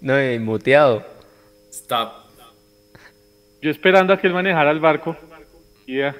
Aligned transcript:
No, 0.00 0.22
y 0.22 0.38
muteado. 0.38 1.04
Stop. 1.70 2.12
Yo 3.60 3.70
esperando 3.70 4.12
a 4.12 4.18
que 4.18 4.26
él 4.26 4.32
manejara 4.32 4.70
el 4.70 4.80
barco. 4.80 5.16
Y 5.86 5.98
ya. 5.98 6.14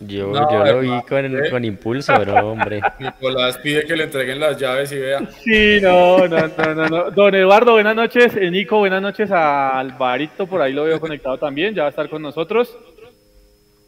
Yo, 0.00 0.28
No, 0.32 0.50
yo 0.50 0.64
lo 0.64 0.80
vi 0.80 0.90
¿eh? 0.90 1.50
con 1.50 1.64
impulso, 1.64 2.18
bro, 2.18 2.34
hombre. 2.52 2.80
Nicolás 2.98 3.58
pide 3.58 3.84
que 3.84 3.96
le 3.96 4.04
entreguen 4.04 4.40
las 4.40 4.56
llaves 4.58 4.90
y 4.92 4.98
vea. 4.98 5.20
Sí, 5.44 5.78
no, 5.82 6.26
no, 6.26 6.48
no, 6.48 6.74
no, 6.74 6.88
no. 6.88 7.10
Don 7.10 7.34
Eduardo, 7.34 7.72
buenas 7.72 7.94
noches. 7.94 8.34
Eh, 8.36 8.50
Nico, 8.50 8.78
buenas 8.78 9.02
noches 9.02 9.30
a 9.30 9.78
Alvarito, 9.78 10.46
por 10.46 10.62
ahí 10.62 10.72
lo 10.72 10.84
veo 10.84 10.98
conectado 11.00 11.36
también, 11.38 11.74
ya 11.74 11.82
va 11.82 11.88
a 11.88 11.90
estar 11.90 12.08
con 12.08 12.22
nosotros. 12.22 12.76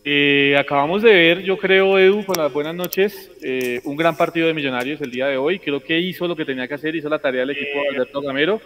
Eh, 0.05 0.57
acabamos 0.59 1.01
de 1.03 1.13
ver, 1.13 1.43
yo 1.43 1.57
creo, 1.57 1.97
Edu, 1.99 2.25
con 2.27 2.37
las 2.37 2.53
buenas 2.53 2.75
noches, 2.75 3.31
eh, 3.43 3.81
un 3.85 3.97
gran 3.97 4.17
partido 4.17 4.49
de 4.49 4.55
Millonarios 4.55 5.01
el 5.01 5.13
día 5.13 5.29
de 5.29 5.37
hoy. 5.37 5.59
Creo 5.61 5.81
que 5.81 5.99
hizo 5.99 6.27
lo 6.27 6.35
que 6.37 6.45
tenía 6.45 6.67
que 6.67 6.75
hacer, 6.75 6.95
hizo 6.97 7.09
la 7.09 7.21
tarea 7.21 7.43
del 7.43 7.51
equipo 7.51 7.81
de 7.81 7.89
Alberto 7.89 8.21
Gamero. 8.21 8.61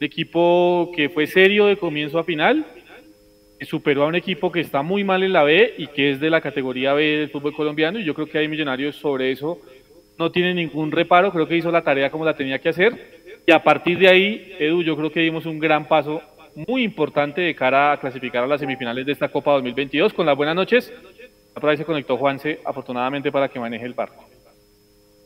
Un 0.00 0.04
equipo 0.04 0.92
que 0.94 1.08
fue 1.08 1.26
serio 1.26 1.66
de 1.66 1.76
comienzo 1.76 2.18
a 2.18 2.24
final, 2.24 2.64
que 3.58 3.66
superó 3.66 4.04
a 4.04 4.06
un 4.06 4.14
equipo 4.14 4.52
que 4.52 4.60
está 4.60 4.82
muy 4.82 5.04
mal 5.04 5.22
en 5.22 5.32
la 5.32 5.42
B 5.42 5.74
y 5.78 5.88
que 5.88 6.12
es 6.12 6.20
de 6.20 6.30
la 6.30 6.40
categoría 6.40 6.92
B 6.94 7.02
del 7.02 7.30
fútbol 7.30 7.54
colombiano. 7.54 7.98
Y 7.98 8.04
yo 8.04 8.14
creo 8.14 8.28
que 8.28 8.38
hay 8.38 8.48
Millonarios 8.48 8.96
sobre 8.96 9.32
eso 9.32 9.60
no 10.18 10.32
tiene 10.32 10.52
ningún 10.52 10.90
reparo, 10.90 11.32
creo 11.32 11.46
que 11.46 11.56
hizo 11.56 11.70
la 11.70 11.82
tarea 11.82 12.10
como 12.10 12.24
la 12.24 12.36
tenía 12.36 12.58
que 12.58 12.68
hacer. 12.68 13.40
Y 13.46 13.52
a 13.52 13.62
partir 13.62 13.98
de 13.98 14.08
ahí, 14.08 14.52
Edu, 14.58 14.82
yo 14.82 14.96
creo 14.96 15.12
que 15.12 15.20
dimos 15.20 15.46
un 15.46 15.58
gran 15.58 15.86
paso 15.86 16.20
muy 16.66 16.82
importante 16.82 17.40
de 17.40 17.54
cara 17.54 17.92
a 17.92 18.00
clasificar 18.00 18.42
a 18.42 18.46
las 18.46 18.60
semifinales 18.60 19.06
de 19.06 19.12
esta 19.12 19.28
Copa 19.28 19.52
2022. 19.52 20.12
Con 20.12 20.26
las 20.26 20.36
buenas 20.36 20.56
noches, 20.56 20.92
ahí 21.54 21.76
se 21.76 21.84
conectó 21.84 22.16
Juanse, 22.16 22.60
afortunadamente 22.64 23.30
para 23.30 23.48
que 23.48 23.60
maneje 23.60 23.86
el 23.86 23.94
barco. 23.94 24.28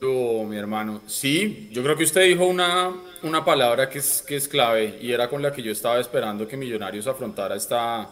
Oh, 0.05 0.45
mi 0.45 0.57
hermano. 0.57 1.03
Sí, 1.07 1.69
yo 1.71 1.83
creo 1.83 1.97
que 1.97 2.03
usted 2.03 2.23
dijo 2.23 2.45
una, 2.47 2.93
una 3.23 3.45
palabra 3.45 3.89
que 3.89 3.99
es, 4.01 4.23
que 4.23 4.35
es 4.35 4.49
clave 4.49 4.99
y 5.01 5.13
era 5.13 5.29
con 5.29 5.41
la 5.41 5.53
que 5.53 5.63
yo 5.63 5.71
estaba 5.71 6.01
esperando 6.01 6.49
que 6.49 6.57
Millonarios 6.57 7.07
afrontara 7.07 7.55
esta, 7.55 8.11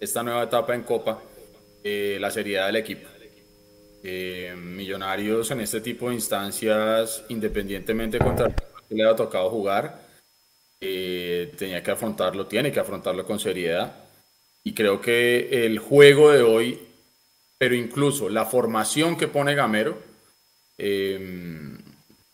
esta 0.00 0.22
nueva 0.22 0.44
etapa 0.44 0.74
en 0.74 0.84
Copa, 0.84 1.22
eh, 1.84 2.16
la 2.18 2.30
seriedad 2.30 2.66
del 2.66 2.76
equipo. 2.76 3.08
Eh, 4.02 4.54
millonarios 4.56 5.50
en 5.50 5.60
este 5.60 5.82
tipo 5.82 6.08
de 6.08 6.14
instancias, 6.14 7.24
independientemente 7.28 8.18
contra 8.18 8.46
el 8.46 8.54
que 8.88 8.94
le 8.94 9.04
ha 9.04 9.14
tocado 9.14 9.50
jugar, 9.50 10.00
eh, 10.80 11.52
tenía 11.58 11.82
que 11.82 11.90
afrontarlo, 11.90 12.46
tiene 12.46 12.72
que 12.72 12.80
afrontarlo 12.80 13.26
con 13.26 13.38
seriedad. 13.38 13.92
Y 14.64 14.72
creo 14.72 15.00
que 15.02 15.66
el 15.66 15.78
juego 15.78 16.32
de 16.32 16.42
hoy, 16.42 16.80
pero 17.58 17.74
incluso 17.74 18.30
la 18.30 18.46
formación 18.46 19.16
que 19.18 19.28
pone 19.28 19.54
Gamero, 19.54 20.07
eh, 20.78 21.76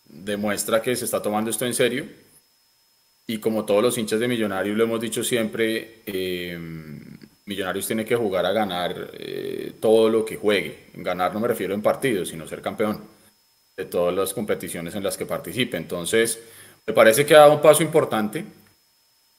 demuestra 0.05 0.81
que 0.81 0.95
se 0.95 1.05
está 1.05 1.21
tomando 1.21 1.49
esto 1.49 1.65
en 1.65 1.73
serio. 1.73 2.05
Y 3.27 3.39
como 3.39 3.65
todos 3.65 3.81
los 3.81 3.97
hinchas 3.97 4.19
de 4.19 4.27
Millonarios 4.27 4.77
lo 4.77 4.83
hemos 4.83 5.01
dicho 5.01 5.23
siempre, 5.23 6.01
eh, 6.05 6.57
Millonarios 7.45 7.87
tiene 7.87 8.05
que 8.05 8.15
jugar 8.15 8.45
a 8.45 8.51
ganar 8.51 9.11
eh, 9.13 9.73
todo 9.79 10.09
lo 10.09 10.23
que 10.25 10.37
juegue. 10.37 10.85
En 10.93 11.03
ganar 11.03 11.33
no 11.33 11.39
me 11.39 11.47
refiero 11.47 11.73
en 11.73 11.81
partidos, 11.81 12.29
sino 12.29 12.47
ser 12.47 12.61
campeón 12.61 13.01
de 13.75 13.85
todas 13.85 14.15
las 14.15 14.33
competiciones 14.33 14.95
en 14.95 15.03
las 15.03 15.17
que 15.17 15.25
participe. 15.25 15.77
Entonces, 15.77 16.39
me 16.85 16.93
parece 16.93 17.25
que 17.25 17.35
ha 17.35 17.39
dado 17.39 17.53
un 17.53 17.61
paso 17.61 17.83
importante. 17.83 18.45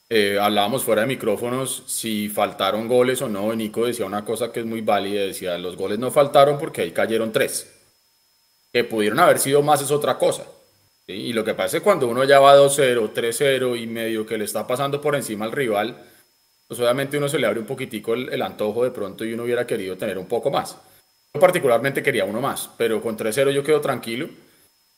Eh, 0.09 0.37
hablábamos 0.39 0.83
fuera 0.83 1.01
de 1.01 1.07
micrófonos 1.07 1.83
si 1.85 2.29
faltaron 2.29 2.87
goles 2.87 3.21
o 3.21 3.29
no. 3.29 3.53
Nico 3.55 3.85
decía 3.85 4.05
una 4.05 4.23
cosa 4.23 4.51
que 4.51 4.61
es 4.61 4.65
muy 4.65 4.81
válida, 4.81 5.21
decía, 5.21 5.57
los 5.57 5.75
goles 5.75 5.99
no 5.99 6.11
faltaron 6.11 6.57
porque 6.57 6.81
ahí 6.81 6.91
cayeron 6.91 7.31
tres. 7.31 7.76
Que 8.77 8.83
pudieron 8.83 9.19
haber 9.19 9.39
sido 9.39 9.63
más 9.63 9.81
es 9.81 9.89
otra 9.89 10.19
cosa. 10.19 10.45
Y 11.07 11.33
lo 11.33 11.43
que 11.43 11.55
pasa 11.55 11.77
es 11.77 11.83
cuando 11.83 12.07
uno 12.07 12.23
ya 12.25 12.39
va 12.39 12.55
2-0, 12.55 13.11
3-0 13.11 13.81
y 13.81 13.87
medio 13.87 14.23
que 14.23 14.37
le 14.37 14.45
está 14.45 14.67
pasando 14.67 15.01
por 15.01 15.15
encima 15.15 15.45
al 15.45 15.51
rival, 15.51 15.97
pues 16.67 16.79
obviamente 16.79 17.17
uno 17.17 17.27
se 17.27 17.39
le 17.39 17.47
abre 17.47 17.59
un 17.59 17.65
poquitico 17.65 18.13
el, 18.13 18.31
el 18.31 18.39
antojo 18.43 18.83
de 18.83 18.91
pronto 18.91 19.25
y 19.25 19.33
uno 19.33 19.45
hubiera 19.45 19.65
querido 19.65 19.97
tener 19.97 20.19
un 20.19 20.27
poco 20.27 20.51
más. 20.51 20.77
Yo 21.33 21.41
particularmente 21.41 22.03
quería 22.03 22.25
uno 22.25 22.39
más, 22.39 22.69
pero 22.77 23.01
con 23.01 23.17
3-0 23.17 23.49
yo 23.49 23.63
quedo 23.63 23.81
tranquilo 23.81 24.29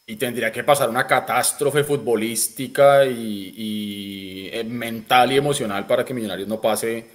y 0.05 0.17
tendría 0.17 0.51
que 0.51 0.65
pasar 0.65 0.89
una 0.89 1.07
catástrofe 1.07 1.85
futbolística 1.85 3.05
y, 3.05 4.49
eh, 4.51 4.65
mental 4.65 5.31
y 5.31 5.37
emocional 5.37 5.87
para 5.87 6.03
que 6.03 6.13
Millonarios 6.13 6.49
no 6.49 6.59
pase 6.59 7.09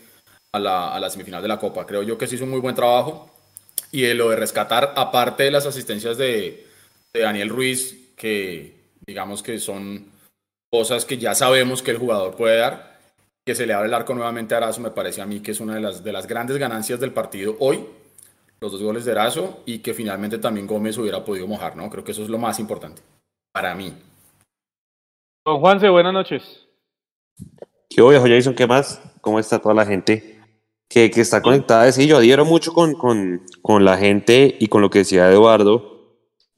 a 0.50 0.59
la, 0.59 0.94
a 0.94 0.99
la 0.99 1.10
semifinal 1.10 1.43
de 1.43 1.49
la 1.49 1.59
Copa. 1.59 1.84
Creo 1.84 2.03
yo 2.03 2.16
que 2.16 2.27
se 2.27 2.37
hizo 2.37 2.44
un 2.44 2.53
muy 2.53 2.60
buen 2.60 2.75
trabajo 2.75 3.34
y 3.94 4.03
de 4.03 4.15
lo 4.15 4.28
de 4.28 4.34
rescatar, 4.34 4.93
aparte 4.97 5.44
de 5.44 5.53
las 5.53 5.66
asistencias 5.66 6.19
de, 6.19 6.66
de 7.15 7.21
Daniel 7.21 7.49
Ruiz, 7.49 8.12
que 8.16 8.75
digamos 9.06 9.41
que 9.41 9.60
son 9.60 10.10
cosas 10.69 11.05
que 11.05 11.16
ya 11.16 11.32
sabemos 11.37 11.81
que 11.81 11.93
el 11.93 11.99
jugador 11.99 12.34
puede 12.34 12.59
dar, 12.59 12.99
que 13.47 13.54
se 13.54 13.66
le 13.66 13.72
abre 13.72 13.87
el 13.87 13.94
arco 13.94 14.12
nuevamente 14.12 14.53
a 14.53 14.56
Arazo, 14.56 14.81
me 14.81 14.91
parece 14.91 15.22
a 15.22 15.27
mí 15.27 15.38
que 15.38 15.53
es 15.53 15.60
una 15.60 15.77
de 15.77 15.81
las, 15.81 16.03
de 16.03 16.12
las 16.12 16.27
grandes 16.27 16.56
ganancias 16.56 16.99
del 16.99 17.12
partido 17.12 17.56
hoy, 17.60 17.87
los 18.60 18.72
dos 18.72 18.83
goles 18.83 19.04
de 19.04 19.12
Erazo 19.12 19.62
y 19.65 19.78
que 19.78 19.94
finalmente 19.94 20.38
también 20.38 20.66
Gómez 20.66 20.99
hubiera 20.99 21.25
podido 21.25 21.47
mojar, 21.47 21.77
¿no? 21.77 21.88
Creo 21.88 22.03
que 22.03 22.10
eso 22.10 22.25
es 22.25 22.28
lo 22.28 22.38
más 22.38 22.59
importante 22.59 23.00
para 23.53 23.77
mí. 23.77 23.94
Don 25.47 25.60
Juanse, 25.60 25.88
buenas 25.88 26.12
noches. 26.12 26.66
¿Qué 27.88 28.03
hubo, 28.03 28.10
viejo 28.10 28.27
Jason? 28.27 28.56
¿Qué 28.56 28.66
más? 28.66 29.00
¿Cómo 29.21 29.38
está 29.38 29.60
toda 29.60 29.77
la 29.77 29.87
gente 29.87 30.34
que, 30.89 31.11
que 31.11 31.21
está 31.21 31.43
conectada? 31.43 31.91
Sí, 31.93 32.06
yo 32.06 32.19
adhiero 32.19 32.45
mucho 32.45 32.72
con, 32.72 32.95
con, 32.95 33.43
con 33.62 33.84
la 33.84 33.97
gente 33.97 34.56
y 34.59 34.69
con 34.69 34.83
lo 34.83 34.91
que 34.91 35.00
decía 35.00 35.31
Eduardo 35.31 35.95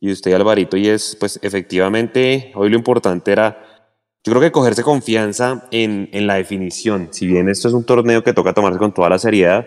y 0.00 0.12
usted, 0.12 0.32
Alvarito, 0.34 0.76
y 0.76 0.88
es, 0.88 1.16
pues, 1.19 1.41
efectivamente, 1.42 2.53
hoy 2.54 2.69
lo 2.69 2.76
importante 2.76 3.32
era, 3.32 3.62
yo 4.25 4.32
creo 4.32 4.42
que 4.42 4.53
cogerse 4.53 4.82
confianza 4.82 5.66
en, 5.70 6.10
en 6.12 6.26
la 6.26 6.34
definición. 6.34 7.09
Si 7.12 7.26
bien 7.26 7.48
esto 7.48 7.69
es 7.69 7.75
un 7.75 7.84
torneo 7.84 8.22
que 8.22 8.34
toca 8.34 8.53
tomarse 8.53 8.78
con 8.78 8.92
toda 8.92 9.09
la 9.09 9.19
seriedad, 9.19 9.66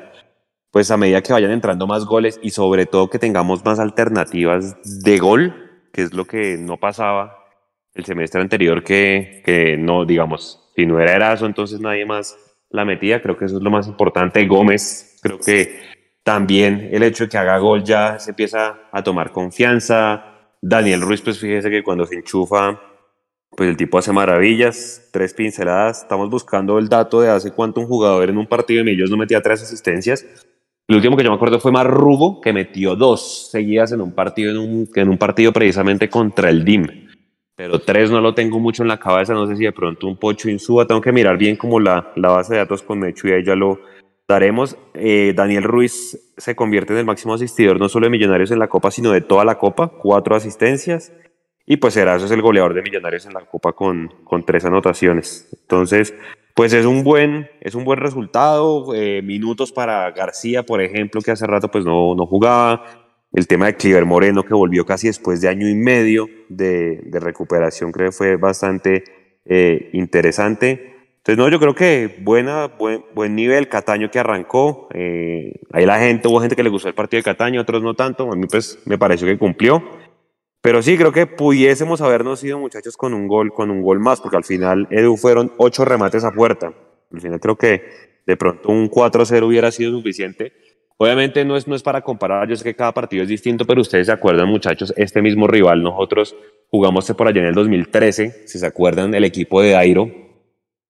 pues 0.72 0.92
a 0.92 0.98
medida 0.98 1.24
que 1.24 1.34
vayan 1.34 1.52
entrando 1.52 1.88
más 1.88 2.06
goles 2.06 2.40
y 2.44 2.52
sobre 2.52 2.86
todo 2.86 3.10
que 3.10 3.18
tengamos 3.18 3.66
más 3.66 3.80
alternativas 3.80 4.78
de 5.04 5.18
gol, 5.18 5.88
que 5.92 6.04
es 6.04 6.14
lo 6.14 6.26
que 6.26 6.58
no 6.58 6.78
pasaba 6.78 7.36
el 7.96 8.06
semestre 8.06 8.40
anterior, 8.40 8.84
que, 8.84 9.42
que 9.44 9.78
no, 9.78 10.06
digamos, 10.06 10.72
si 10.76 10.86
no 10.86 11.00
era 11.00 11.16
Erazo, 11.16 11.48
entonces 11.48 11.80
nadie 11.80 12.06
más 12.06 12.38
la 12.70 12.86
metía, 12.86 13.22
creo 13.22 13.38
que 13.38 13.46
eso 13.46 13.58
es 13.58 13.64
lo 13.64 13.72
más 13.72 13.88
importante. 13.88 14.46
Gómez, 14.46 15.18
creo 15.22 15.40
que 15.40 15.80
también 16.24 16.90
el 16.92 17.04
hecho 17.04 17.24
de 17.24 17.30
que 17.30 17.38
haga 17.38 17.58
gol 17.58 17.84
ya 17.84 18.20
se 18.20 18.32
empieza 18.32 18.90
a 18.92 19.04
tomar 19.04 19.32
confianza. 19.32 20.26
Daniel 20.62 21.02
Ruiz, 21.02 21.22
pues 21.22 21.40
fíjese 21.40 21.70
que 21.70 21.84
cuando 21.84 22.06
se 22.06 22.16
enchufa, 22.16 22.80
pues 23.50 23.70
el 23.70 23.78
tipo 23.78 23.98
hace 23.98 24.12
maravillas, 24.12 25.10
tres 25.12 25.34
pinceladas. 25.34 26.04
Estamos 26.04 26.30
buscando 26.30 26.78
el 26.78 26.88
dato 26.88 27.22
de 27.22 27.30
hace 27.30 27.52
cuánto 27.52 27.82
un 27.82 27.88
jugador 27.88 28.30
en 28.30 28.38
un 28.38 28.48
partido 28.48 28.84
de 28.84 28.92
Millos 28.92 29.10
no 29.10 29.18
metía 29.18 29.42
tres 29.42 29.64
asistencias. 29.64 30.26
El 30.88 30.96
último 30.96 31.16
que 31.16 31.24
yo 31.24 31.30
me 31.30 31.36
acuerdo 31.36 31.60
fue 31.60 31.72
Marrubo, 31.72 32.42
que 32.42 32.52
metió 32.52 32.96
dos 32.96 33.50
seguidas 33.52 33.92
en 33.92 34.02
un 34.02 34.12
partido, 34.12 34.52
en 34.52 34.58
un, 34.58 34.90
en 34.94 35.10
un 35.10 35.18
partido 35.18 35.54
precisamente 35.54 36.10
contra 36.10 36.50
el 36.50 36.66
DIM. 36.66 37.09
Pero 37.60 37.78
tres 37.78 38.10
no 38.10 38.22
lo 38.22 38.34
tengo 38.34 38.58
mucho 38.58 38.84
en 38.84 38.88
la 38.88 39.02
cabeza, 39.02 39.34
no 39.34 39.46
sé 39.46 39.58
si 39.58 39.66
de 39.66 39.74
pronto 39.74 40.08
un 40.08 40.16
Pocho 40.16 40.50
Insúa, 40.50 40.88
tengo 40.88 41.02
que 41.02 41.12
mirar 41.12 41.38
bien 41.38 41.58
como 41.58 41.82
la, 41.82 42.14
la 42.16 42.30
base 42.30 42.54
de 42.54 42.60
datos 42.60 42.82
con 42.82 43.00
Mechu 43.00 43.28
y 43.28 43.32
ahí 43.34 43.44
ya 43.44 43.54
lo 43.54 43.82
daremos. 44.30 44.78
Eh, 44.94 45.34
Daniel 45.36 45.64
Ruiz 45.64 46.32
se 46.38 46.56
convierte 46.56 46.94
en 46.94 47.00
el 47.00 47.06
máximo 47.06 47.34
asistidor 47.34 47.78
no 47.78 47.90
solo 47.90 48.06
de 48.06 48.12
Millonarios 48.12 48.52
en 48.52 48.60
la 48.60 48.70
Copa, 48.70 48.92
sino 48.92 49.12
de 49.12 49.20
toda 49.20 49.44
la 49.44 49.58
Copa, 49.58 49.90
cuatro 49.90 50.38
asistencias. 50.38 51.12
Y 51.66 51.76
pues 51.76 51.98
Erazo 51.98 52.28
es 52.28 52.32
el 52.32 52.42
goleador 52.42 52.74
de 52.74 52.82
Millonarios 52.82 53.26
en 53.26 53.34
la 53.34 53.42
Copa 53.42 53.74
con, 53.74 54.08
con 54.24 54.46
tres 54.46 54.64
anotaciones. 54.64 55.50
Entonces, 55.64 56.16
pues 56.56 56.72
es 56.72 56.86
un 56.86 57.04
buen, 57.04 57.50
es 57.60 57.76
un 57.76 57.84
buen 57.84 58.00
resultado. 58.00 58.96
Eh, 58.96 59.22
minutos 59.22 59.74
para 59.74 60.10
García, 60.12 60.64
por 60.64 60.82
ejemplo, 60.82 61.20
que 61.20 61.32
hace 61.32 61.46
rato 61.46 61.70
pues 61.70 61.84
no, 61.84 62.16
no 62.16 62.26
jugaba. 62.26 63.09
El 63.32 63.48
tema 63.48 63.68
de 63.68 63.76
Cliver 63.76 64.06
Moreno, 64.06 64.44
que 64.44 64.54
volvió 64.54 64.86
casi 64.86 65.08
después 65.08 65.40
de 65.42 65.50
año 65.50 65.68
y 65.68 65.76
medio 65.76 66.28
de, 66.50 67.02
de 67.04 67.20
recuperación, 67.20 67.92
creo 67.92 68.10
que 68.10 68.16
fue 68.18 68.36
bastante 68.38 69.04
eh, 69.46 69.90
interesante. 69.94 70.90
Entonces, 71.18 71.38
no, 71.38 71.50
yo 71.50 71.60
creo 71.60 71.76
que 71.76 72.18
buena, 72.22 72.68
buen, 72.68 73.04
buen 73.14 73.36
nivel. 73.36 73.68
Cataño 73.68 74.10
que 74.10 74.20
arrancó. 74.20 74.88
Eh, 74.94 75.62
ahí 75.72 75.86
la 75.86 76.00
gente, 76.00 76.28
hubo 76.28 76.40
gente 76.40 76.56
que 76.56 76.64
le 76.64 76.70
gustó 76.70 76.88
el 76.88 76.96
partido 76.96 77.20
de 77.20 77.24
Cataño, 77.24 77.62
otros 77.62 77.84
no 77.84 77.94
tanto. 77.94 78.32
A 78.32 78.36
mí, 78.36 78.48
pues, 78.48 78.80
me 78.86 78.98
pareció 78.98 79.28
que 79.28 79.38
cumplió. 79.38 79.84
Pero 80.62 80.82
sí, 80.82 80.98
creo 80.98 81.12
que 81.12 81.26
pudiésemos 81.26 82.02
habernos 82.02 82.44
ido, 82.44 82.60
muchachos, 82.60 82.98
con 82.98 83.14
un 83.14 83.28
gol, 83.28 83.54
con 83.54 83.72
un 83.72 83.82
gol 83.82 84.00
más, 84.00 84.22
porque 84.22 84.38
al 84.38 84.44
final, 84.44 84.88
Edu, 84.92 85.18
fueron 85.18 85.54
ocho 85.58 85.86
remates 85.86 86.24
a 86.24 86.32
puerta. 86.32 86.74
Al 87.12 87.22
final 87.22 87.40
creo 87.40 87.56
que 87.56 87.84
de 88.26 88.38
pronto 88.38 88.70
un 88.70 88.90
4-0 88.90 89.48
hubiera 89.48 89.72
sido 89.72 89.92
suficiente. 89.92 90.54
Obviamente 91.02 91.46
no 91.46 91.56
es, 91.56 91.66
no 91.66 91.76
es 91.76 91.82
para 91.82 92.02
comparar, 92.02 92.50
yo 92.50 92.58
sé 92.58 92.64
que 92.66 92.76
cada 92.76 92.94
partido 92.94 93.24
es 93.24 93.30
distinto, 93.30 93.66
pero 93.66 93.80
ustedes 93.80 94.08
se 94.08 94.12
acuerdan, 94.12 94.50
muchachos, 94.50 94.94
este 94.98 95.22
mismo 95.22 95.48
rival, 95.48 95.82
nosotros 95.82 96.36
jugamos 96.68 97.10
por 97.14 97.26
allá 97.26 97.40
en 97.40 97.48
el 97.48 97.54
2013, 97.54 98.46
si 98.46 98.60
se 98.60 98.66
acuerdan, 98.66 99.16
el 99.16 99.24
equipo 99.24 99.62
de 99.62 99.72
Dairo, 99.72 100.12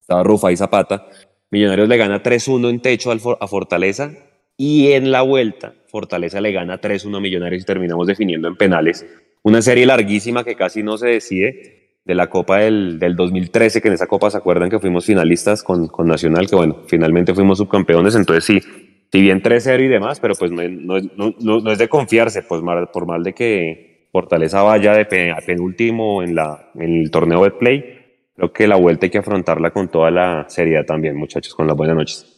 estaba 0.01 0.23
Rufa 0.23 0.51
y 0.51 0.57
Zapata, 0.57 1.05
Millonarios 1.51 1.87
le 1.87 1.97
gana 1.97 2.23
3-1 2.23 2.71
en 2.71 2.79
techo 2.79 3.11
a 3.11 3.47
Fortaleza 3.47 4.11
y 4.57 4.93
en 4.93 5.11
la 5.11 5.21
vuelta 5.21 5.75
Fortaleza 5.87 6.41
le 6.41 6.53
gana 6.53 6.81
3-1 6.81 7.15
a 7.15 7.19
Millonarios 7.19 7.61
y 7.61 7.65
terminamos 7.65 8.07
definiendo 8.07 8.47
en 8.47 8.55
penales. 8.55 9.05
Una 9.43 9.61
serie 9.61 9.85
larguísima 9.85 10.43
que 10.43 10.55
casi 10.55 10.81
no 10.81 10.97
se 10.97 11.07
decide. 11.07 11.97
de 12.05 12.15
la 12.15 12.31
Copa 12.31 12.57
del, 12.57 12.97
del 12.97 13.15
2013, 13.15 13.79
que 13.79 13.87
en 13.89 13.93
esa 13.93 14.07
Copa 14.07 14.31
se 14.31 14.37
acuerdan 14.37 14.71
que 14.71 14.79
fuimos 14.79 15.05
finalistas 15.05 15.61
con, 15.61 15.87
con 15.87 16.07
Nacional, 16.07 16.49
que 16.49 16.55
bueno, 16.55 16.77
finalmente 16.87 17.35
fuimos 17.35 17.59
subcampeones, 17.59 18.15
entonces 18.15 18.45
sí, 18.45 18.88
si 19.11 19.21
bien 19.21 19.41
3-0 19.41 19.83
y 19.83 19.87
demás, 19.87 20.19
pero 20.19 20.35
pues 20.35 20.51
no, 20.51 20.61
no, 20.63 20.99
no, 21.39 21.59
no, 21.61 21.71
es 21.71 21.77
de 21.79 21.89
confiarse, 21.89 22.43
pues 22.43 22.61
por 22.93 23.05
mal 23.05 23.23
de 23.23 23.33
que 23.33 24.07
Fortaleza 24.11 24.63
vaya 24.63 24.93
de 24.93 25.05
penúltimo 25.05 26.23
en, 26.23 26.35
la, 26.35 26.71
en 26.75 27.01
el 27.01 27.11
torneo 27.11 27.43
de 27.43 27.51
play, 27.51 28.29
creo 28.35 28.51
que 28.51 28.67
la 28.67 28.75
vuelta 28.75 29.05
hay 29.05 29.11
que 29.11 29.17
afrontarla 29.19 29.71
con 29.71 29.89
toda 29.89 30.11
la 30.11 30.45
seriedad 30.47 30.85
también, 30.85 31.15
muchachos, 31.15 31.53
con 31.53 31.67
las 31.67 31.75
buenas 31.75 31.95
noches. 31.95 32.35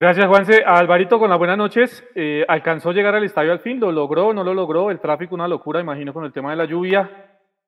Gracias, 0.00 0.26
Juanse. 0.26 0.62
Alvarito, 0.66 1.18
con 1.18 1.30
las 1.30 1.38
buenas 1.38 1.56
noches. 1.56 2.04
Eh, 2.14 2.44
¿Alcanzó 2.46 2.90
a 2.90 2.92
llegar 2.92 3.14
al 3.14 3.24
estadio 3.24 3.52
al 3.52 3.60
fin? 3.60 3.80
¿Lo 3.80 3.90
logró? 3.90 4.34
¿No 4.34 4.44
lo 4.44 4.52
logró? 4.52 4.90
El 4.90 5.00
tráfico, 5.00 5.34
una 5.34 5.48
locura, 5.48 5.80
imagino, 5.80 6.12
con 6.12 6.24
el 6.24 6.32
tema 6.32 6.50
de 6.50 6.56
la 6.56 6.66
lluvia 6.66 7.10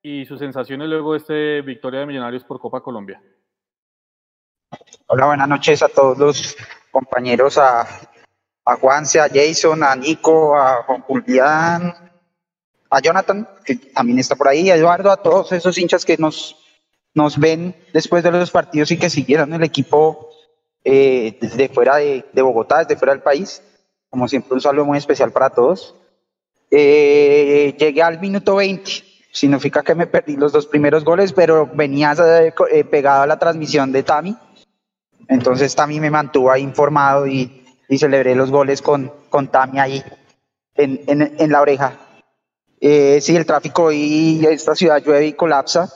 y 0.02 0.24
sus 0.26 0.38
sensaciones 0.38 0.88
luego 0.88 1.12
de 1.12 1.18
este 1.18 1.62
victoria 1.62 2.00
de 2.00 2.06
Millonarios 2.06 2.44
por 2.44 2.60
Copa 2.60 2.82
Colombia. 2.82 3.22
Hola, 5.06 5.26
buenas 5.26 5.48
noches 5.48 5.82
a 5.82 5.88
todos 5.88 6.18
los 6.18 6.56
compañeros, 6.90 7.56
a, 7.58 7.86
a 8.64 8.76
Juanse, 8.76 9.20
a 9.20 9.28
Jason, 9.32 9.84
a 9.84 9.94
Nico, 9.94 10.56
a 10.56 10.82
Juan 10.82 11.02
Julián, 11.02 11.94
a 12.90 13.00
Jonathan, 13.00 13.48
que 13.64 13.76
también 13.76 14.18
está 14.18 14.34
por 14.34 14.48
ahí, 14.48 14.68
a 14.68 14.74
Eduardo, 14.74 15.12
a 15.12 15.22
todos 15.22 15.52
esos 15.52 15.78
hinchas 15.78 16.04
que 16.04 16.16
nos, 16.16 16.56
nos 17.14 17.38
ven 17.38 17.76
después 17.92 18.24
de 18.24 18.32
los 18.32 18.50
partidos 18.50 18.90
y 18.90 18.98
que 18.98 19.08
siguieron 19.08 19.52
el 19.52 19.62
equipo 19.62 20.30
eh, 20.82 21.38
desde 21.40 21.68
fuera 21.68 21.96
de, 21.96 22.24
Bogotá, 22.34 22.78
desde 22.78 22.96
fuera 22.96 23.12
del 23.12 23.22
país. 23.22 23.62
Como 24.10 24.26
siempre, 24.26 24.54
un 24.54 24.60
saludo 24.60 24.86
muy 24.86 24.98
especial 24.98 25.30
para 25.30 25.50
todos. 25.50 25.94
Eh, 26.70 27.76
llegué 27.78 28.02
al 28.02 28.20
minuto 28.20 28.56
20. 28.56 28.90
Significa 29.30 29.84
que 29.84 29.94
me 29.94 30.06
perdí 30.08 30.36
los 30.36 30.50
dos 30.50 30.66
primeros 30.66 31.04
goles, 31.04 31.32
pero 31.32 31.70
venía 31.72 32.14
eh, 32.72 32.84
pegado 32.84 33.22
a 33.22 33.26
la 33.26 33.38
transmisión 33.38 33.92
de 33.92 34.02
Tami. 34.02 34.36
Entonces 35.28 35.74
Tami 35.74 36.00
me 36.00 36.10
mantuvo 36.10 36.50
ahí 36.50 36.62
informado 36.62 37.26
y, 37.26 37.62
celebré 37.98 38.34
los 38.34 38.50
goles 38.50 38.82
con, 38.82 39.12
con 39.30 39.48
Tami 39.48 39.78
ahí 39.78 40.02
en, 40.74 41.00
en, 41.06 41.52
la 41.52 41.60
oreja. 41.60 41.98
sí, 42.80 43.36
el 43.36 43.46
tráfico 43.46 43.92
y 43.92 44.44
esta 44.46 44.74
ciudad 44.74 45.02
llueve 45.02 45.26
y 45.26 45.32
colapsa. 45.32 45.92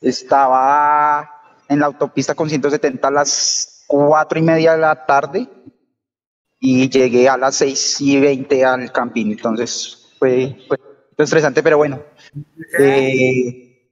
Estaba 0.00 1.40
en 1.68 1.80
la 1.80 1.86
autopista 1.86 2.34
con 2.34 2.48
170 2.48 3.08
a 3.08 3.10
las 3.10 3.84
cuatro 3.86 4.38
y 4.38 4.42
media 4.42 4.72
de 4.72 4.78
la 4.78 5.06
tarde 5.06 5.48
y 6.60 6.88
llegué 6.90 7.28
a 7.28 7.36
las 7.36 7.56
seis 7.56 8.00
y 8.00 8.20
veinte 8.20 8.64
al 8.64 8.92
camping. 8.92 9.32
Entonces 9.32 10.14
fue, 10.18 10.56
fue 10.68 10.78
estresante, 11.24 11.62
pero 11.62 11.78
bueno. 11.78 12.02
Eh, 12.78 13.88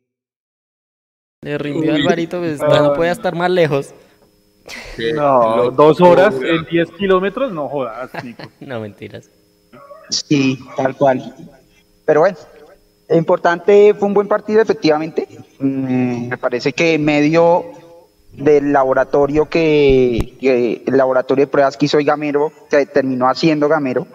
Le 1.41 1.59
rindió 1.59 1.95
Alvarito, 1.95 2.39
pues, 2.39 2.61
no 2.61 2.93
puede 2.95 3.11
estar 3.11 3.35
más 3.35 3.51
lejos. 3.51 3.95
No, 5.15 5.71
dos 5.71 6.00
horas 6.00 6.35
en 6.43 6.65
diez 6.65 6.91
kilómetros, 6.93 7.53
no 7.53 7.69
jodas, 7.69 8.11
no, 8.61 8.81
mentiras. 8.81 9.31
Sí, 10.11 10.59
tal 10.77 10.97
cual. 10.97 11.35
Pero 12.05 12.21
bueno, 12.21 12.39
importante, 13.11 13.95
fue 13.95 14.09
un 14.09 14.15
buen 14.15 14.29
partido, 14.29 14.61
efectivamente. 14.61 15.29
Mm, 15.59 16.29
me 16.29 16.39
parece 16.39 16.73
que 16.73 16.99
medio 16.99 17.65
del 18.33 18.73
laboratorio 18.73 19.49
que, 19.49 20.83
el 20.87 20.97
laboratorio 20.97 21.45
de 21.47 21.50
pruebas 21.50 21.77
que 21.77 21.87
hizo 21.87 21.99
Gamero, 22.03 22.53
que 22.71 22.87
terminó 22.87 23.29
haciendo 23.29 23.69
Gamero, 23.69 24.06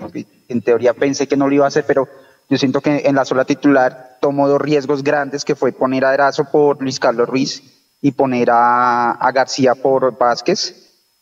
en 0.47 0.61
teoría 0.61 0.93
pensé 0.93 1.27
que 1.27 1.37
no 1.37 1.47
lo 1.47 1.55
iba 1.55 1.65
a 1.65 1.67
hacer, 1.67 1.85
pero 1.85 2.07
yo 2.49 2.57
siento 2.57 2.81
que 2.81 3.03
en 3.05 3.15
la 3.15 3.25
sola 3.25 3.45
titular 3.45 4.17
tomó 4.21 4.47
dos 4.47 4.61
riesgos 4.61 5.03
grandes, 5.03 5.45
que 5.45 5.55
fue 5.55 5.71
poner 5.71 6.05
a 6.05 6.13
Erazo 6.13 6.45
por 6.51 6.81
Luis 6.81 6.99
Carlos 6.99 7.27
Ruiz 7.27 7.72
y 8.03 8.11
poner 8.11 8.49
a, 8.51 9.17
García 9.33 9.73
por 9.73 10.15
Vázquez. 10.17 10.75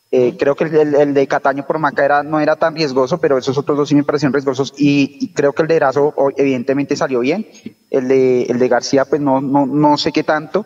Eh, 0.10 0.36
creo 0.38 0.56
que 0.56 0.66
el, 0.66 1.14
de 1.14 1.28
Cataño 1.28 1.66
por 1.66 1.78
Maca 1.78 2.04
era, 2.04 2.24
no 2.24 2.40
era 2.42 2.58
tan 2.58 2.76
riesgoso, 2.76 3.20
pero 3.22 3.38
esos 3.38 3.58
otros 3.58 3.78
dos 3.78 3.88
sí 3.88 3.96
me 3.96 4.04
parecieron 4.04 4.34
riesgosos 4.34 4.74
y, 4.76 5.32
creo 5.34 5.54
que 5.54 5.62
el 5.62 5.68
de 5.70 5.76
Erazo 5.76 6.14
evidentemente 6.36 6.98
salió 6.98 7.20
bien. 7.20 7.48
El 7.92 8.08
de, 8.08 8.44
el 8.44 8.58
de 8.58 8.68
García 8.68 9.06
pues 9.06 9.22
no, 9.22 9.40
no, 9.40 9.68
no 9.68 9.96
sé 9.96 10.12
qué 10.12 10.24
tanto. 10.24 10.66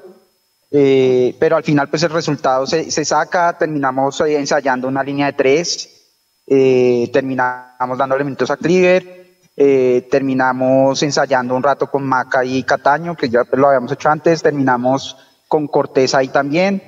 Eh, 0.71 1.35
pero 1.37 1.57
al 1.57 1.63
final 1.63 1.89
pues 1.89 2.01
el 2.03 2.11
resultado 2.11 2.65
se, 2.65 2.89
saca, 3.05 3.57
terminamos 3.57 4.19
eh, 4.21 4.37
ensayando 4.37 4.87
una 4.87 5.03
línea 5.03 5.27
de 5.27 5.33
tres, 5.33 6.13
eh, 6.47 7.09
terminamos 7.11 7.97
dando 7.97 8.15
elementos 8.15 8.49
a 8.49 8.57
Cleaver, 8.57 9.25
terminamos 10.09 11.01
ensayando 11.03 11.55
un 11.55 11.63
rato 11.63 11.89
con 11.89 12.05
Maca 12.05 12.43
y 12.43 12.63
Cataño, 12.63 13.15
que 13.15 13.29
ya 13.29 13.43
lo 13.51 13.67
habíamos 13.67 13.91
hecho 13.91 14.09
antes, 14.09 14.41
terminamos 14.41 15.15
con 15.55 15.67
Cortés 15.67 16.13
ahí 16.13 16.27
también. 16.27 16.81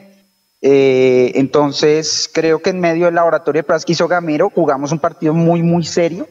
entonces 0.59 2.29
creo 2.33 2.61
que 2.61 2.71
en 2.71 2.81
medio 2.81 3.05
del 3.05 3.15
laboratorio 3.15 3.59
de 3.59 3.63
Prasquizo 3.63 4.09
Gamero 4.09 4.51
jugamos 4.53 4.91
un 4.91 4.99
partido 4.99 5.33
muy 5.33 5.63
muy 5.63 5.85
serio, 5.85 6.27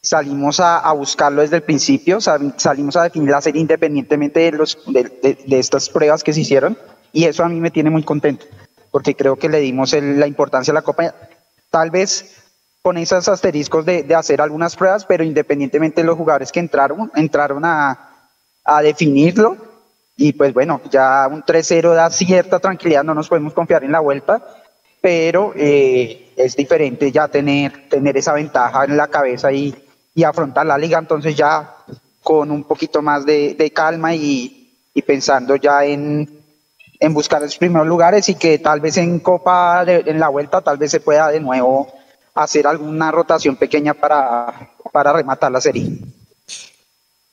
salimos 0.00 0.60
a, 0.60 0.92
buscarlo 0.92 1.42
desde 1.42 1.56
el 1.56 1.62
principio, 1.62 2.20
salimos 2.20 2.94
a 2.94 3.02
definir 3.02 3.30
la 3.30 3.40
serie 3.40 3.60
independientemente 3.60 4.38
de, 4.38 4.52
los, 4.52 4.78
de, 4.86 5.58
estas 5.58 5.88
pruebas 5.88 6.22
que 6.22 6.32
se 6.32 6.42
hicieron 6.42 6.78
y 7.12 7.24
eso 7.24 7.42
a 7.42 7.48
mí 7.48 7.58
me 7.60 7.72
tiene 7.72 7.90
muy 7.90 8.04
contento 8.04 8.46
porque 8.92 9.16
creo 9.16 9.34
que 9.34 9.48
le 9.48 9.58
dimos 9.58 9.92
la 9.92 10.28
importancia 10.28 10.70
a 10.70 10.74
la 10.74 10.82
Copa, 10.82 11.12
tal 11.68 11.90
vez 11.90 12.36
con 12.82 12.96
esos 12.96 13.28
asteriscos 13.28 13.84
de, 13.84 14.14
hacer 14.14 14.40
algunas 14.40 14.76
pruebas, 14.76 15.04
pero 15.04 15.24
independientemente 15.24 16.02
de 16.02 16.06
los 16.06 16.16
jugadores 16.16 16.52
que 16.52 16.60
entraron, 16.60 17.10
entraron 17.16 17.64
a 17.64 18.82
definirlo 18.84 19.69
y 20.20 20.34
pues 20.34 20.52
bueno, 20.52 20.82
ya 20.90 21.26
un 21.28 21.42
3-0 21.42 21.94
da 21.94 22.10
cierta 22.10 22.58
tranquilidad, 22.58 23.02
no 23.02 23.14
nos 23.14 23.30
podemos 23.30 23.54
confiar 23.54 23.84
en 23.84 23.92
la 23.92 24.00
vuelta, 24.00 24.44
pero 25.00 25.54
eh, 25.56 26.34
es 26.36 26.54
diferente 26.54 27.10
ya 27.10 27.26
tener, 27.28 27.88
tener 27.88 28.18
esa 28.18 28.34
ventaja 28.34 28.84
en 28.84 28.98
la 28.98 29.08
cabeza 29.08 29.50
y, 29.50 29.74
y 30.14 30.22
afrontar 30.22 30.66
la 30.66 30.76
liga 30.76 30.98
entonces 30.98 31.34
ya 31.34 31.74
con 32.22 32.50
un 32.50 32.64
poquito 32.64 33.00
más 33.00 33.24
de, 33.24 33.72
calma 33.74 34.14
y, 34.14 34.76
y, 34.92 35.00
pensando 35.00 35.56
ya 35.56 35.86
en, 35.86 36.28
en, 36.98 37.14
buscar 37.14 37.40
los 37.40 37.56
primeros 37.56 37.86
lugares 37.86 38.28
y 38.28 38.34
que 38.34 38.58
tal 38.58 38.80
vez 38.80 38.98
en 38.98 39.20
Copa, 39.20 39.84
en 39.86 40.20
la 40.20 40.28
vuelta, 40.28 40.60
tal 40.60 40.76
vez 40.76 40.90
se 40.90 41.00
pueda 41.00 41.28
de 41.28 41.40
nuevo 41.40 41.90
hacer 42.34 42.66
alguna 42.66 43.10
rotación 43.10 43.56
pequeña 43.56 43.94
para, 43.94 44.68
para 44.92 45.14
rematar 45.14 45.50
la 45.50 45.62
serie. 45.62 45.88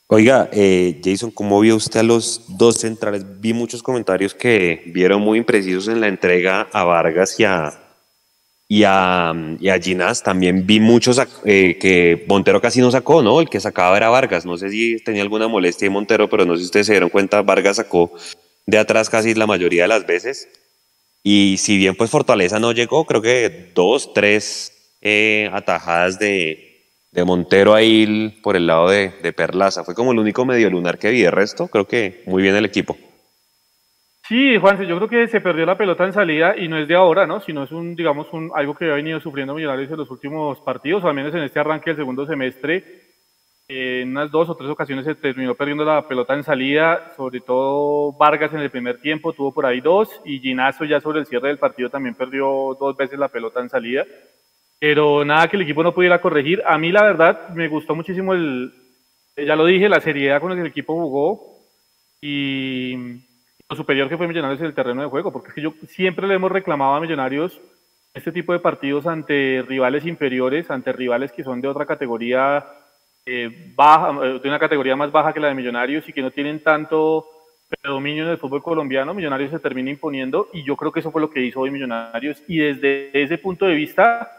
Oiga, 0.10 0.50
eh, 0.54 1.02
Jason, 1.04 1.32
¿cómo 1.32 1.60
vio 1.60 1.76
usted 1.76 2.00
a 2.00 2.04
los 2.04 2.46
dos 2.48 2.78
centrales? 2.78 3.26
Vi 3.42 3.52
muchos 3.52 3.84
comentarios 3.84 4.34
que 4.34 4.84
vieron 4.86 5.22
muy 5.22 5.38
imprecisos 5.38 5.90
en 5.90 6.00
la 6.00 6.08
entrega 6.08 6.70
a 6.72 6.86
Vargas 6.86 7.38
y 7.38 7.44
a, 7.44 7.78
y 8.70 8.84
a, 8.86 9.34
y 9.60 9.68
a 9.68 10.14
también 10.24 10.66
vi 10.66 10.80
muchos 10.80 11.20
eh, 11.44 11.78
que 11.78 12.24
Montero 12.30 12.62
casi 12.62 12.80
no 12.80 12.90
sacó, 12.90 13.22
¿no? 13.22 13.42
El 13.42 13.50
que 13.50 13.60
sacaba 13.60 13.98
era 13.98 14.08
Vargas. 14.08 14.46
No 14.46 14.58
sé 14.58 14.70
si 14.70 14.96
tenía 15.04 15.24
alguna 15.24 15.50
molestia 15.50 15.88
de 15.88 15.90
Montero, 15.90 16.30
pero 16.30 16.46
no 16.46 16.54
sé 16.54 16.60
si 16.60 16.66
ustedes 16.68 16.88
se 16.88 16.94
dieron 16.94 17.10
cuenta, 17.10 17.42
Vargas 17.42 17.76
sacó 17.76 18.14
de 18.66 18.78
atrás 18.78 19.10
casi 19.10 19.34
la 19.34 19.46
mayoría 19.46 19.82
de 19.82 19.88
las 19.90 20.08
veces. 20.08 20.48
Y 21.22 21.58
si 21.58 21.78
bien 21.78 21.96
pues 21.96 22.10
Fortaleza 22.10 22.60
no 22.60 22.72
llegó, 22.72 23.04
creo 23.04 23.22
que 23.22 23.72
dos, 23.76 24.14
tres 24.14 24.72
eh, 25.02 25.50
atajadas 25.52 26.18
de, 26.18 26.67
de, 27.18 27.26
Montero 27.26 27.74
ahí 27.74 28.40
por 28.42 28.56
el 28.56 28.68
lado 28.68 28.90
de, 28.90 29.14
de 29.22 29.34
Perlaza. 29.34 29.84
Fue 29.84 29.96
como 29.96 30.12
el 30.12 30.20
único 30.20 30.46
medio 30.46 30.70
lunar 30.70 30.98
que 30.98 31.12
vi. 31.12 31.22
De 31.22 31.32
resto, 31.32 31.68
creo 31.68 31.86
que 31.86 32.24
muy 32.26 32.42
bien 32.42 32.56
el 32.56 32.66
equipo. 32.66 32.96
Sí, 34.28 34.58
Juanse, 34.58 34.86
yo 34.86 34.98
creo 34.98 35.08
que 35.08 35.28
se 35.30 35.40
perdió 35.40 35.66
la 35.66 35.78
pelota 35.78 36.04
en 36.04 36.12
salida 36.12 36.58
y 36.58 36.68
no 36.68 36.78
es 36.78 36.86
de 36.90 36.96
ahora, 36.96 37.26
¿no? 37.26 37.40
Sino 37.40 37.64
es 37.64 37.72
un, 37.72 37.96
digamos, 37.96 38.28
un, 38.34 38.52
algo 38.54 38.76
que 38.76 38.92
ha 38.92 38.96
venido 38.96 39.22
sufriendo 39.22 39.54
Millonarios 39.54 39.90
en 39.90 39.98
los 39.98 40.12
últimos 40.12 40.60
partidos, 40.60 41.02
o 41.04 41.08
al 41.08 41.14
menos 41.14 41.34
en 41.34 41.44
este 41.44 41.62
arranque 41.62 41.92
del 41.92 41.98
segundo 41.98 42.26
semestre. 42.26 42.84
En 43.70 44.10
unas 44.10 44.30
dos 44.30 44.50
o 44.50 44.56
tres 44.56 44.70
ocasiones 44.70 45.06
se 45.06 45.16
terminó 45.16 45.56
perdiendo 45.56 45.86
la 45.86 46.06
pelota 46.06 46.34
en 46.34 46.44
salida, 46.44 47.14
sobre 47.16 47.40
todo 47.40 48.12
Vargas 48.18 48.54
en 48.54 48.60
el 48.60 48.70
primer 48.70 49.00
tiempo 49.00 49.32
tuvo 49.32 49.54
por 49.54 49.66
ahí 49.66 49.80
dos 49.80 50.10
y 50.26 50.40
Ginazo 50.40 50.84
ya 50.84 51.00
sobre 51.00 51.20
el 51.20 51.26
cierre 51.26 51.48
del 51.48 51.58
partido 51.58 51.90
también 51.90 52.16
perdió 52.16 52.78
dos 52.78 52.98
veces 52.98 53.18
la 53.18 53.30
pelota 53.30 53.62
en 53.62 53.70
salida. 53.70 54.06
Pero 54.80 55.26
nada 55.26 55.48
que 55.48 55.56
el 55.56 55.64
equipo 55.64 55.84
no 55.84 55.94
pudiera 55.94 56.22
corregir. 56.22 56.62
A 56.66 56.78
mí 56.78 56.92
la 56.92 57.04
verdad 57.04 57.50
me 57.50 57.68
gustó 57.68 57.96
muchísimo 57.96 58.34
el, 58.34 58.74
ya 59.36 59.56
lo 59.56 59.66
dije, 59.66 59.90
la 59.90 60.02
seriedad 60.02 60.40
con 60.40 60.50
la 60.50 60.56
que 60.56 60.62
el 60.62 60.68
equipo 60.68 60.94
jugó 60.94 61.58
y 62.22 62.96
lo 63.70 63.76
superior 63.76 64.10
que 64.10 64.18
fue 64.18 64.28
Millonarios 64.28 64.60
en 64.62 64.68
el 64.68 64.74
terreno 64.74 65.02
de 65.02 65.10
juego, 65.10 65.32
porque 65.32 65.50
es 65.50 65.54
que 65.56 65.62
yo 65.62 65.74
siempre 65.88 66.28
le 66.28 66.36
hemos 66.36 66.52
reclamado 66.52 66.96
a 66.96 67.00
Millonarios 67.00 67.60
este 68.14 68.32
tipo 68.32 68.54
de 68.54 68.60
partidos 68.60 69.06
ante 69.06 69.64
rivales 69.68 70.06
inferiores, 70.06 70.72
ante 70.72 70.92
rivales 70.92 71.32
que 71.32 71.44
son 71.44 71.62
de 71.62 71.68
otra 71.68 71.86
categoría 71.86 72.66
eh, 73.26 73.74
baja, 73.76 74.12
eh, 74.26 74.40
de 74.42 74.48
una 74.48 74.58
categoría 74.58 74.96
más 74.96 75.12
baja 75.12 75.34
que 75.34 75.40
la 75.40 75.50
de 75.50 75.56
Millonarios 75.56 76.08
y 76.08 76.14
que 76.14 76.22
no 76.22 76.32
tienen 76.32 76.64
tanto 76.64 77.28
predominio 77.82 78.24
en 78.24 78.30
el 78.30 78.38
fútbol 78.38 78.64
colombiano, 78.64 79.14
Millonarios 79.14 79.52
se 79.52 79.60
termina 79.60 79.92
imponiendo 79.92 80.48
y 80.54 80.64
yo 80.64 80.76
creo 80.78 80.92
que 80.92 81.02
eso 81.02 81.12
fue 81.12 81.22
lo 81.22 81.30
que 81.30 81.42
hizo 81.42 81.60
hoy 81.60 81.70
Millonarios 81.70 82.42
y 82.48 82.58
desde 82.60 83.10
ese 83.22 83.38
punto 83.38 83.66
de 83.66 83.76
vista 83.76 84.32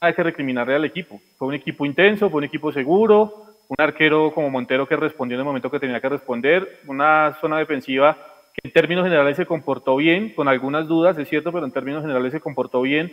hay 0.00 0.14
que 0.14 0.22
recriminarle 0.22 0.74
al 0.74 0.84
equipo. 0.84 1.20
Fue 1.36 1.48
un 1.48 1.54
equipo 1.54 1.84
intenso, 1.84 2.30
fue 2.30 2.38
un 2.38 2.44
equipo 2.44 2.72
seguro, 2.72 3.44
un 3.68 3.76
arquero 3.78 4.32
como 4.32 4.50
Montero 4.50 4.88
que 4.88 4.96
respondió 4.96 5.36
en 5.36 5.40
el 5.40 5.44
momento 5.44 5.70
que 5.70 5.78
tenía 5.78 6.00
que 6.00 6.08
responder, 6.08 6.80
una 6.86 7.36
zona 7.40 7.58
defensiva 7.58 8.16
que 8.54 8.66
en 8.66 8.72
términos 8.72 9.04
generales 9.04 9.36
se 9.36 9.46
comportó 9.46 9.96
bien, 9.96 10.30
con 10.34 10.48
algunas 10.48 10.88
dudas, 10.88 11.16
es 11.18 11.28
cierto, 11.28 11.52
pero 11.52 11.66
en 11.66 11.72
términos 11.72 12.02
generales 12.02 12.32
se 12.32 12.40
comportó 12.40 12.82
bien. 12.82 13.12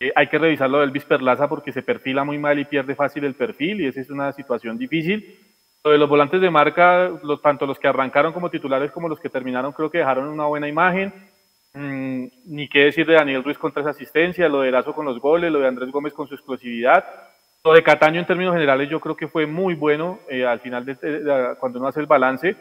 Eh, 0.00 0.12
hay 0.14 0.28
que 0.28 0.38
revisar 0.38 0.70
lo 0.70 0.78
del 0.78 0.90
Elvis 0.90 1.04
Perlaza 1.04 1.48
porque 1.48 1.72
se 1.72 1.82
perfila 1.82 2.24
muy 2.24 2.38
mal 2.38 2.58
y 2.58 2.64
pierde 2.64 2.94
fácil 2.94 3.24
el 3.24 3.34
perfil 3.34 3.80
y 3.80 3.86
esa 3.86 4.00
es 4.00 4.08
una 4.08 4.32
situación 4.32 4.78
difícil. 4.78 5.36
Lo 5.84 5.90
de 5.90 5.98
los 5.98 6.08
volantes 6.08 6.40
de 6.40 6.50
marca, 6.50 7.10
tanto 7.42 7.66
los 7.66 7.78
que 7.78 7.88
arrancaron 7.88 8.32
como 8.32 8.50
titulares 8.50 8.92
como 8.92 9.08
los 9.08 9.20
que 9.20 9.28
terminaron, 9.28 9.72
creo 9.72 9.90
que 9.90 9.98
dejaron 9.98 10.28
una 10.28 10.46
buena 10.46 10.68
imagen. 10.68 11.12
Mm, 11.80 12.26
ni 12.46 12.68
qué 12.68 12.86
decir 12.86 13.06
de 13.06 13.14
Daniel 13.14 13.44
Ruiz 13.44 13.56
con 13.56 13.70
tres 13.70 13.86
asistencias, 13.86 14.50
lo 14.50 14.62
de 14.62 14.72
Lazo 14.72 14.92
con 14.92 15.06
los 15.06 15.20
goles, 15.20 15.52
lo 15.52 15.60
de 15.60 15.68
Andrés 15.68 15.92
Gómez 15.92 16.12
con 16.12 16.26
su 16.26 16.34
explosividad. 16.34 17.04
Lo 17.62 17.72
de 17.72 17.84
Cataño 17.84 18.18
en 18.18 18.26
términos 18.26 18.52
generales 18.52 18.90
yo 18.90 18.98
creo 18.98 19.16
que 19.16 19.28
fue 19.28 19.46
muy 19.46 19.74
bueno 19.74 20.18
eh, 20.28 20.44
al 20.44 20.58
final 20.58 20.84
de, 20.84 21.54
cuando 21.60 21.78
uno 21.78 21.86
hace 21.86 22.00
el 22.00 22.06
balance. 22.06 22.56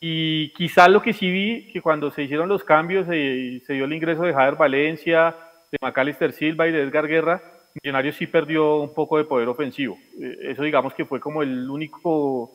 Y 0.00 0.48
quizás 0.54 0.88
lo 0.88 1.02
que 1.02 1.12
sí 1.12 1.30
vi, 1.30 1.70
que 1.74 1.82
cuando 1.82 2.10
se 2.10 2.22
hicieron 2.22 2.48
los 2.48 2.64
cambios 2.64 3.06
y 3.12 3.60
se 3.60 3.74
dio 3.74 3.84
el 3.84 3.92
ingreso 3.92 4.22
de 4.22 4.32
Javier 4.32 4.56
Valencia, 4.56 5.36
de 5.70 5.76
Macalister 5.82 6.32
Silva 6.32 6.66
y 6.66 6.72
de 6.72 6.80
Edgar 6.80 7.06
Guerra, 7.06 7.42
Millonarios 7.82 8.16
sí 8.16 8.26
perdió 8.26 8.76
un 8.76 8.94
poco 8.94 9.18
de 9.18 9.24
poder 9.24 9.48
ofensivo. 9.48 9.98
Eh, 10.18 10.38
eso 10.52 10.62
digamos 10.62 10.94
que 10.94 11.04
fue 11.04 11.20
como 11.20 11.42
el 11.42 11.68
único 11.68 12.50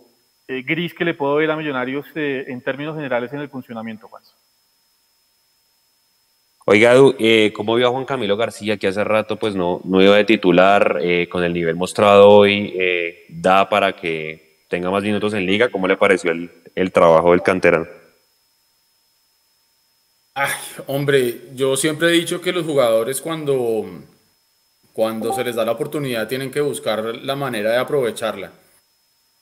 eh, 0.47 0.63
gris 0.63 0.95
que 0.95 1.05
le 1.05 1.13
puedo 1.13 1.35
ver 1.35 1.51
a 1.51 1.55
Millonarios 1.55 2.07
en 2.15 2.61
términos 2.61 2.95
generales 2.95 3.31
en 3.31 3.41
el 3.41 3.49
funcionamiento, 3.49 4.07
Juan. 4.07 4.23
Oiga, 6.69 6.95
eh, 7.17 7.53
¿cómo 7.55 7.75
vio 7.75 7.87
a 7.87 7.91
Juan 7.91 8.03
Camilo 8.03 8.35
García 8.35 8.75
que 8.75 8.89
hace 8.89 9.01
rato 9.01 9.37
pues 9.37 9.55
no, 9.55 9.79
no 9.85 10.01
iba 10.01 10.17
de 10.17 10.25
titular 10.25 10.99
eh, 11.01 11.29
con 11.29 11.41
el 11.45 11.53
nivel 11.53 11.77
mostrado 11.77 12.27
hoy? 12.27 12.73
Eh, 12.77 13.23
¿Da 13.29 13.69
para 13.69 13.95
que 13.95 14.65
tenga 14.67 14.91
más 14.91 15.01
minutos 15.01 15.33
en 15.33 15.45
liga? 15.45 15.69
¿Cómo 15.69 15.87
le 15.87 15.95
pareció 15.95 16.29
el, 16.29 16.51
el 16.75 16.91
trabajo 16.91 17.31
del 17.31 17.41
canterano? 17.41 17.87
Ay, 20.33 20.51
hombre, 20.87 21.43
yo 21.55 21.77
siempre 21.77 22.09
he 22.09 22.11
dicho 22.11 22.41
que 22.41 22.51
los 22.51 22.65
jugadores 22.65 23.21
cuando, 23.21 23.85
cuando 24.91 25.31
se 25.31 25.45
les 25.45 25.55
da 25.55 25.63
la 25.63 25.71
oportunidad 25.71 26.27
tienen 26.27 26.51
que 26.51 26.59
buscar 26.59 27.15
la 27.15 27.37
manera 27.37 27.71
de 27.71 27.77
aprovecharla 27.77 28.51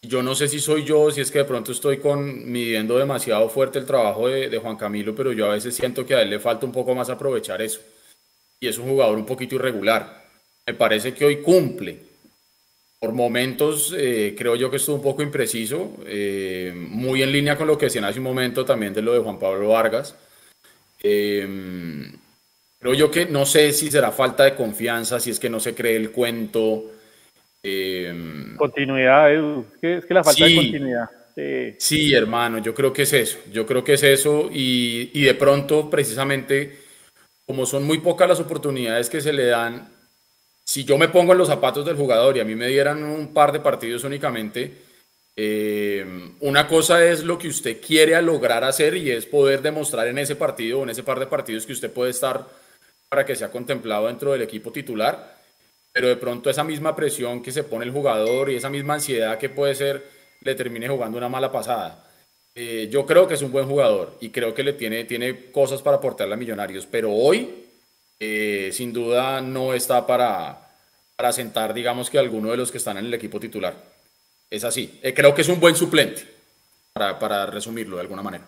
yo 0.01 0.21
no 0.23 0.35
sé 0.35 0.47
si 0.47 0.59
soy 0.59 0.83
yo, 0.83 1.11
si 1.11 1.21
es 1.21 1.31
que 1.31 1.39
de 1.39 1.45
pronto 1.45 1.71
estoy 1.71 1.97
con, 1.97 2.51
midiendo 2.51 2.97
demasiado 2.97 3.49
fuerte 3.49 3.79
el 3.79 3.85
trabajo 3.85 4.27
de, 4.27 4.57
Juan 4.57 4.77
Camilo, 4.77 5.15
pero 5.15 5.31
yo 5.31 5.45
a 5.45 5.53
veces 5.53 5.75
siento 5.75 6.05
que 6.05 6.15
a 6.15 6.21
él 6.21 6.29
le 6.29 6.39
falta 6.39 6.65
un 6.65 6.71
poco 6.71 6.95
más 6.95 7.09
aprovechar 7.09 7.61
eso. 7.61 7.81
Y 8.59 8.67
es 8.67 8.77
un 8.77 8.87
jugador 8.89 9.17
un 9.17 9.25
poquito 9.25 9.55
irregular. 9.55 10.25
Me 10.65 10.73
parece 10.73 11.13
que 11.13 11.25
hoy 11.25 11.41
cumple. 11.41 11.99
Por 12.99 13.13
momentos 13.13 13.93
eh, 13.97 14.33
creo 14.37 14.55
yo 14.55 14.71
que 14.71 14.77
estuvo 14.77 14.95
un 14.95 15.01
poco 15.01 15.21
impreciso, 15.21 15.97
eh, 16.05 16.73
muy 16.73 17.21
en 17.21 17.31
línea 17.31 17.57
con 17.57 17.67
lo 17.67 17.77
que 17.77 17.87
decían 17.87 18.05
hace 18.05 18.19
un 18.19 18.25
momento 18.25 18.65
también 18.65 18.93
de 18.93 19.01
lo 19.01 19.13
de 19.13 19.19
Juan 19.19 19.37
Pablo 19.37 19.69
Vargas. 19.69 20.15
Eh, 21.03 22.09
creo 22.79 22.93
yo 22.93 23.11
que 23.11 23.25
no 23.25 23.45
sé 23.45 23.73
si 23.73 23.91
será 23.91 24.11
falta 24.11 24.43
de 24.43 24.55
confianza, 24.55 25.19
si 25.19 25.29
es 25.29 25.39
que 25.39 25.49
no 25.49 25.59
se 25.59 25.75
cree 25.75 25.97
el 25.97 26.11
cuento. 26.11 26.94
Em, 27.67 28.55
continuidad, 28.57 29.33
Edu. 29.33 29.65
Es 29.81 30.05
que, 30.05 30.13
la 30.13 30.23
falta 30.23 30.45
de 30.45 30.55
continuidad. 30.55 31.09
Sí. 31.79 32.13
hermano, 32.13 32.59
yo 32.59 32.75
creo 32.75 32.93
que 32.93 33.01
es 33.01 33.13
eso. 33.13 33.39
Yo 33.51 33.65
creo 33.65 33.83
que 33.83 33.93
es 33.93 34.03
eso. 34.03 34.49
Y, 34.53 35.09
y, 35.13 35.23
de 35.23 35.33
pronto, 35.33 35.89
precisamente, 35.89 36.77
como 37.45 37.65
son 37.65 37.83
muy 37.83 37.97
pocas 37.99 38.29
las 38.29 38.39
oportunidades 38.39 39.09
que 39.09 39.19
se 39.19 39.33
le 39.33 39.47
dan, 39.47 39.89
si 40.63 40.83
yo 40.83 40.97
me 40.99 41.09
pongo 41.09 41.31
en 41.31 41.39
los 41.39 41.47
zapatos 41.47 41.85
del 41.85 41.95
jugador 41.95 42.37
y 42.37 42.39
a 42.39 42.45
mí 42.45 42.53
me 42.53 42.67
dieran 42.67 43.03
un 43.03 43.33
par 43.33 43.51
de 43.51 43.59
partidos 43.59 44.03
únicamente, 44.03 44.71
em, 45.35 46.33
una 46.41 46.67
cosa 46.67 47.03
es 47.03 47.23
lo 47.23 47.37
que 47.39 47.47
usted 47.47 47.81
quiere 47.81 48.19
lograr 48.21 48.63
hacer 48.63 48.95
y 48.95 49.09
es 49.09 49.25
poder 49.25 49.63
demostrar 49.63 50.07
en 50.07 50.19
ese 50.19 50.35
partido 50.35 50.79
o 50.79 50.83
en 50.83 50.91
ese 50.91 51.03
par 51.03 51.19
de 51.19 51.27
partidos 51.27 51.65
que 51.65 51.73
usted 51.73 51.91
puede 51.91 52.11
estar 52.11 52.47
para 53.09 53.25
que 53.25 53.35
sea 53.35 53.51
contemplado 53.51 54.07
dentro 54.07 54.31
del 54.31 54.43
equipo 54.43 54.71
titular 54.71 55.34
pero 55.95 56.09
de 56.09 56.17
pronto 56.17 56.49
esa 56.49 56.65
misma 56.65 56.93
presión 56.93 57.41
que 57.41 57.53
se 57.53 57.63
pone 57.63 57.85
el 57.85 57.91
jugador 57.91 58.49
y 58.49 58.57
esa 58.57 58.69
misma 58.69 58.95
ansiedad 58.95 59.37
que 59.37 59.47
puede 59.47 59.75
ser, 59.75 60.05
le 60.41 60.53
termine 60.53 60.89
jugando 60.89 61.17
una 61.17 61.29
mala 61.29 61.49
pasada. 61.53 62.05
Eh, 62.53 62.89
yo 62.91 63.05
creo 63.05 63.29
que 63.29 63.35
es 63.35 63.41
un 63.41 63.53
buen 63.53 63.65
jugador 63.65 64.17
y 64.19 64.29
creo 64.29 64.53
que 64.53 64.61
le 64.61 64.73
tiene, 64.73 65.05
tiene 65.05 65.51
cosas 65.53 65.81
para 65.81 65.95
aportarle 65.95 66.33
a 66.33 66.37
Millonarios, 66.37 66.85
pero 66.85 67.13
hoy 67.13 67.63
eh, 68.19 68.71
sin 68.73 68.91
duda 68.91 69.39
no 69.39 69.73
está 69.73 70.05
para, 70.05 70.67
para 71.15 71.31
sentar, 71.31 71.73
digamos 71.73 72.09
que 72.09 72.19
alguno 72.19 72.51
de 72.51 72.57
los 72.57 72.73
que 72.73 72.77
están 72.77 72.97
en 72.97 73.05
el 73.05 73.13
equipo 73.13 73.39
titular. 73.39 73.73
Es 74.49 74.65
así. 74.65 74.99
Eh, 75.01 75.13
creo 75.13 75.33
que 75.33 75.43
es 75.43 75.47
un 75.47 75.61
buen 75.61 75.77
suplente, 75.77 76.23
para, 76.91 77.17
para, 77.17 77.45
resumirlo 77.45 77.95
de 77.95 78.01
alguna 78.01 78.21
manera. 78.21 78.43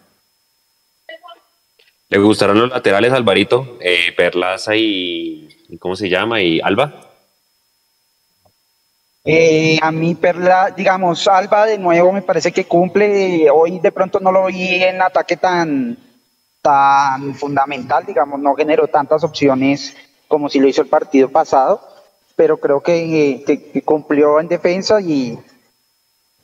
¿Le 2.10 2.18
gustaron 2.18 2.60
los 2.60 2.70
laterales, 2.72 3.14
Alvarito? 3.14 3.80
Perlaza 4.18 4.76
y, 4.76 5.48
¿cómo 5.80 5.96
se 5.96 6.10
llama? 6.10 6.42
¿Y 6.42 6.60
Alba? 6.60 7.07
Eh, 9.30 9.78
a 9.82 9.92
mí, 9.92 10.16
Perla, 10.16 10.72
digamos, 10.74 11.28
Alba 11.28 11.66
de 11.66 11.78
nuevo 11.78 12.14
me 12.14 12.22
parece 12.22 12.54
que 12.54 12.66
cumple. 12.66 13.50
Hoy 13.52 13.80
de 13.80 13.92
pronto 13.92 14.22
no 14.22 14.32
lo 14.32 14.46
vi 14.46 14.82
en 14.82 15.02
ataque 15.02 15.36
tan, 15.36 15.98
tan 16.62 17.36
fundamental, 17.36 18.06
digamos, 18.06 18.40
no 18.40 18.56
generó 18.56 18.88
tantas 18.88 19.26
opciones 19.26 19.98
como 20.30 20.48
si 20.48 20.62
lo 20.62 20.68
hizo 20.70 20.82
el 20.82 20.88
partido 20.88 21.28
pasado, 21.28 21.82
pero 22.38 22.58
creo 22.58 22.80
que, 22.80 23.84
cumplió 23.84 24.40
en 24.40 24.48
defensa 24.48 25.02
y 25.02 25.38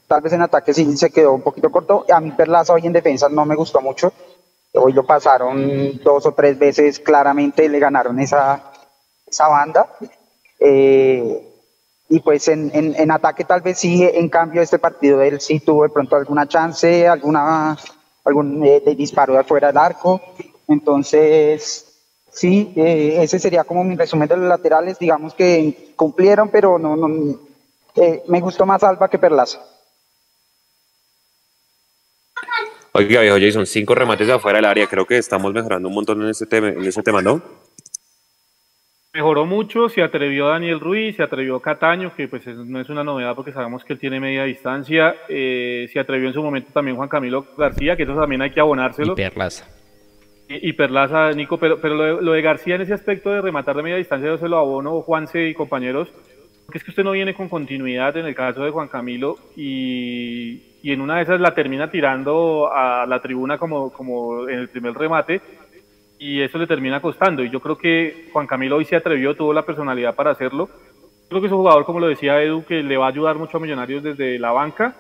tal 0.06 0.20
vez 0.20 0.34
en 0.34 0.42
ataque 0.42 0.74
sí 0.74 0.98
se 0.98 1.10
quedó 1.10 1.32
un 1.32 1.42
poquito 1.42 1.72
corto. 1.72 2.06
A 2.14 2.20
mí 2.20 2.32
Perlaza 2.32 2.74
hoy 2.74 2.86
en 2.86 2.92
defensa 2.92 3.30
no 3.30 3.46
me 3.46 3.56
gustó 3.56 3.80
mucho. 3.80 4.12
Hoy 4.74 4.92
lo 4.92 5.06
pasaron 5.06 6.02
dos 6.04 6.26
o 6.26 6.34
tres 6.34 6.60
veces, 6.60 7.00
claramente 7.00 7.70
le 7.70 7.80
ganaron 7.80 8.20
esa, 8.20 8.62
esa 9.26 9.48
banda. 9.48 9.88
Eh, 10.60 11.53
y 12.14 12.20
pues 12.20 12.48
en, 12.48 12.70
en, 12.76 13.10
ataque 13.10 13.44
tal 13.44 13.62
vez 13.62 13.80
sí, 13.80 14.04
en 14.04 14.30
cambio 14.30 14.62
este 14.62 14.78
partido 14.78 15.20
él 15.24 15.42
sí 15.42 15.60
tuvo 15.60 15.82
de 15.82 15.90
pronto 15.90 16.16
alguna 16.16 16.48
chance, 16.48 17.08
alguna 17.08 17.76
algún 18.24 18.64
eh, 18.64 18.84
disparo 18.96 19.34
de 19.34 19.40
afuera 19.40 19.70
del 19.70 19.78
arco, 19.78 20.22
entonces 20.68 21.88
sí, 22.30 22.72
eh, 22.76 23.18
ese 23.20 23.40
sería 23.40 23.64
como 23.64 23.84
mi 23.84 23.96
resumen 23.96 24.28
de 24.28 24.38
los 24.38 24.48
laterales, 24.48 25.00
digamos 25.00 25.34
que 25.34 25.92
cumplieron, 25.96 26.50
pero 26.50 26.78
no, 26.78 26.96
no 26.96 27.40
eh, 27.96 28.22
me 28.28 28.42
gustó 28.42 28.68
más 28.68 28.84
Alba 28.84 29.10
que 29.10 29.18
Perlaza. 29.18 29.60
Oiga, 32.92 33.22
viejo 33.22 33.38
Jason, 33.40 33.66
cinco 33.66 33.96
remates 33.96 34.28
de 34.28 34.34
afuera 34.34 34.60
del 34.60 34.66
área, 34.66 34.86
creo 34.86 35.08
que 35.08 35.18
estamos 35.18 35.52
mejorando 35.52 35.88
un 35.88 35.96
montón 35.96 36.22
en 36.22 36.30
ese 36.30 36.46
tema, 36.46 36.70
en 36.70 36.86
ese 36.86 37.02
tema 37.02 37.24
¿no? 37.24 37.42
Mejoró 39.14 39.46
mucho, 39.46 39.90
se 39.90 40.02
atrevió 40.02 40.48
Daniel 40.48 40.80
Ruiz, 40.80 41.16
se 41.16 41.22
atrevió 41.22 41.60
Cataño, 41.60 42.16
que 42.16 42.28
pues 42.28 42.48
no 42.48 42.80
es 42.80 42.90
una 42.90 43.04
novedad 43.04 43.36
porque 43.36 43.52
sabemos 43.52 43.86
que 43.86 43.94
él 43.94 44.00
tiene 44.00 44.20
media 44.20 44.44
distancia, 44.44 45.16
eh, 45.30 45.88
se 45.94 46.00
atrevió 46.00 46.30
en 46.30 46.34
su 46.34 46.42
momento 46.42 46.72
también 46.74 46.98
Juan 46.98 47.10
Camilo 47.10 47.46
García, 47.56 47.96
que 47.96 48.04
eso 48.04 48.16
también 48.16 48.42
hay 48.42 48.50
que 48.50 48.60
abonárselo. 48.60 49.14
Y 49.14 49.16
Perlaza. 49.16 49.68
Y, 50.50 50.74
Perlaza, 50.74 51.32
Nico, 51.32 51.60
pero, 51.60 51.80
pero 51.80 52.22
lo 52.22 52.32
de, 52.32 52.42
García 52.42 52.74
en 52.74 52.82
ese 52.82 52.96
aspecto 52.96 53.30
de 53.30 53.42
rematar 53.42 53.76
de 53.76 53.84
media 53.84 53.98
distancia 53.98 54.30
yo 54.30 54.38
se 54.40 54.50
lo 54.50 54.58
abono 54.58 55.02
Juanse 55.02 55.48
y 55.48 55.54
compañeros, 55.54 56.10
porque 56.66 56.80
es 56.80 56.84
que 56.84 56.90
usted 56.90 57.04
no 57.04 57.12
viene 57.12 57.36
con 57.36 57.50
continuidad 57.50 58.18
en 58.18 58.26
el 58.26 58.34
caso 58.34 58.64
de 58.64 58.72
Juan 58.72 58.88
Camilo 58.88 59.38
y, 59.56 60.80
y 60.82 60.92
en 60.92 61.02
una 61.02 61.18
de 61.18 61.24
esas 61.24 61.40
la 61.40 61.54
termina 61.54 61.92
tirando 61.92 62.68
a 62.74 63.06
la 63.06 63.22
tribuna 63.22 63.60
como, 63.60 63.94
como 63.94 64.50
en 64.50 64.58
el 64.58 64.70
primer 64.70 64.96
remate 64.96 65.40
y 66.24 66.42
eso 66.42 66.58
le 66.58 66.68
termina 66.68 67.02
costando. 67.02 67.44
Y 67.44 67.50
yo 67.50 67.60
creo 67.60 67.78
que 67.78 68.30
Juan 68.32 68.48
Camilo 68.48 68.78
hoy 68.78 68.86
se 68.86 68.96
atrevió, 68.96 69.36
tuvo 69.36 69.52
la 69.52 69.66
personalidad 69.66 70.16
para 70.16 70.32
hacerlo. 70.32 70.70
Creo 71.28 71.42
que 71.42 71.48
es 71.48 71.52
un 71.52 71.60
jugador, 71.60 71.84
como 71.84 72.00
lo 72.00 72.08
decía 72.08 72.42
Edu, 72.42 72.64
que 72.64 72.82
le 72.82 72.96
va 72.96 73.08
a 73.08 73.10
ayudar 73.10 73.36
mucho 73.36 73.58
a 73.58 73.60
Millonarios 73.60 74.02
desde 74.02 74.40
la 74.40 74.54
banca. 74.54 74.96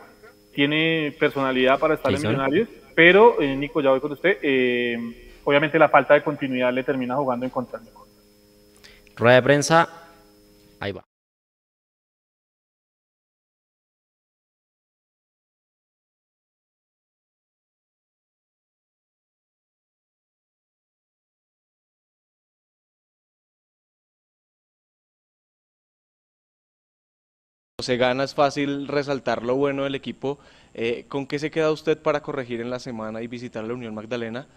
Tiene 0.53 1.15
personalidad 1.17 1.79
para 1.79 1.93
estar 1.93 2.13
en 2.13 2.21
Millonarios, 2.21 2.67
pero, 2.93 3.41
eh, 3.41 3.55
Nico, 3.55 3.79
ya 3.79 3.91
voy 3.91 4.01
con 4.01 4.11
usted. 4.11 4.37
Eh, 4.41 4.97
obviamente 5.45 5.79
la 5.79 5.87
falta 5.87 6.13
de 6.13 6.23
continuidad 6.23 6.73
le 6.73 6.83
termina 6.83 7.15
jugando 7.15 7.45
en 7.45 7.51
contra. 7.51 7.79
Rueda 9.15 9.35
de 9.35 9.43
prensa, 9.43 9.87
ahí 10.81 10.91
va. 10.91 11.05
Se 27.83 27.97
gana, 27.97 28.23
es 28.23 28.33
fácil 28.33 28.87
resaltar 28.87 29.43
lo 29.43 29.55
bueno 29.55 29.83
del 29.83 29.93
equipo. 29.93 30.39
Eh, 30.73 31.05
¿Con 31.07 31.27
qué 31.27 31.37
se 31.37 31.51
queda 31.51 31.71
usted 31.71 31.99
para 31.99 32.23
corregir 32.23 32.61
en 32.61 32.71
la 32.71 32.79
semana 32.79 33.21
y 33.21 33.27
visitar 33.27 33.63
la 33.63 33.75
Unión 33.75 33.93
Magdalena? 33.93 34.47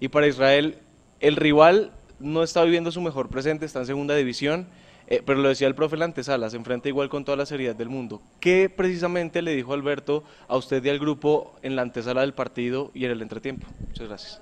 Y 0.00 0.08
para 0.08 0.26
Israel, 0.26 0.78
el 1.20 1.36
rival 1.36 1.92
no 2.18 2.42
está 2.42 2.64
viviendo 2.64 2.90
su 2.90 3.02
mejor 3.02 3.28
presente, 3.28 3.66
está 3.66 3.80
en 3.80 3.86
segunda 3.86 4.14
división. 4.14 4.66
Eh, 5.08 5.22
pero 5.24 5.40
lo 5.40 5.48
decía 5.48 5.68
el 5.68 5.76
profe 5.76 5.96
la 5.96 6.04
antesala, 6.04 6.50
se 6.50 6.56
enfrenta 6.56 6.88
igual 6.88 7.08
con 7.08 7.24
toda 7.24 7.36
la 7.36 7.46
seriedad 7.46 7.76
del 7.76 7.88
mundo. 7.88 8.20
¿Qué 8.40 8.68
precisamente 8.68 9.40
le 9.40 9.54
dijo 9.54 9.72
Alberto 9.72 10.24
a 10.48 10.56
usted 10.56 10.84
y 10.84 10.88
al 10.88 10.98
grupo 10.98 11.54
en 11.62 11.76
la 11.76 11.82
antesala 11.82 12.22
del 12.22 12.34
partido 12.34 12.90
y 12.92 13.04
en 13.04 13.12
el 13.12 13.22
entretiempo? 13.22 13.68
Muchas 13.86 14.08
gracias. 14.08 14.40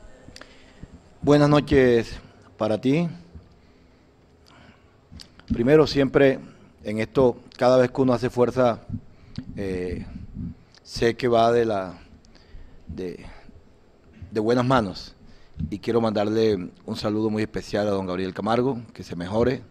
Buenas 1.20 1.50
noches 1.50 2.18
para 2.56 2.80
ti. 2.80 3.08
Primero, 5.52 5.86
siempre 5.86 6.38
en 6.84 6.98
esto, 7.00 7.36
cada 7.56 7.78
vez 7.78 7.90
que 7.90 8.02
uno 8.02 8.12
hace 8.12 8.30
fuerza, 8.30 8.80
eh, 9.56 10.06
sé 10.82 11.16
que 11.16 11.28
va 11.28 11.50
de 11.50 11.64
la 11.64 11.98
de, 12.86 13.26
buenas 14.40 14.64
manos. 14.64 15.14
Y 15.70 15.78
quiero 15.78 16.00
mandarle 16.00 16.70
un 16.84 16.96
saludo 16.96 17.30
muy 17.30 17.42
especial 17.42 17.86
a 17.88 17.92
don 17.92 18.06
Gabriel 18.06 18.34
Camargo, 18.34 18.80
que 18.92 19.02
se 19.02 19.16
mejore, 19.16 19.62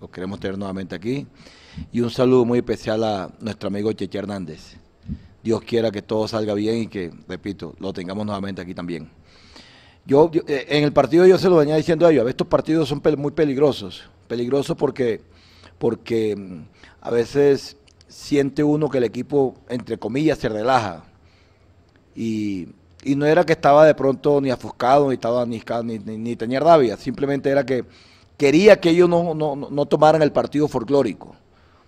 lo 0.00 0.10
queremos 0.10 0.40
tener 0.40 0.56
nuevamente 0.56 0.94
aquí. 0.94 1.26
Y 1.92 2.00
un 2.00 2.10
saludo 2.10 2.44
muy 2.44 2.58
especial 2.58 3.04
a 3.04 3.30
nuestro 3.40 3.68
amigo 3.68 3.92
Cheche 3.92 4.18
Hernández. 4.18 4.76
Dios 5.42 5.60
quiera 5.62 5.90
que 5.90 6.02
todo 6.02 6.26
salga 6.26 6.54
bien 6.54 6.82
y 6.82 6.86
que, 6.86 7.12
repito, 7.28 7.74
lo 7.78 7.92
tengamos 7.92 8.24
nuevamente 8.24 8.62
aquí 8.62 8.74
también. 8.74 9.10
Yo, 10.06 10.30
yo, 10.30 10.42
eh, 10.46 10.66
en 10.68 10.84
el 10.84 10.92
partido 10.92 11.26
yo 11.26 11.36
se 11.36 11.48
lo 11.48 11.56
venía 11.56 11.76
diciendo 11.76 12.06
a 12.06 12.12
ellos, 12.12 12.28
estos 12.28 12.46
partidos 12.46 12.88
son 12.88 13.02
muy 13.18 13.32
peligrosos, 13.32 14.04
peligrosos 14.28 14.76
porque, 14.76 15.20
porque 15.78 16.34
mm, 16.36 16.64
a 17.00 17.10
veces 17.10 17.76
siente 18.08 18.62
uno 18.64 18.88
que 18.88 18.98
el 18.98 19.04
equipo, 19.04 19.54
entre 19.68 19.98
comillas, 19.98 20.38
se 20.38 20.48
relaja. 20.48 21.04
Y, 22.14 22.68
y 23.04 23.14
no 23.14 23.26
era 23.26 23.44
que 23.44 23.52
estaba 23.52 23.86
de 23.86 23.94
pronto 23.94 24.40
ni 24.40 24.50
afuscado, 24.50 25.08
ni, 25.08 25.14
estaba, 25.14 25.44
ni, 25.46 25.60
ni, 25.98 26.16
ni 26.16 26.36
tenía 26.36 26.60
rabia, 26.60 26.96
simplemente 26.96 27.50
era 27.50 27.64
que 27.64 27.84
quería 28.36 28.80
que 28.80 28.90
ellos 28.90 29.08
no, 29.08 29.34
no, 29.34 29.54
no 29.56 29.86
tomaran 29.86 30.22
el 30.22 30.32
partido 30.32 30.68
folclórico, 30.68 31.34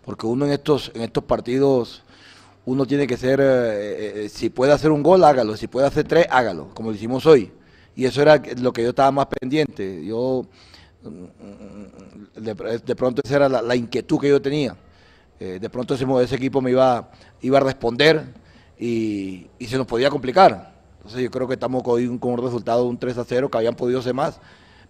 porque 0.04 0.26
uno 0.26 0.46
en 0.46 0.52
estos, 0.52 0.92
en 0.94 1.02
estos 1.02 1.24
partidos, 1.24 2.02
uno 2.66 2.86
tiene 2.86 3.06
que 3.06 3.16
ser, 3.16 3.40
eh, 3.40 4.24
eh, 4.24 4.28
si 4.28 4.50
puede 4.50 4.72
hacer 4.72 4.90
un 4.90 5.02
gol, 5.02 5.24
hágalo, 5.24 5.56
si 5.56 5.66
puede 5.66 5.86
hacer 5.86 6.06
tres, 6.06 6.26
hágalo, 6.30 6.68
como 6.74 6.90
lo 6.90 6.96
hicimos 6.96 7.24
hoy. 7.26 7.50
Y 7.96 8.04
eso 8.04 8.22
era 8.22 8.40
lo 8.60 8.72
que 8.72 8.82
yo 8.82 8.90
estaba 8.90 9.10
más 9.10 9.26
pendiente. 9.26 10.04
Yo, 10.04 10.46
de, 12.36 12.78
de 12.84 12.96
pronto 12.96 13.22
esa 13.24 13.36
era 13.36 13.48
la, 13.48 13.76
inquietud 13.76 14.18
que 14.18 14.28
yo 14.28 14.40
tenía. 14.40 14.76
Eh, 15.40 15.58
de 15.60 15.70
pronto 15.70 15.94
ese, 15.94 16.04
ese, 16.22 16.34
equipo 16.34 16.60
me 16.60 16.70
iba, 16.70 17.10
iba 17.40 17.58
a 17.58 17.60
responder 17.60 18.24
y, 18.78 19.46
se 19.60 19.76
nos 19.76 19.86
podía 19.86 20.10
complicar. 20.10 20.74
Entonces 20.96 21.22
yo 21.22 21.30
creo 21.30 21.46
que 21.46 21.54
estamos 21.54 21.82
con 21.82 22.02
un, 22.02 22.38
resultado 22.38 22.82
de 22.82 22.88
un 22.88 22.98
3 22.98 23.18
a 23.18 23.24
0, 23.24 23.50
que 23.50 23.58
habían 23.58 23.74
podido 23.74 24.02
ser 24.02 24.14
más, 24.14 24.40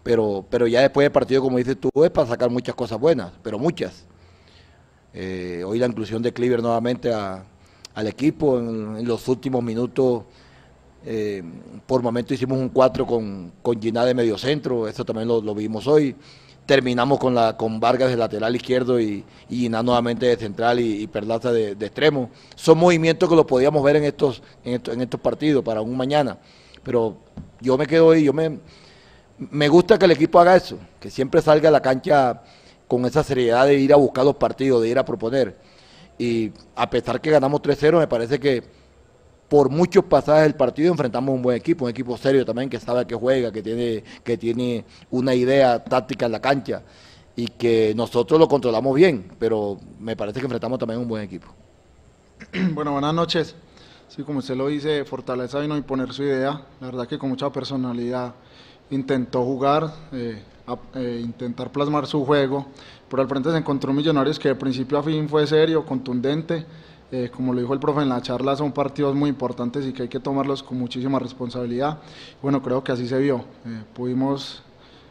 pero, 0.02 0.44
pero 0.48 0.66
ya 0.66 0.80
después 0.80 1.04
del 1.04 1.12
partido, 1.12 1.42
como 1.42 1.58
dices 1.58 1.76
tú, 1.78 1.90
es 2.02 2.10
para 2.10 2.26
sacar 2.26 2.50
muchas 2.50 2.74
cosas 2.74 2.98
buenas, 2.98 3.32
pero 3.42 3.58
muchas. 3.58 4.06
Eh, 5.12 5.64
hoy 5.66 5.78
la 5.78 5.86
inclusión 5.86 6.22
de 6.22 6.32
Cleaver 6.32 6.62
nuevamente 6.62 7.12
al 7.12 8.06
equipo 8.06 8.58
en, 8.58 9.06
los 9.06 9.26
últimos 9.28 9.62
minutos. 9.62 10.24
Eh, 11.10 11.42
por 11.86 12.02
momento 12.02 12.34
hicimos 12.34 12.58
un 12.58 12.68
4 12.68 13.06
con, 13.06 13.50
con 13.62 13.80
Giná 13.80 14.04
de 14.04 14.12
medio 14.12 14.36
centro, 14.36 14.86
eso 14.86 15.06
también 15.06 15.26
lo, 15.26 15.40
lo, 15.40 15.54
vimos 15.54 15.86
hoy. 15.86 16.14
Terminamos 16.66 17.18
con, 17.18 17.34
la, 17.34 17.56
con 17.56 17.80
Vargas 17.80 18.10
de 18.10 18.16
lateral 18.18 18.54
izquierdo 18.54 19.00
y, 19.00 19.24
y 19.48 19.56
Giná 19.56 19.82
nuevamente 19.82 20.26
de 20.26 20.36
central 20.36 20.80
y, 20.80 21.04
y 21.04 21.06
Perlaza 21.06 21.50
de, 21.50 21.74
de, 21.76 21.86
extremo. 21.86 22.28
Son 22.54 22.76
movimientos 22.76 23.26
que 23.26 23.34
los 23.34 23.46
podíamos 23.46 23.82
ver 23.82 23.96
en 23.96 24.04
estos, 24.04 24.42
en 24.62 24.74
estos, 24.74 24.92
en 24.92 25.00
estos 25.00 25.18
partidos 25.18 25.64
para 25.64 25.80
un 25.80 25.96
mañana. 25.96 26.36
Pero 26.82 27.16
yo 27.58 27.78
me 27.78 27.86
quedo 27.86 28.10
ahí, 28.10 28.24
yo 28.24 28.34
me, 28.34 28.58
me 29.38 29.68
gusta 29.70 29.98
que 29.98 30.04
el 30.04 30.10
equipo 30.10 30.38
haga 30.38 30.56
eso, 30.56 30.78
que 31.00 31.08
siempre 31.08 31.40
salga 31.40 31.70
a 31.70 31.72
la 31.72 31.80
cancha 31.80 32.42
con 32.86 33.06
esa 33.06 33.22
seriedad 33.22 33.64
de 33.64 33.76
ir 33.76 33.94
a 33.94 33.96
buscar 33.96 34.26
los 34.26 34.36
partidos, 34.36 34.82
de 34.82 34.90
ir 34.90 34.98
a 34.98 35.06
proponer. 35.06 35.56
Y 36.18 36.52
a 36.76 36.90
pesar 36.90 37.18
que 37.18 37.30
ganamos 37.30 37.62
3-0, 37.62 37.98
me 37.98 38.08
parece 38.08 38.38
que 38.38 38.77
por 39.48 39.70
muchos 39.70 40.04
pasajes 40.04 40.42
del 40.42 40.54
partido 40.54 40.92
enfrentamos 40.92 41.34
un 41.34 41.42
buen 41.42 41.56
equipo, 41.56 41.86
un 41.86 41.90
equipo 41.90 42.16
serio 42.16 42.44
también 42.44 42.68
que 42.68 42.78
sabe 42.78 43.06
que 43.06 43.14
juega, 43.14 43.50
que 43.50 43.62
tiene, 43.62 44.04
que 44.22 44.36
tiene 44.36 44.84
una 45.10 45.34
idea 45.34 45.82
táctica 45.82 46.26
en 46.26 46.32
la 46.32 46.40
cancha 46.40 46.82
y 47.34 47.46
que 47.46 47.92
nosotros 47.96 48.38
lo 48.38 48.48
controlamos 48.48 48.94
bien, 48.94 49.30
pero 49.38 49.78
me 50.00 50.16
parece 50.16 50.40
que 50.40 50.46
enfrentamos 50.46 50.78
también 50.78 51.00
un 51.00 51.08
buen 51.08 51.22
equipo. 51.22 51.48
Bueno, 52.74 52.92
buenas 52.92 53.14
noches. 53.14 53.54
Sí, 54.08 54.22
como 54.22 54.38
usted 54.38 54.56
lo 54.56 54.68
dice, 54.68 55.04
Fortaleza 55.04 55.58
vino 55.60 55.74
a 55.74 55.76
imponer 55.76 56.12
su 56.12 56.22
idea, 56.22 56.62
la 56.80 56.86
verdad 56.86 57.06
que 57.06 57.18
con 57.18 57.28
mucha 57.28 57.50
personalidad 57.50 58.34
intentó 58.90 59.44
jugar, 59.44 59.92
eh, 60.12 60.42
a, 60.66 60.76
eh, 60.94 61.20
intentar 61.22 61.70
plasmar 61.70 62.06
su 62.06 62.24
juego, 62.24 62.66
pero 63.08 63.22
al 63.22 63.28
frente 63.28 63.50
se 63.50 63.58
encontró 63.58 63.92
Millonarios 63.92 64.38
que 64.38 64.48
de 64.48 64.54
principio 64.54 64.98
a 64.98 65.02
fin 65.02 65.28
fue 65.28 65.46
serio, 65.46 65.84
contundente, 65.84 66.64
eh, 67.10 67.30
como 67.34 67.54
lo 67.54 67.60
dijo 67.60 67.72
el 67.72 67.80
profe 67.80 68.02
en 68.02 68.08
la 68.08 68.20
charla, 68.20 68.54
son 68.56 68.72
partidos 68.72 69.14
muy 69.14 69.30
importantes 69.30 69.86
y 69.86 69.92
que 69.92 70.02
hay 70.02 70.08
que 70.08 70.20
tomarlos 70.20 70.62
con 70.62 70.78
muchísima 70.78 71.18
responsabilidad. 71.18 71.98
Bueno, 72.42 72.62
creo 72.62 72.84
que 72.84 72.92
así 72.92 73.08
se 73.08 73.18
vio, 73.18 73.44
eh, 73.64 73.82
pudimos 73.94 74.62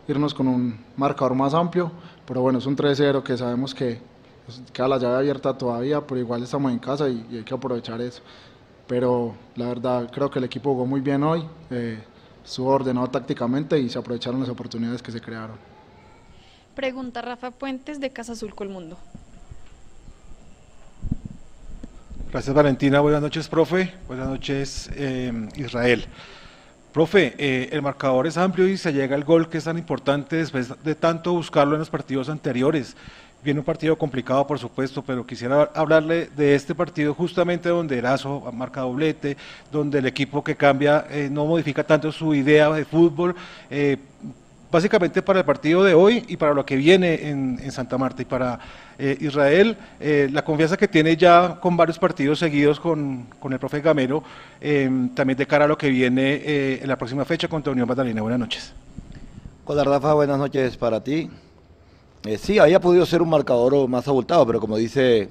irnos 0.07 0.33
con 0.33 0.47
un 0.47 0.79
marcador 0.95 1.35
más 1.35 1.53
amplio, 1.53 1.91
pero 2.25 2.41
bueno, 2.41 2.59
es 2.59 2.65
un 2.65 2.75
3-0 2.75 3.23
que 3.23 3.35
sabemos 3.37 3.73
que 3.73 3.99
queda 4.71 4.87
la 4.87 4.97
llave 4.97 5.15
abierta 5.17 5.57
todavía, 5.57 6.05
pero 6.05 6.19
igual 6.19 6.43
estamos 6.43 6.71
en 6.71 6.79
casa 6.79 7.09
y, 7.09 7.25
y, 7.31 7.37
hay 7.37 7.43
que 7.43 7.53
aprovechar 7.53 7.99
eso. 8.01 8.21
Pero 8.87 9.33
la 9.55 9.67
verdad 9.67 10.09
creo 10.11 10.29
que 10.29 10.39
el 10.39 10.45
equipo 10.45 10.71
jugó 10.73 10.85
muy 10.85 11.01
bien 11.01 11.23
hoy. 11.23 11.43
Eh, 11.69 11.99
estuvo 12.45 12.69
ordenado 12.69 13.07
tácticamente 13.07 13.77
y 13.77 13.89
se 13.89 13.99
aprovecharon 13.99 14.39
las 14.39 14.49
oportunidades 14.49 15.01
que 15.01 15.11
se 15.11 15.19
crearon. 15.19 15.57
Pregunta 16.75 17.21
Rafa 17.21 17.51
Puentes 17.51 17.99
de 17.99 18.11
Casa 18.11 18.33
Azul 18.33 18.55
Colmundo. 18.55 18.97
Gracias 22.29 22.53
Valentina, 22.53 22.99
buenas 22.99 23.21
noches 23.21 23.47
profe, 23.47 23.93
buenas 24.05 24.27
noches 24.27 24.89
eh, 24.95 25.31
Israel. 25.55 26.03
Profe, 26.91 27.33
eh, 27.37 27.69
el 27.71 27.81
marcador 27.81 28.27
es 28.27 28.35
amplio 28.35 28.67
y 28.67 28.75
se 28.75 28.91
llega 28.91 29.15
al 29.15 29.23
gol 29.23 29.47
que 29.47 29.57
es 29.59 29.63
tan 29.63 29.77
importante 29.77 30.35
después 30.35 30.73
de 30.83 30.93
tanto 30.93 31.31
buscarlo 31.31 31.75
en 31.75 31.79
los 31.79 31.89
partidos 31.89 32.27
anteriores. 32.27 32.97
Viene 33.45 33.61
un 33.61 33.65
partido 33.65 33.97
complicado, 33.97 34.45
por 34.45 34.59
supuesto, 34.59 35.01
pero 35.01 35.25
quisiera 35.25 35.71
hablarle 35.73 36.29
de 36.35 36.53
este 36.53 36.75
partido 36.75 37.13
justamente 37.13 37.69
donde 37.69 37.97
Erazo 37.97 38.51
marca 38.51 38.81
doblete, 38.81 39.37
donde 39.71 39.99
el 39.99 40.05
equipo 40.05 40.43
que 40.43 40.57
cambia 40.57 41.07
eh, 41.09 41.29
no 41.31 41.45
modifica 41.45 41.85
tanto 41.85 42.11
su 42.11 42.35
idea 42.35 42.69
de 42.71 42.83
fútbol. 42.83 43.37
Eh, 43.69 43.99
básicamente 44.71 45.21
para 45.21 45.39
el 45.39 45.45
partido 45.45 45.83
de 45.83 45.93
hoy 45.93 46.25
y 46.27 46.37
para 46.37 46.53
lo 46.53 46.65
que 46.65 46.75
viene 46.75 47.29
en, 47.29 47.71
Santa 47.71 47.97
Marta 47.97 48.21
y 48.21 48.25
para 48.25 48.59
eh, 48.97 49.17
Israel, 49.21 49.77
eh, 49.99 50.29
la 50.31 50.43
confianza 50.43 50.77
que 50.77 50.87
tiene 50.87 51.15
ya 51.15 51.59
con 51.59 51.77
varios 51.77 51.99
partidos 51.99 52.39
seguidos 52.39 52.79
con, 52.79 53.27
con 53.39 53.53
el 53.53 53.59
profe 53.59 53.81
Gamero, 53.81 54.23
eh, 54.59 54.89
también 55.13 55.37
de 55.37 55.45
cara 55.45 55.65
a 55.65 55.67
lo 55.67 55.77
que 55.77 55.89
viene 55.89 56.81
en 56.81 56.87
la 56.87 56.97
próxima 56.97 57.25
fecha 57.25 57.47
contra 57.47 57.71
Unión 57.71 57.87
Magdalena. 57.87 58.21
Buenas 58.21 58.39
noches. 58.39 58.73
Hola 59.65 59.83
Rafa, 59.83 60.13
buenas 60.13 60.37
noches 60.37 60.77
para 60.77 61.03
ti. 61.03 61.29
sí, 62.39 62.57
había 62.57 62.79
podido 62.79 63.05
ser 63.05 63.21
un 63.21 63.29
marcador 63.29 63.87
más 63.87 64.07
abultado, 64.07 64.45
pero 64.47 64.59
como 64.59 64.77
dice, 64.77 65.29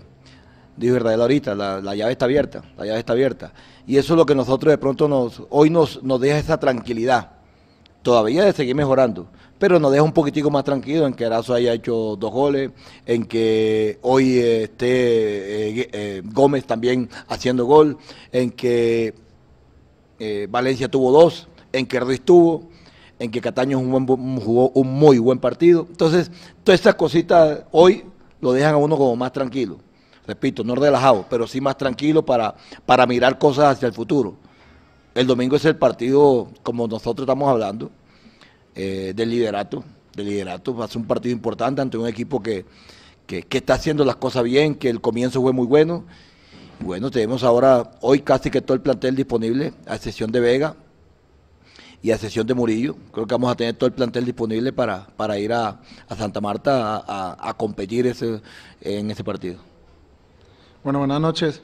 dijo 0.77 0.97
Israel 0.97 1.23
ahorita, 1.23 1.55
la, 1.55 1.81
la, 1.81 1.95
llave 1.95 2.13
está 2.13 2.27
abierta, 2.27 2.63
la 2.77 2.85
llave 2.85 2.99
está 2.99 3.13
abierta. 3.13 3.53
Y 3.87 3.97
eso 3.97 4.13
es 4.13 4.17
lo 4.17 4.27
que 4.27 4.35
nosotros 4.35 4.71
de 4.71 4.79
pronto 4.79 5.09
nos, 5.09 5.43
hoy 5.51 5.71
nos, 5.71 6.03
nos 6.03 6.21
deja 6.21 6.39
esa 6.39 6.59
tranquilidad 6.61 7.36
todavía 8.07 8.45
de 8.45 8.53
seguir 8.53 8.77
mejorando, 8.77 9.27
pero 9.59 9.81
nos 9.81 9.91
deja 9.91 10.05
un 10.05 10.13
poquitico 10.13 10.49
más 10.49 10.63
tranquilo 10.63 11.09
en 11.09 11.13
que 11.13 11.25
Erazo 11.25 11.55
haya 11.55 11.73
hecho 11.73 12.15
dos 12.15 12.31
goles, 12.31 12.71
en 13.05 13.25
que 13.25 13.99
hoy 14.03 14.39
esté 14.39 15.81
eh, 15.81 15.91
eh, 15.93 16.23
Gómez 16.25 16.65
también 16.67 17.11
haciendo 17.27 17.65
gol, 17.65 17.99
en 18.31 18.53
que 18.53 19.13
eh, 20.21 20.47
Valencia 20.49 20.89
tuvo 20.89 21.11
dos, 21.11 21.49
en 21.73 21.85
que 21.85 21.99
Ruiz 21.99 22.21
tuvo, 22.21 22.69
en 23.19 23.29
que 23.29 23.41
Cataño 23.41 23.81
un 23.81 24.07
buen, 24.07 24.41
jugó 24.41 24.69
un 24.69 24.87
muy 24.87 25.19
buen 25.19 25.41
partido. 25.41 25.85
Entonces, 25.91 26.31
todas 26.63 26.79
estas 26.79 26.95
cositas 26.95 27.65
hoy 27.73 28.05
lo 28.41 28.53
dejan 28.53 28.75
a 28.75 28.77
uno 28.77 28.97
como 28.97 29.17
más 29.17 29.33
tranquilo. 29.33 29.79
Repito, 30.29 30.63
no 30.63 30.77
relajado, 30.77 31.27
pero 31.29 31.49
sí 31.49 31.61
más 31.61 31.77
tranquilo 31.77 32.25
para, 32.25 32.55
para 32.85 33.05
mirar 33.05 33.37
cosas 33.37 33.75
hacia 33.75 33.89
el 33.89 33.95
futuro. 33.95 34.46
El 35.17 35.27
domingo 35.27 35.57
es 35.57 35.65
el 35.65 35.77
partido, 35.77 36.51
como 36.63 36.87
nosotros 36.87 37.25
estamos 37.25 37.49
hablando, 37.49 37.91
eh, 38.75 39.15
del 39.17 39.31
liderato. 39.31 39.83
Del 40.15 40.27
liderato 40.27 40.77
va 40.77 40.85
a 40.85 40.89
ser 40.89 40.99
un 40.99 41.07
partido 41.07 41.33
importante 41.33 41.81
ante 41.81 41.97
un 41.97 42.07
equipo 42.07 42.43
que, 42.43 42.67
que, 43.27 43.47
está 43.51 43.73
haciendo 43.73 44.05
las 44.05 44.17
cosas 44.17 44.45
bien, 44.45 44.75
que 44.75 44.91
el 44.91 45.01
comienzo 45.01 45.41
fue 45.41 45.55
muy 45.55 45.67
bueno. 45.67 46.05
Bueno, 46.81 47.11
tenemos 47.11 47.45
ahora, 47.45 47.93
hoy 48.03 48.21
casi 48.21 48.51
que 48.51 48.61
todo 48.61 48.75
el 48.75 48.83
plantel 48.83 49.17
disponible, 49.17 49.73
a 49.87 49.95
excepción 49.95 50.31
de 50.31 50.41
Vega 50.41 50.77
y 52.03 52.11
a 52.11 52.17
excepción 52.17 52.47
de 52.47 52.53
Murillo. 52.53 52.95
Creo 53.11 53.27
que 53.27 53.35
vamos 53.35 53.51
a 53.51 53.57
tener 53.57 53.75
todo 53.75 53.87
el 53.87 53.95
plantel 53.95 54.27
disponible 54.27 54.75
para, 54.75 55.07
para 55.17 55.39
ir 55.39 55.51
a, 55.55 55.81
a 56.11 56.15
Santa 56.15 56.43
Marta 56.43 56.95
a, 56.95 57.05
a, 57.07 57.49
a 57.49 57.55
competir 57.55 58.07
ese, 58.07 58.43
en 58.83 59.11
ese 59.11 59.25
partido. 59.25 59.61
Bueno, 60.85 60.99
buenas 60.99 61.23
noches. 61.23 61.63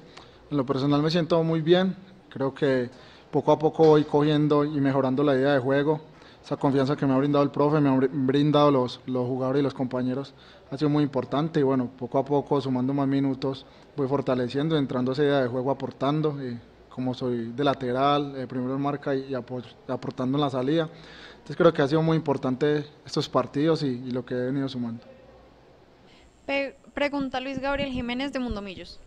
En 0.50 0.56
lo 0.56 0.64
personal 0.64 1.02
me 1.02 1.10
siento 1.10 1.42
muy 1.42 1.60
bien. 1.60 1.94
Creo 2.30 2.54
que 2.54 2.88
poco 3.32 3.50
a 3.50 3.58
poco 3.58 3.86
voy 3.86 4.04
cogiendo 4.04 4.62
y 4.64 4.80
mejorando 4.80 5.24
la 5.24 5.34
idea 5.34 5.54
de 5.54 5.58
juego. 5.58 6.00
esa 6.44 6.56
confianza 6.56 6.96
que 6.96 7.06
me 7.06 7.14
ha 7.14 7.16
brindado 7.16 7.42
el 7.42 7.50
profe, 7.50 7.80
me 7.80 7.88
han 7.88 8.26
brindado 8.26 8.70
los, 8.70 9.00
los 9.06 9.26
jugadores 9.26 9.60
y 9.60 9.62
los 9.62 9.74
compañeros, 9.74 10.34
ha 10.70 10.76
sido 10.76 10.90
muy 10.90 11.02
importante 11.02 11.60
y 11.60 11.62
bueno, 11.62 11.90
poco 11.98 12.18
a 12.18 12.24
poco, 12.24 12.60
sumando 12.60 12.92
más 12.92 13.08
minutos, 13.08 13.64
voy 13.96 14.06
fortaleciendo, 14.06 14.76
entrando 14.76 15.12
esa 15.12 15.22
idea 15.22 15.40
de 15.40 15.48
juego, 15.48 15.70
aportando, 15.70 16.36
como 16.88 17.14
soy 17.14 17.52
de 17.52 17.64
lateral, 17.64 18.34
eh, 18.36 18.46
primero 18.46 18.74
en 18.74 18.82
marca 18.82 19.14
y, 19.14 19.34
aportando 19.34 20.36
en 20.36 20.40
la 20.42 20.50
salida. 20.50 20.88
Entonces 21.32 21.56
creo 21.56 21.72
que 21.72 21.80
ha 21.80 21.88
sido 21.88 22.02
muy 22.02 22.16
importante 22.16 22.84
estos 23.06 23.28
partidos 23.28 23.82
y, 23.82 23.86
y 23.86 24.10
lo 24.10 24.24
que 24.24 24.34
he 24.34 24.46
venido 24.46 24.68
sumando. 24.68 25.04
pregunta 26.92 27.40
Luis 27.40 27.58
Gabriel 27.60 27.90
Jiménez 27.90 28.32
de 28.32 28.40
Mundomillos. 28.40 29.00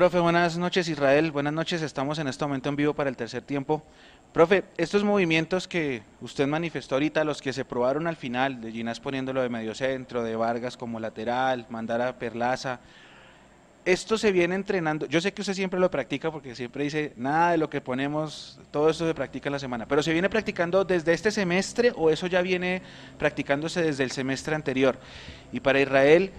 Profe, 0.00 0.18
buenas 0.18 0.56
noches 0.56 0.88
Israel, 0.88 1.30
buenas 1.30 1.52
noches, 1.52 1.82
estamos 1.82 2.18
en 2.18 2.26
este 2.26 2.42
momento 2.42 2.70
en 2.70 2.76
vivo 2.76 2.94
para 2.94 3.10
el 3.10 3.18
tercer 3.18 3.42
tiempo. 3.42 3.82
Profe, 4.32 4.64
estos 4.78 5.04
movimientos 5.04 5.68
que 5.68 6.02
usted 6.22 6.46
manifestó 6.46 6.94
ahorita, 6.94 7.22
los 7.22 7.42
que 7.42 7.52
se 7.52 7.66
probaron 7.66 8.06
al 8.06 8.16
final, 8.16 8.62
de 8.62 8.72
Ginás 8.72 8.98
poniéndolo 8.98 9.42
de 9.42 9.50
medio 9.50 9.74
centro, 9.74 10.22
de 10.22 10.34
Vargas 10.36 10.78
como 10.78 10.98
lateral, 10.98 11.66
mandar 11.68 12.00
a 12.00 12.18
Perlaza, 12.18 12.80
esto 13.84 14.16
se 14.16 14.32
viene 14.32 14.54
entrenando, 14.54 15.04
yo 15.04 15.20
sé 15.20 15.34
que 15.34 15.42
usted 15.42 15.52
siempre 15.52 15.78
lo 15.78 15.90
practica 15.90 16.30
porque 16.30 16.54
siempre 16.54 16.84
dice, 16.84 17.12
nada 17.16 17.50
de 17.50 17.58
lo 17.58 17.68
que 17.68 17.82
ponemos, 17.82 18.58
todo 18.70 18.88
esto 18.88 19.06
se 19.06 19.12
practica 19.12 19.50
en 19.50 19.52
la 19.52 19.58
semana, 19.58 19.86
pero 19.86 20.02
¿se 20.02 20.14
viene 20.14 20.30
practicando 20.30 20.82
desde 20.82 21.12
este 21.12 21.30
semestre 21.30 21.92
o 21.94 22.08
eso 22.08 22.26
ya 22.26 22.40
viene 22.40 22.80
practicándose 23.18 23.82
desde 23.82 24.04
el 24.04 24.12
semestre 24.12 24.54
anterior? 24.54 24.98
Y 25.52 25.60
para 25.60 25.78
Israel, 25.78 26.30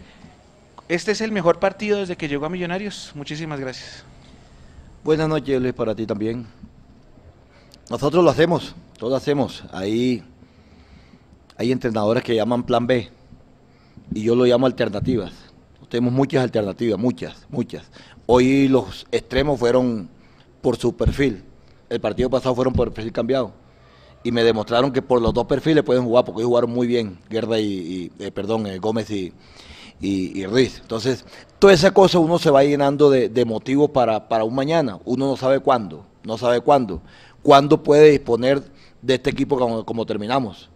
este 0.92 1.14
es 1.14 1.22
el 1.22 1.32
mejor 1.32 1.58
partido 1.58 2.00
desde 2.00 2.18
que 2.18 2.28
llegó 2.28 2.46
a 2.46 2.50
Millonarios. 2.50 3.14
Muchísimas 3.16 3.62
gracias. 3.62 4.04
Buenas 5.06 5.30
noches, 5.30 5.62
Luis, 5.62 5.74
para 5.74 5.96
ti 5.96 6.06
también. 6.06 6.46
Nosotros 7.90 8.22
lo 8.22 8.30
hacemos, 8.30 8.76
todos 9.00 9.22
hacemos. 9.22 9.64
Ahí 9.72 10.22
hay 11.56 11.72
entrenadores 11.72 12.24
que 12.24 12.36
llaman 12.36 12.64
plan 12.64 12.86
B 12.88 13.10
y 14.14 14.22
yo 14.22 14.36
lo 14.36 14.44
llamo 14.44 14.66
alternativas. 14.66 15.32
Tenemos 15.88 16.12
muchas 16.12 16.44
alternativas, 16.44 17.00
muchas, 17.00 17.48
muchas. 17.48 17.86
Hoy 18.26 18.68
los 18.68 19.08
extremos 19.14 19.58
fueron 19.58 20.10
por 20.62 20.76
su 20.76 20.94
perfil. 20.94 21.42
El 21.90 22.02
partido 22.02 22.30
pasado 22.30 22.54
fueron 22.54 22.74
por 22.74 22.92
perfil 22.92 23.14
cambiado. 23.14 23.54
Y 24.26 24.34
me 24.34 24.44
demostraron 24.44 24.92
que 24.92 25.02
por 25.02 25.22
los 25.22 25.34
dos 25.34 25.46
perfiles 25.46 25.86
pueden 25.86 26.04
jugar, 26.04 26.26
porque 26.26 26.44
jugaron 26.44 26.70
muy 26.70 26.86
bien, 26.86 27.18
Guerra 27.30 27.60
y, 27.60 28.12
eh, 28.20 28.30
perdón, 28.32 28.68
eh, 28.68 28.78
Gómez 28.78 29.10
y, 29.10 29.34
y, 30.02 30.46
Ruiz. 30.46 30.80
Entonces, 30.82 31.24
toda 31.60 31.74
esa 31.74 31.92
cosa 31.92 32.20
uno 32.20 32.40
se 32.40 32.50
va 32.50 32.64
llenando 32.64 33.10
de, 33.10 33.46
motivos 33.46 33.92
para, 33.92 34.28
para, 34.28 34.44
un 34.44 34.56
mañana. 34.56 35.00
Uno 35.06 35.28
no 35.28 35.38
sabe 35.38 35.60
cuándo, 35.60 36.06
no 36.24 36.38
sabe 36.38 36.62
cuándo. 36.62 37.02
Cuándo 37.44 37.82
puede 37.82 38.10
disponer 38.12 38.64
de 39.02 39.16
este 39.16 39.30
equipo 39.30 39.84
como, 39.86 40.06
terminamos. 40.06 40.70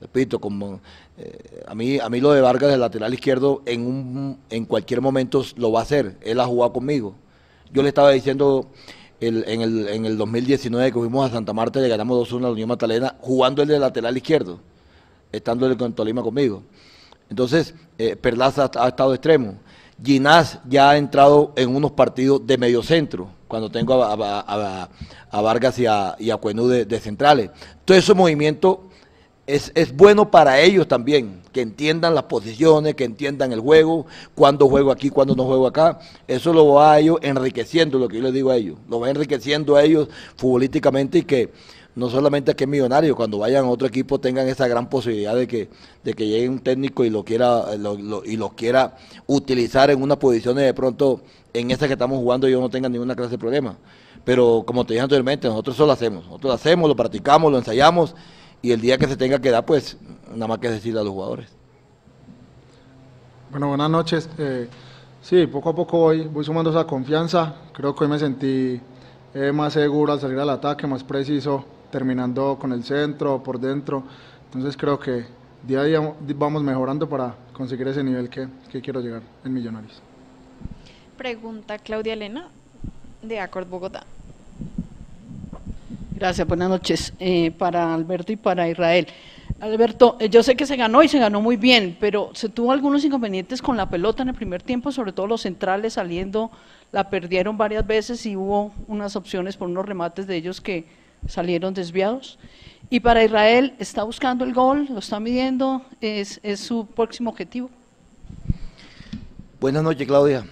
Repito, 0.00 0.38
como 0.38 0.80
eh, 1.16 1.64
a 1.66 1.74
mí 1.74 1.98
a 1.98 2.08
mí 2.08 2.20
lo 2.20 2.30
de 2.30 2.40
Vargas 2.40 2.70
del 2.70 2.78
lateral 2.78 3.12
izquierdo 3.12 3.62
en 3.66 3.84
un, 3.84 4.38
en 4.48 4.64
cualquier 4.64 5.00
momento 5.00 5.44
lo 5.56 5.72
va 5.72 5.80
a 5.80 5.82
hacer. 5.82 6.16
Él 6.20 6.38
ha 6.38 6.46
jugado 6.46 6.72
conmigo. 6.72 7.14
Yo 7.72 7.82
le 7.82 7.88
estaba 7.88 8.12
diciendo 8.12 8.68
en, 9.20 9.60
el, 9.60 9.88
en 9.88 10.06
el 10.06 10.16
2019 10.16 10.92
que 10.92 10.98
fuimos 10.98 11.28
a 11.28 11.32
Santa 11.32 11.52
Marta 11.52 11.80
y 11.80 11.82
le 11.82 11.88
ganamos 11.88 12.30
2-1 12.30 12.38
a 12.38 12.42
la 12.42 12.50
Unión 12.50 12.68
Magdalena 12.68 13.16
jugando 13.20 13.62
el 13.62 13.68
de 13.68 13.78
lateral 13.80 14.16
izquierdo, 14.16 14.60
estando 15.32 15.76
con 15.76 15.92
Tolima 15.92 16.22
conmigo. 16.22 16.62
Entonces, 17.30 17.74
eh, 17.98 18.16
ha, 18.22 18.88
estado 18.88 19.14
extremo. 19.14 19.54
Ginás 20.02 20.60
ya 20.68 20.90
ha 20.90 20.96
entrado 20.96 21.52
en 21.56 21.74
unos 21.74 21.92
partidos 21.92 22.46
de 22.46 22.56
medio 22.56 22.82
centro, 22.82 23.28
cuando 23.48 23.70
tengo 23.70 24.02
a, 24.02 24.88
Vargas 25.42 25.78
y 25.78 25.86
a, 25.86 26.14
y 26.18 26.30
Cuenú 26.32 26.68
de, 26.68 27.00
centrales. 27.00 27.50
Todo 27.84 27.96
ese 27.96 28.14
movimiento 28.14 28.84
es, 29.46 29.72
es, 29.74 29.96
bueno 29.96 30.30
para 30.30 30.60
ellos 30.60 30.86
también, 30.86 31.40
que 31.52 31.62
entiendan 31.62 32.14
las 32.14 32.24
posiciones, 32.24 32.94
que 32.94 33.04
entiendan 33.04 33.50
el 33.50 33.60
juego, 33.60 34.06
cuándo 34.34 34.68
juego 34.68 34.92
aquí, 34.92 35.10
cuándo 35.10 35.34
no 35.34 35.44
juego 35.44 35.66
acá. 35.66 35.98
Eso 36.28 36.52
lo 36.52 36.74
va 36.74 36.92
a 36.92 37.00
ellos 37.00 37.18
enriqueciendo, 37.22 37.98
lo 37.98 38.08
que 38.08 38.18
yo 38.18 38.22
les 38.22 38.32
digo 38.32 38.50
a 38.50 38.56
ellos. 38.56 38.78
Lo 38.88 39.00
va 39.00 39.10
enriqueciendo 39.10 39.74
a 39.74 39.82
ellos 39.82 40.08
futbolísticamente 40.36 41.18
y 41.18 41.22
que 41.22 41.52
no 41.98 42.08
solamente 42.08 42.54
que 42.54 42.62
es 42.62 42.70
millonario, 42.70 43.16
cuando 43.16 43.38
vayan 43.38 43.64
a 43.64 43.68
otro 43.68 43.88
equipo 43.88 44.20
tengan 44.20 44.46
esa 44.46 44.68
gran 44.68 44.88
posibilidad 44.88 45.34
de 45.34 45.48
que, 45.48 45.68
de 46.04 46.14
que 46.14 46.28
llegue 46.28 46.48
un 46.48 46.60
técnico 46.60 47.04
y 47.04 47.10
lo 47.10 47.24
quiera 47.24 47.64
y 48.24 48.36
lo 48.36 48.50
quiera 48.50 48.96
utilizar 49.26 49.90
en 49.90 50.00
una 50.00 50.16
posición 50.16 50.56
de 50.56 50.72
pronto 50.74 51.20
en 51.52 51.72
esa 51.72 51.88
que 51.88 51.94
estamos 51.94 52.18
jugando 52.18 52.48
yo 52.48 52.60
no 52.60 52.70
tenga 52.70 52.88
ninguna 52.88 53.16
clase 53.16 53.32
de 53.32 53.38
problema. 53.38 53.76
Pero 54.24 54.62
como 54.64 54.86
te 54.86 54.94
dije 54.94 55.02
anteriormente, 55.02 55.48
nosotros 55.48 55.74
eso 55.74 55.86
lo 55.86 55.92
hacemos. 55.92 56.24
Nosotros 56.26 56.50
lo 56.50 56.54
hacemos, 56.54 56.88
lo 56.88 56.94
practicamos, 56.94 57.50
lo 57.50 57.58
ensayamos 57.58 58.14
y 58.62 58.70
el 58.70 58.80
día 58.80 58.96
que 58.96 59.08
se 59.08 59.16
tenga 59.16 59.40
que 59.40 59.50
dar, 59.50 59.66
pues 59.66 59.96
nada 60.30 60.46
más 60.46 60.58
que 60.58 60.70
decirle 60.70 61.00
a 61.00 61.02
los 61.02 61.12
jugadores. 61.12 61.48
Bueno, 63.50 63.70
buenas 63.70 63.90
noches. 63.90 64.30
Eh, 64.38 64.68
sí, 65.20 65.48
poco 65.48 65.70
a 65.70 65.74
poco 65.74 65.98
voy, 65.98 66.28
voy 66.28 66.44
sumando 66.44 66.70
esa 66.70 66.86
confianza. 66.86 67.56
Creo 67.72 67.92
que 67.96 68.04
hoy 68.04 68.10
me 68.10 68.20
sentí 68.20 68.80
eh, 69.34 69.50
más 69.52 69.72
seguro 69.72 70.12
al 70.12 70.20
salir 70.20 70.38
al 70.38 70.50
ataque, 70.50 70.86
más 70.86 71.02
preciso 71.02 71.64
terminando 71.90 72.58
con 72.60 72.72
el 72.72 72.84
centro, 72.84 73.42
por 73.42 73.58
dentro. 73.58 74.04
Entonces 74.46 74.76
creo 74.76 74.98
que 74.98 75.26
día 75.66 75.80
a 75.80 75.84
día 75.84 76.14
vamos 76.36 76.62
mejorando 76.62 77.08
para 77.08 77.34
conseguir 77.52 77.88
ese 77.88 78.02
nivel 78.02 78.28
que, 78.28 78.48
quiero 78.80 79.00
llegar 79.00 79.22
en 79.44 79.52
Millonarios. 79.52 80.00
Pregunta 81.16 81.78
Claudia 81.78 82.12
Elena 82.12 82.48
de 83.22 83.40
Acord 83.40 83.68
Bogotá. 83.68 84.04
Gracias, 86.14 86.46
buenas 86.46 86.68
noches 86.68 87.12
eh, 87.20 87.52
para 87.52 87.94
Alberto 87.94 88.32
y 88.32 88.36
para 88.36 88.68
Israel. 88.68 89.06
Alberto, 89.60 90.16
eh, 90.20 90.28
yo 90.28 90.42
sé 90.42 90.56
que 90.56 90.66
se 90.66 90.76
ganó 90.76 91.02
y 91.02 91.08
se 91.08 91.18
ganó 91.18 91.40
muy 91.40 91.56
bien, 91.56 91.96
pero 91.98 92.30
se 92.34 92.48
tuvo 92.48 92.70
algunos 92.70 93.04
inconvenientes 93.04 93.60
con 93.60 93.76
la 93.76 93.88
pelota 93.88 94.22
en 94.22 94.28
el 94.28 94.34
primer 94.34 94.62
tiempo, 94.62 94.92
sobre 94.92 95.12
todo 95.12 95.26
los 95.26 95.42
centrales 95.42 95.94
saliendo, 95.94 96.50
la 96.92 97.10
perdieron 97.10 97.58
varias 97.58 97.86
veces 97.86 98.24
y 98.26 98.36
hubo 98.36 98.72
unas 98.86 99.16
opciones 99.16 99.56
por 99.56 99.68
unos 99.68 99.84
remates 99.84 100.26
de 100.26 100.36
ellos 100.36 100.60
que 100.60 100.86
salieron 101.26 101.74
desviados. 101.74 102.38
Y 102.90 103.00
para 103.00 103.24
Israel 103.24 103.74
está 103.78 104.02
buscando 104.04 104.44
el 104.44 104.54
gol, 104.54 104.86
lo 104.90 104.98
está 105.00 105.20
midiendo, 105.20 105.82
es, 106.00 106.40
es 106.42 106.60
su 106.60 106.86
próximo 106.86 107.30
objetivo. 107.30 107.70
Buenas 109.60 109.82
noches, 109.82 110.06
Claudia. 110.06 110.46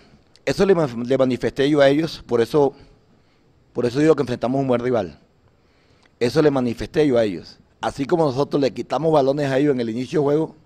Eso 0.47 0.65
le, 0.65 0.75
manifesté 0.75 1.69
yo 1.69 1.81
a 1.81 1.89
ellos, 1.89 2.23
por 2.27 2.41
eso, 2.41 2.73
por 3.73 3.85
eso 3.85 3.99
digo 3.99 4.15
que 4.15 4.23
enfrentamos 4.23 4.61
un 4.61 4.69
buen 4.69 4.81
rival. 4.81 5.19
Eso 6.21 6.41
le 6.41 6.53
manifesté 6.53 7.07
yo 7.07 7.19
a 7.19 7.25
ellos. 7.25 7.59
Así 7.81 8.05
como 8.05 8.25
nosotros 8.25 8.61
le 8.61 8.73
quitamos 8.73 9.13
balones 9.13 9.51
a 9.51 9.59
ellos 9.59 9.75
en 9.75 9.81
el 9.81 9.91
inicio 9.91 10.21
del 10.21 10.25
juego 10.25 10.57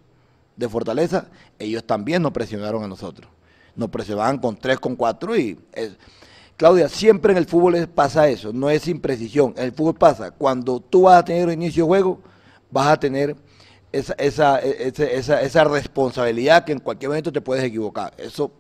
de 0.56 0.68
Fortaleza, 0.68 1.28
ellos 1.58 1.82
también 1.84 2.20
nos 2.20 2.32
presionaron 2.32 2.84
a 2.84 2.88
nosotros. 2.88 3.30
Nos 3.74 3.88
presionaban 3.88 4.38
con 4.38 4.56
tres, 4.56 4.78
con 4.78 4.96
cuatro 4.96 5.36
y... 5.36 5.58
Claudia, 6.60 6.90
siempre 6.90 7.32
en 7.32 7.38
el 7.38 7.46
fútbol 7.46 7.88
pasa 7.88 8.28
eso, 8.28 8.52
no 8.52 8.68
es 8.68 8.86
imprecisión. 8.86 9.54
En 9.56 9.64
el 9.64 9.72
fútbol 9.72 9.94
pasa, 9.94 10.30
cuando 10.30 10.78
tú 10.78 11.04
vas 11.04 11.20
a 11.20 11.24
tener 11.24 11.46
un 11.46 11.54
inicio 11.54 11.84
de 11.84 11.88
juego, 11.88 12.20
vas 12.70 12.88
a 12.88 13.00
tener 13.00 13.34
esa, 13.90 14.12
esa, 14.12 14.58
esa, 14.58 15.64
responsabilidad 15.64 16.66
que 16.66 16.72
en 16.72 16.80
cualquier 16.80 17.08
momento 17.08 17.32
te 17.32 17.40
puedes 17.40 17.64
equivocar. 17.64 18.12
Eso, 18.18 18.52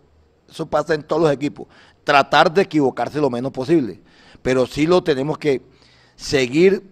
eso 0.48 0.64
pasa 0.64 0.94
en 0.94 1.02
todos 1.02 1.20
los 1.20 1.30
equipos. 1.30 1.66
Tratar 2.02 2.50
de 2.50 2.62
equivocarse 2.62 3.20
lo 3.20 3.28
menos 3.28 3.52
posible. 3.52 4.00
Pero 4.40 4.66
sí 4.66 4.86
lo 4.86 5.04
tenemos 5.04 5.36
que 5.36 5.60
seguir 6.16 6.82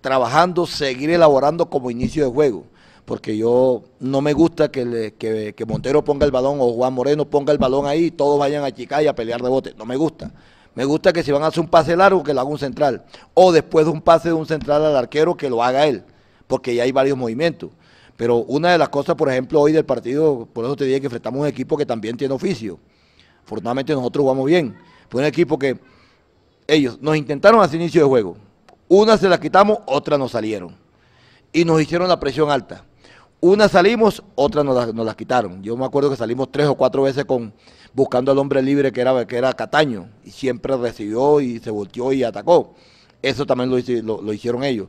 trabajando, 0.00 0.66
seguir 0.66 1.10
elaborando 1.10 1.70
como 1.70 1.88
inicio 1.88 2.24
de 2.24 2.32
juego 2.32 2.64
porque 3.08 3.38
yo 3.38 3.84
no 4.00 4.20
me 4.20 4.34
gusta 4.34 4.70
que, 4.70 5.14
que, 5.16 5.64
Montero 5.64 6.04
ponga 6.04 6.26
el 6.26 6.30
balón 6.30 6.58
o 6.60 6.74
Juan 6.74 6.92
Moreno 6.92 7.24
ponga 7.24 7.54
el 7.54 7.58
balón 7.58 7.86
ahí 7.86 8.04
y 8.04 8.10
todos 8.10 8.38
vayan 8.38 8.64
a 8.64 8.70
chicar 8.70 9.02
y 9.02 9.06
a 9.06 9.14
pelear 9.14 9.40
de 9.40 9.48
bote. 9.48 9.74
No 9.78 9.86
me 9.86 9.96
gusta. 9.96 10.30
Me 10.74 10.84
gusta 10.84 11.10
que 11.10 11.22
si 11.22 11.32
van 11.32 11.42
a 11.42 11.46
hacer 11.46 11.60
un 11.60 11.68
pase 11.68 11.96
largo, 11.96 12.22
que 12.22 12.34
lo 12.34 12.42
haga 12.42 12.50
un 12.50 12.58
central. 12.58 13.06
O 13.32 13.50
después 13.50 13.86
de 13.86 13.92
un 13.92 14.02
pase 14.02 14.28
de 14.28 14.34
un 14.34 14.44
central 14.44 14.84
al 14.84 14.94
arquero, 14.94 15.38
que 15.38 15.48
lo 15.48 15.62
haga 15.64 15.86
él, 15.86 16.04
porque 16.46 16.74
ya 16.74 16.82
hay 16.82 16.92
varios 16.92 17.16
movimientos. 17.16 17.70
Pero 18.18 18.36
una 18.40 18.72
de 18.72 18.78
las 18.78 18.90
cosas, 18.90 19.16
por 19.16 19.30
ejemplo, 19.30 19.58
hoy 19.58 19.72
del 19.72 19.86
partido, 19.86 20.46
por 20.52 20.66
eso 20.66 20.76
te 20.76 20.84
dije 20.84 21.00
que 21.00 21.06
enfrentamos 21.06 21.40
un 21.40 21.46
equipo 21.46 21.78
que 21.78 21.86
también 21.86 22.14
tiene 22.14 22.34
oficio. 22.34 22.78
Afortunadamente 23.42 23.94
nosotros 23.94 24.22
jugamos 24.22 24.44
bien. 24.44 24.76
Fue 25.08 25.22
un 25.22 25.26
equipo 25.26 25.58
que 25.58 25.80
ellos 26.66 26.98
nos 27.00 27.16
intentaron 27.16 27.62
hacer 27.62 27.80
inicio 27.80 28.02
de 28.02 28.06
juego. 28.06 28.36
Una 28.86 29.16
se 29.16 29.30
la 29.30 29.40
quitamos, 29.40 29.78
otra 29.86 30.18
nos 30.18 30.32
salieron. 30.32 30.76
Y 31.54 31.64
nos 31.64 31.80
hicieron 31.80 32.06
la 32.06 32.20
presión 32.20 32.50
alta. 32.50 32.84
Una 33.40 33.68
salimos, 33.68 34.22
otra 34.34 34.64
nos, 34.64 34.94
las 34.94 35.14
quitaron. 35.14 35.62
Yo 35.62 35.76
me 35.76 35.84
acuerdo 35.84 36.10
que 36.10 36.16
salimos 36.16 36.50
tres 36.50 36.66
o 36.66 36.74
cuatro 36.74 37.02
veces 37.02 37.24
con 37.24 37.52
buscando 37.92 38.32
al 38.32 38.38
hombre 38.38 38.60
libre 38.62 38.90
que 38.90 39.00
era, 39.00 39.26
que 39.26 39.36
era 39.36 39.52
Cataño 39.52 40.08
y 40.24 40.30
siempre 40.30 40.76
recibió 40.76 41.40
y 41.40 41.60
se 41.60 41.70
volteó 41.70 42.12
y 42.12 42.24
atacó. 42.24 42.74
Eso 43.22 43.46
también 43.46 43.70
lo, 43.70 44.32
hicieron 44.32 44.64
ellos. 44.64 44.88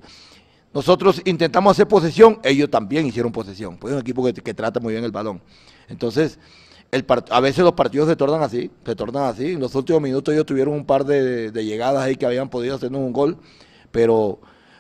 Nosotros 0.74 1.22
intentamos 1.26 1.72
hacer 1.72 1.88
posesión, 1.88 2.40
ellos 2.44 2.70
también 2.72 3.06
hicieron 3.06 3.32
posesión. 3.32 3.78
Pues 3.78 3.92
es 3.92 3.96
un 3.98 4.02
equipo 4.02 4.24
que, 4.24 4.54
trata 4.54 4.80
muy 4.80 4.94
bien 4.94 5.04
el 5.04 5.12
balón. 5.12 5.42
Entonces, 5.88 6.40
a 7.30 7.40
veces 7.40 7.64
los 7.64 7.74
partidos 7.74 8.10
se 8.10 8.16
tornan 8.16 8.42
así, 8.42 8.72
se 8.84 8.96
tornan 8.96 9.26
así. 9.26 9.54
En 9.54 9.60
los 9.60 9.76
últimos 9.76 10.02
minutos 10.02 10.34
ellos 10.34 10.48
tuvieron 10.48 10.74
un 10.74 10.86
par 10.86 11.06
de, 11.06 11.52
de 11.52 11.66
llegadas 11.66 12.02
ahí 12.04 12.16
que 12.16 12.26
habían 12.26 12.50
podido 12.50 12.76
hacernos 12.76 13.02
un 13.02 13.14
gol, 13.14 13.38
pero 13.92 14.40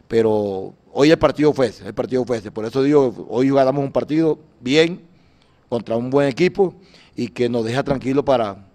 pero 0.09 0.73
hoy 0.93 1.11
el 1.11 1.17
partido 1.17 1.53
fue 1.53 1.67
ese, 1.67 1.87
el 1.87 1.93
partido 1.93 2.25
fue 2.25 2.37
ese. 2.37 2.51
Por 2.51 2.65
eso 2.65 2.83
digo, 2.83 3.27
hoy 3.29 3.49
ganamos 3.49 3.83
un 3.83 3.91
partido 3.91 4.39
bien, 4.59 5.01
contra 5.69 5.95
un 5.95 6.09
buen 6.09 6.27
equipo, 6.27 6.73
y 7.15 7.27
que 7.29 7.49
nos 7.49 7.65
deja 7.65 7.83
tranquilo 7.83 8.23
para, 8.25 8.67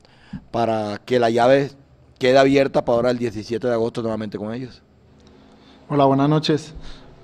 para 0.51 0.99
que 1.05 1.19
la 1.19 1.31
llave 1.31 1.71
quede 2.19 2.39
abierta 2.39 2.85
para 2.85 2.97
ahora 2.97 3.11
el 3.11 3.19
17 3.19 3.67
de 3.67 3.73
agosto 3.73 4.03
nuevamente 4.03 4.39
con 4.39 4.53
ellos. 4.53 4.83
Hola, 5.89 6.05
buenas 6.05 6.29
noches. 6.29 6.75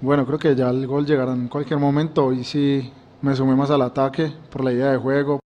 Bueno, 0.00 0.26
creo 0.26 0.38
que 0.38 0.54
ya 0.54 0.70
el 0.70 0.86
gol 0.86 1.06
llegará 1.06 1.32
en 1.32 1.48
cualquier 1.48 1.78
momento. 1.78 2.26
Hoy 2.26 2.44
sí 2.44 2.90
me 3.22 3.34
sumé 3.34 3.54
más 3.54 3.70
al 3.70 3.82
ataque 3.82 4.32
por 4.50 4.64
la 4.64 4.72
idea 4.72 4.90
de 4.92 4.96
juego. 4.96 5.40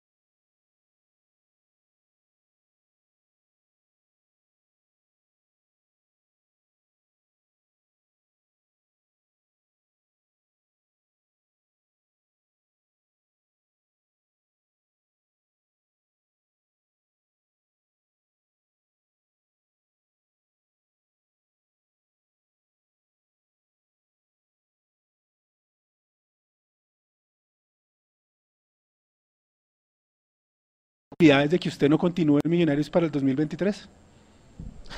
De 31.21 31.59
que 31.59 31.69
usted 31.69 31.87
no 31.87 31.99
continúe 31.99 32.39
en 32.43 32.49
Millonarios 32.49 32.89
para 32.89 33.05
el 33.05 33.11
2023? 33.11 33.87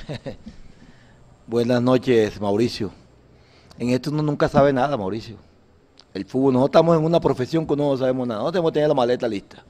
Buenas 1.46 1.82
noches, 1.82 2.40
Mauricio. 2.40 2.90
En 3.78 3.90
esto 3.90 4.10
uno 4.10 4.22
nunca 4.22 4.48
sabe 4.48 4.72
nada, 4.72 4.96
Mauricio. 4.96 5.36
El 6.14 6.24
fútbol, 6.24 6.54
nosotros 6.54 6.70
estamos 6.70 6.98
en 6.98 7.04
una 7.04 7.20
profesión 7.20 7.66
que 7.66 7.76
no 7.76 7.94
sabemos 7.98 8.26
nada. 8.26 8.40
Nosotros 8.40 8.52
tenemos 8.54 8.70
que 8.70 8.74
tener 8.74 8.88
la 8.88 8.94
maleta 8.94 9.28
lista. 9.28 9.62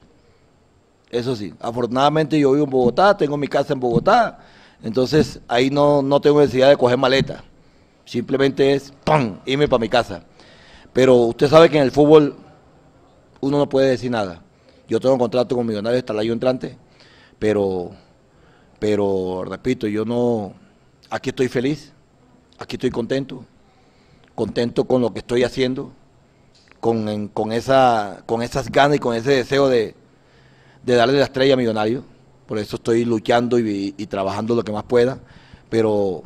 Eso 1.09 1.35
sí, 1.35 1.53
afortunadamente 1.59 2.39
yo 2.39 2.53
vivo 2.53 2.63
en 2.63 2.71
Bogotá, 2.71 3.17
tengo 3.17 3.35
mi 3.35 3.49
casa 3.49 3.73
en 3.73 3.81
Bogotá, 3.81 4.39
entonces 4.81 5.41
ahí 5.49 5.69
no, 5.69 6.01
no 6.01 6.21
tengo 6.21 6.39
necesidad 6.39 6.69
de 6.69 6.77
coger 6.77 6.97
maleta. 6.97 7.43
Simplemente 8.05 8.73
es, 8.73 8.93
¡pam!, 9.03 9.39
irme 9.45 9.67
para 9.67 9.81
mi 9.81 9.89
casa. 9.89 10.23
Pero 10.93 11.15
usted 11.15 11.49
sabe 11.49 11.69
que 11.69 11.75
en 11.75 11.83
el 11.83 11.91
fútbol 11.91 12.37
uno 13.41 13.57
no 13.57 13.67
puede 13.67 13.89
decir 13.89 14.09
nada. 14.09 14.44
Yo 14.87 14.99
tengo 14.99 15.13
un 15.13 15.19
contrato 15.19 15.55
con 15.55 15.65
Millonarios 15.65 16.01
hasta 16.01 16.13
el 16.13 16.19
año 16.19 16.33
entrante, 16.33 16.77
pero, 17.39 17.91
pero 18.79 19.43
repito, 19.45 19.87
yo 19.87 20.05
no, 20.05 20.53
aquí 21.09 21.29
estoy 21.29 21.47
feliz, 21.47 21.91
aquí 22.59 22.75
estoy 22.75 22.91
contento, 22.91 23.43
contento 24.35 24.85
con 24.85 25.01
lo 25.01 25.11
que 25.11 25.19
estoy 25.19 25.43
haciendo, 25.43 25.91
con, 26.79 27.29
con, 27.29 27.51
esa, 27.51 28.23
con 28.27 28.43
esas 28.43 28.71
ganas 28.71 28.97
y 28.97 28.99
con 28.99 29.15
ese 29.15 29.31
deseo 29.31 29.67
de, 29.67 29.95
de 30.83 30.95
darle 30.95 31.17
la 31.17 31.25
estrella 31.25 31.55
a 31.55 31.57
Millonarios. 31.57 32.03
Por 32.45 32.59
eso 32.59 32.75
estoy 32.75 33.05
luchando 33.05 33.57
y, 33.57 33.91
trabajando 34.07 34.53
lo 34.53 34.63
que 34.63 34.71
más 34.71 34.83
pueda, 34.83 35.19
pero 35.67 36.21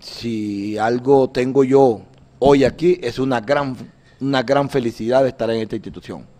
si 0.00 0.76
algo 0.78 1.30
tengo 1.30 1.62
yo 1.62 2.02
hoy 2.40 2.64
aquí 2.64 2.98
es 3.00 3.20
una 3.20 3.40
gran, 3.40 3.76
una 4.20 4.42
gran 4.42 4.68
felicidad 4.68 5.24
estar 5.28 5.48
en 5.50 5.60
esta 5.60 5.76
institución. 5.76 6.31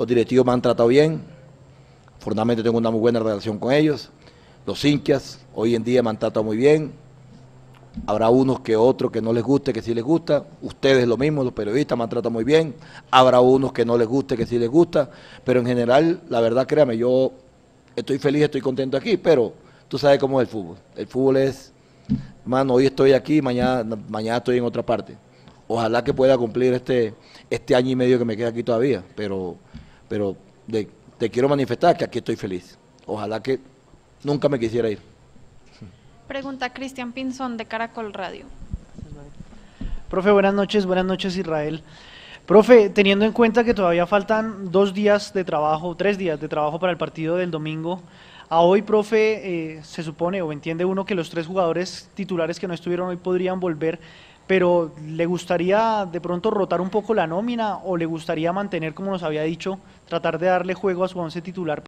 Los 0.00 0.08
directivos 0.08 0.46
me 0.46 0.52
han 0.52 0.62
tratado 0.62 0.88
bien, 0.88 1.20
afortunadamente 2.16 2.62
tengo 2.62 2.78
una 2.78 2.90
muy 2.90 3.00
buena 3.00 3.20
relación 3.20 3.58
con 3.58 3.70
ellos. 3.70 4.08
Los 4.64 4.82
hinchas 4.82 5.40
hoy 5.54 5.74
en 5.74 5.84
día 5.84 6.02
me 6.02 6.08
han 6.08 6.18
tratado 6.18 6.42
muy 6.42 6.56
bien. 6.56 6.92
Habrá 8.06 8.30
unos 8.30 8.60
que 8.60 8.76
otros 8.76 9.12
que 9.12 9.20
no 9.20 9.34
les 9.34 9.42
guste, 9.42 9.74
que 9.74 9.82
sí 9.82 9.92
les 9.92 10.02
gusta. 10.02 10.46
Ustedes 10.62 11.06
lo 11.06 11.18
mismo, 11.18 11.44
los 11.44 11.52
periodistas 11.52 11.98
me 11.98 12.04
han 12.04 12.08
tratado 12.08 12.30
muy 12.30 12.44
bien. 12.44 12.74
Habrá 13.10 13.40
unos 13.42 13.74
que 13.74 13.84
no 13.84 13.98
les 13.98 14.08
guste, 14.08 14.38
que 14.38 14.46
sí 14.46 14.58
les 14.58 14.70
gusta. 14.70 15.10
Pero 15.44 15.60
en 15.60 15.66
general, 15.66 16.22
la 16.30 16.40
verdad, 16.40 16.66
créame, 16.66 16.96
yo 16.96 17.32
estoy 17.94 18.18
feliz, 18.18 18.44
estoy 18.44 18.62
contento 18.62 18.96
aquí, 18.96 19.18
pero 19.18 19.52
tú 19.86 19.98
sabes 19.98 20.18
cómo 20.18 20.40
es 20.40 20.48
el 20.48 20.50
fútbol. 20.50 20.78
El 20.96 21.08
fútbol 21.08 21.36
es, 21.36 21.74
mano, 22.46 22.72
hoy 22.72 22.86
estoy 22.86 23.12
aquí, 23.12 23.42
mañana, 23.42 23.98
mañana 24.08 24.38
estoy 24.38 24.56
en 24.56 24.64
otra 24.64 24.82
parte. 24.82 25.14
Ojalá 25.68 26.02
que 26.02 26.14
pueda 26.14 26.38
cumplir 26.38 26.72
este, 26.72 27.12
este 27.50 27.74
año 27.74 27.90
y 27.90 27.96
medio 27.96 28.18
que 28.18 28.24
me 28.24 28.34
queda 28.34 28.48
aquí 28.48 28.62
todavía, 28.62 29.04
pero, 29.14 29.58
pero 30.10 30.36
de- 30.66 30.88
te 31.18 31.30
quiero 31.30 31.48
manifestar 31.48 31.96
que 31.96 32.04
aquí 32.04 32.18
estoy 32.18 32.34
feliz. 32.34 32.76
Ojalá 33.06 33.40
que 33.40 33.60
nunca 34.24 34.48
me 34.48 34.58
quisiera 34.58 34.90
ir. 34.90 34.98
Pregunta 36.26 36.72
Cristian 36.72 37.12
Pinzón 37.12 37.56
de 37.56 37.64
Caracol 37.66 38.12
Radio. 38.12 38.44
Profe, 40.10 40.32
buenas 40.32 40.52
noches, 40.54 40.84
buenas 40.84 41.04
noches 41.04 41.36
Israel. 41.36 41.82
Profe, 42.44 42.90
teniendo 42.90 43.24
en 43.24 43.30
cuenta 43.32 43.62
que 43.62 43.72
todavía 43.74 44.06
faltan 44.06 44.72
dos 44.72 44.92
días 44.92 45.32
de 45.32 45.44
trabajo, 45.44 45.94
tres 45.96 46.18
días 46.18 46.40
de 46.40 46.48
trabajo 46.48 46.80
para 46.80 46.90
el 46.90 46.98
partido 46.98 47.36
del 47.36 47.52
domingo, 47.52 48.02
a 48.48 48.60
hoy, 48.60 48.82
profe, 48.82 49.76
eh, 49.76 49.84
se 49.84 50.02
supone 50.02 50.42
o 50.42 50.50
entiende 50.50 50.84
uno 50.84 51.04
que 51.04 51.14
los 51.14 51.30
tres 51.30 51.46
jugadores 51.46 52.08
titulares 52.14 52.58
que 52.58 52.66
no 52.66 52.74
estuvieron 52.74 53.08
hoy 53.08 53.16
podrían 53.16 53.60
volver, 53.60 54.00
pero 54.48 54.92
¿le 55.06 55.26
gustaría 55.26 56.08
de 56.10 56.20
pronto 56.20 56.50
rotar 56.50 56.80
un 56.80 56.90
poco 56.90 57.14
la 57.14 57.28
nómina 57.28 57.76
o 57.76 57.96
le 57.96 58.06
gustaría 58.06 58.52
mantener, 58.52 58.94
como 58.94 59.12
nos 59.12 59.22
había 59.22 59.42
dicho, 59.44 59.78
tratar 60.10 60.38
de 60.38 60.48
darle 60.48 60.74
juego 60.74 61.04
a 61.04 61.08
su 61.08 61.18
once 61.18 61.40
titular? 61.40 61.82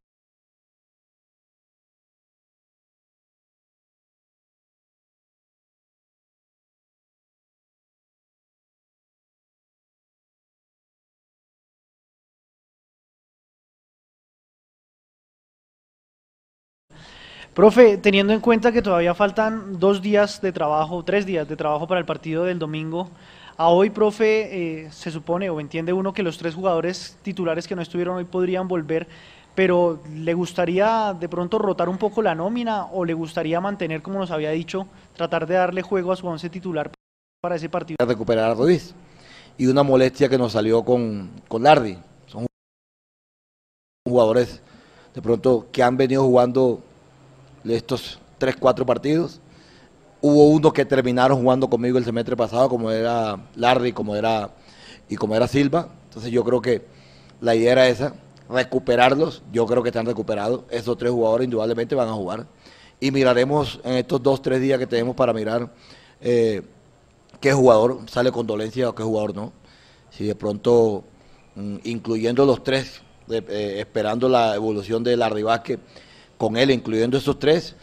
Profe, 17.55 17.99
teniendo 17.99 18.33
en 18.33 18.41
cuenta 18.41 18.73
que 18.73 18.81
todavía 18.81 19.15
faltan 19.15 19.79
dos 19.79 20.01
días 20.01 20.41
de 20.41 20.53
trabajo, 20.53 21.05
tres 21.05 21.27
días 21.27 21.47
de 21.49 21.57
trabajo 21.57 21.87
para 21.87 22.01
el 22.01 22.07
partido 22.07 22.45
del 22.45 22.59
domingo, 22.59 23.11
a 23.63 23.69
hoy, 23.69 23.91
profe, 23.91 24.87
eh, 24.87 24.91
se 24.91 25.13
supone 25.13 25.49
o 25.49 25.61
entiende 25.61 25.93
uno 25.93 26.13
que 26.13 26.25
los 26.25 26.37
tres 26.37 26.53
jugadores 26.53 27.17
titulares 27.23 27.69
que 27.69 27.77
no 27.77 27.83
estuvieron 27.83 28.17
hoy 28.17 28.25
podrían 28.25 28.67
volver, 28.67 29.07
pero 29.55 30.01
¿le 30.13 30.35
gustaría 30.35 31.15
de 31.19 31.29
pronto 31.29 31.61
rotar 31.61 31.89
un 31.89 31.97
poco 31.97 32.23
la 32.23 32.35
nómina 32.35 32.87
o 32.87 33.05
le 33.05 33.15
gustaría 33.15 33.61
mantener, 33.61 34.03
como 34.03 34.19
nos 34.19 34.33
había 34.33 34.51
dicho, 34.51 34.89
tratar 35.15 35.47
de 35.47 35.55
darle 35.55 35.83
juego 35.83 36.11
a 36.11 36.17
su 36.17 36.27
once 36.27 36.51
titular 36.51 36.91
para 37.41 37.55
ese 37.55 37.69
partido? 37.69 37.99
recuperar 38.05 38.51
a 38.51 38.55
Ruiz. 38.55 38.95
Y 39.57 39.67
una 39.69 39.85
molestia 39.85 40.29
que 40.29 40.39
nos 40.39 40.53
salió 40.53 40.83
con, 40.83 41.31
con 41.47 41.63
Lardi. 41.63 41.99
Son 42.27 42.47
jugadores 44.09 44.61
de 45.15 45.23
pronto 45.23 45.69
que 45.71 45.85
han 45.85 45.97
venido 45.97 46.25
jugando 46.25 46.81
estos 47.65 48.19
tres, 48.39 48.57
cuatro 48.57 48.85
partidos. 48.85 49.42
Hubo 50.25 50.51
unos 50.51 50.73
que 50.73 50.85
terminaron 50.85 51.43
jugando 51.43 51.69
conmigo 51.69 51.99
el 51.99 52.05
semestre 52.05 52.37
pasado, 52.37 52.69
como 52.69 52.93
era 52.93 53.39
Lardi 53.57 53.93
como 53.93 54.15
era, 54.15 54.53
y 55.09 55.17
como 55.17 55.35
era 55.35 55.49
Silva. 55.49 55.89
Entonces 56.05 56.31
yo 56.31 56.45
creo 56.45 56.63
que 56.63 56.87
la 57.41 57.57
idea 57.57 57.73
era 57.73 57.89
esa, 57.89 58.15
recuperarlos. 58.49 59.43
Yo 59.53 59.67
creo 59.67 59.83
que 59.83 59.89
están 59.89 60.07
recuperados. 60.07 60.63
Esos 60.71 60.97
tres 60.97 61.11
jugadores 61.11 61.47
indudablemente 61.47 61.97
van 61.97 62.09
a 62.09 62.13
jugar. 62.13 62.47
Y 63.01 63.11
miraremos 63.11 63.81
en 63.83 63.95
estos 63.95 64.23
dos, 64.23 64.41
tres 64.41 64.61
días 64.61 64.79
que 64.79 64.87
tenemos 64.87 65.17
para 65.17 65.33
mirar 65.33 65.73
eh, 66.21 66.63
qué 67.41 67.53
jugador 67.53 67.99
sale 68.09 68.31
con 68.31 68.47
dolencia 68.47 68.89
o 68.89 68.95
qué 68.95 69.03
jugador 69.03 69.35
no. 69.35 69.53
Si 70.11 70.25
de 70.25 70.37
pronto, 70.37 71.03
mm, 71.57 71.79
incluyendo 71.83 72.47
los 72.47 72.63
tres, 72.63 73.03
eh, 73.29 73.77
esperando 73.81 74.29
la 74.29 74.55
evolución 74.55 75.03
de 75.03 75.17
Larry 75.17 75.43
Vázquez, 75.43 75.81
con 76.39 76.57
él, 76.57 76.71
incluyendo 76.71 77.19
esos 77.19 77.41
tres, 77.41 77.75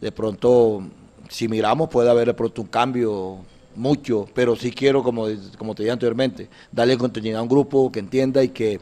de 0.00 0.12
pronto, 0.12 0.82
si 1.28 1.48
miramos, 1.48 1.88
puede 1.88 2.10
haber 2.10 2.34
pronto 2.36 2.62
un 2.62 2.68
cambio, 2.68 3.38
mucho, 3.74 4.26
pero 4.34 4.56
sí 4.56 4.72
quiero, 4.72 5.02
como, 5.04 5.26
como 5.56 5.74
te 5.74 5.82
dije 5.84 5.92
anteriormente, 5.92 6.48
darle 6.72 6.98
continuidad 6.98 7.38
a 7.40 7.42
un 7.42 7.48
grupo 7.48 7.92
que 7.92 8.00
entienda 8.00 8.42
y 8.42 8.48
que, 8.48 8.80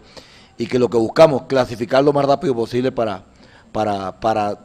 y 0.58 0.66
que 0.66 0.78
lo 0.78 0.88
que 0.88 0.96
buscamos, 0.96 1.42
clasificar 1.42 2.02
lo 2.02 2.12
más 2.12 2.24
rápido 2.24 2.54
posible 2.54 2.90
para, 2.92 3.24
para, 3.72 4.18
para 4.20 4.58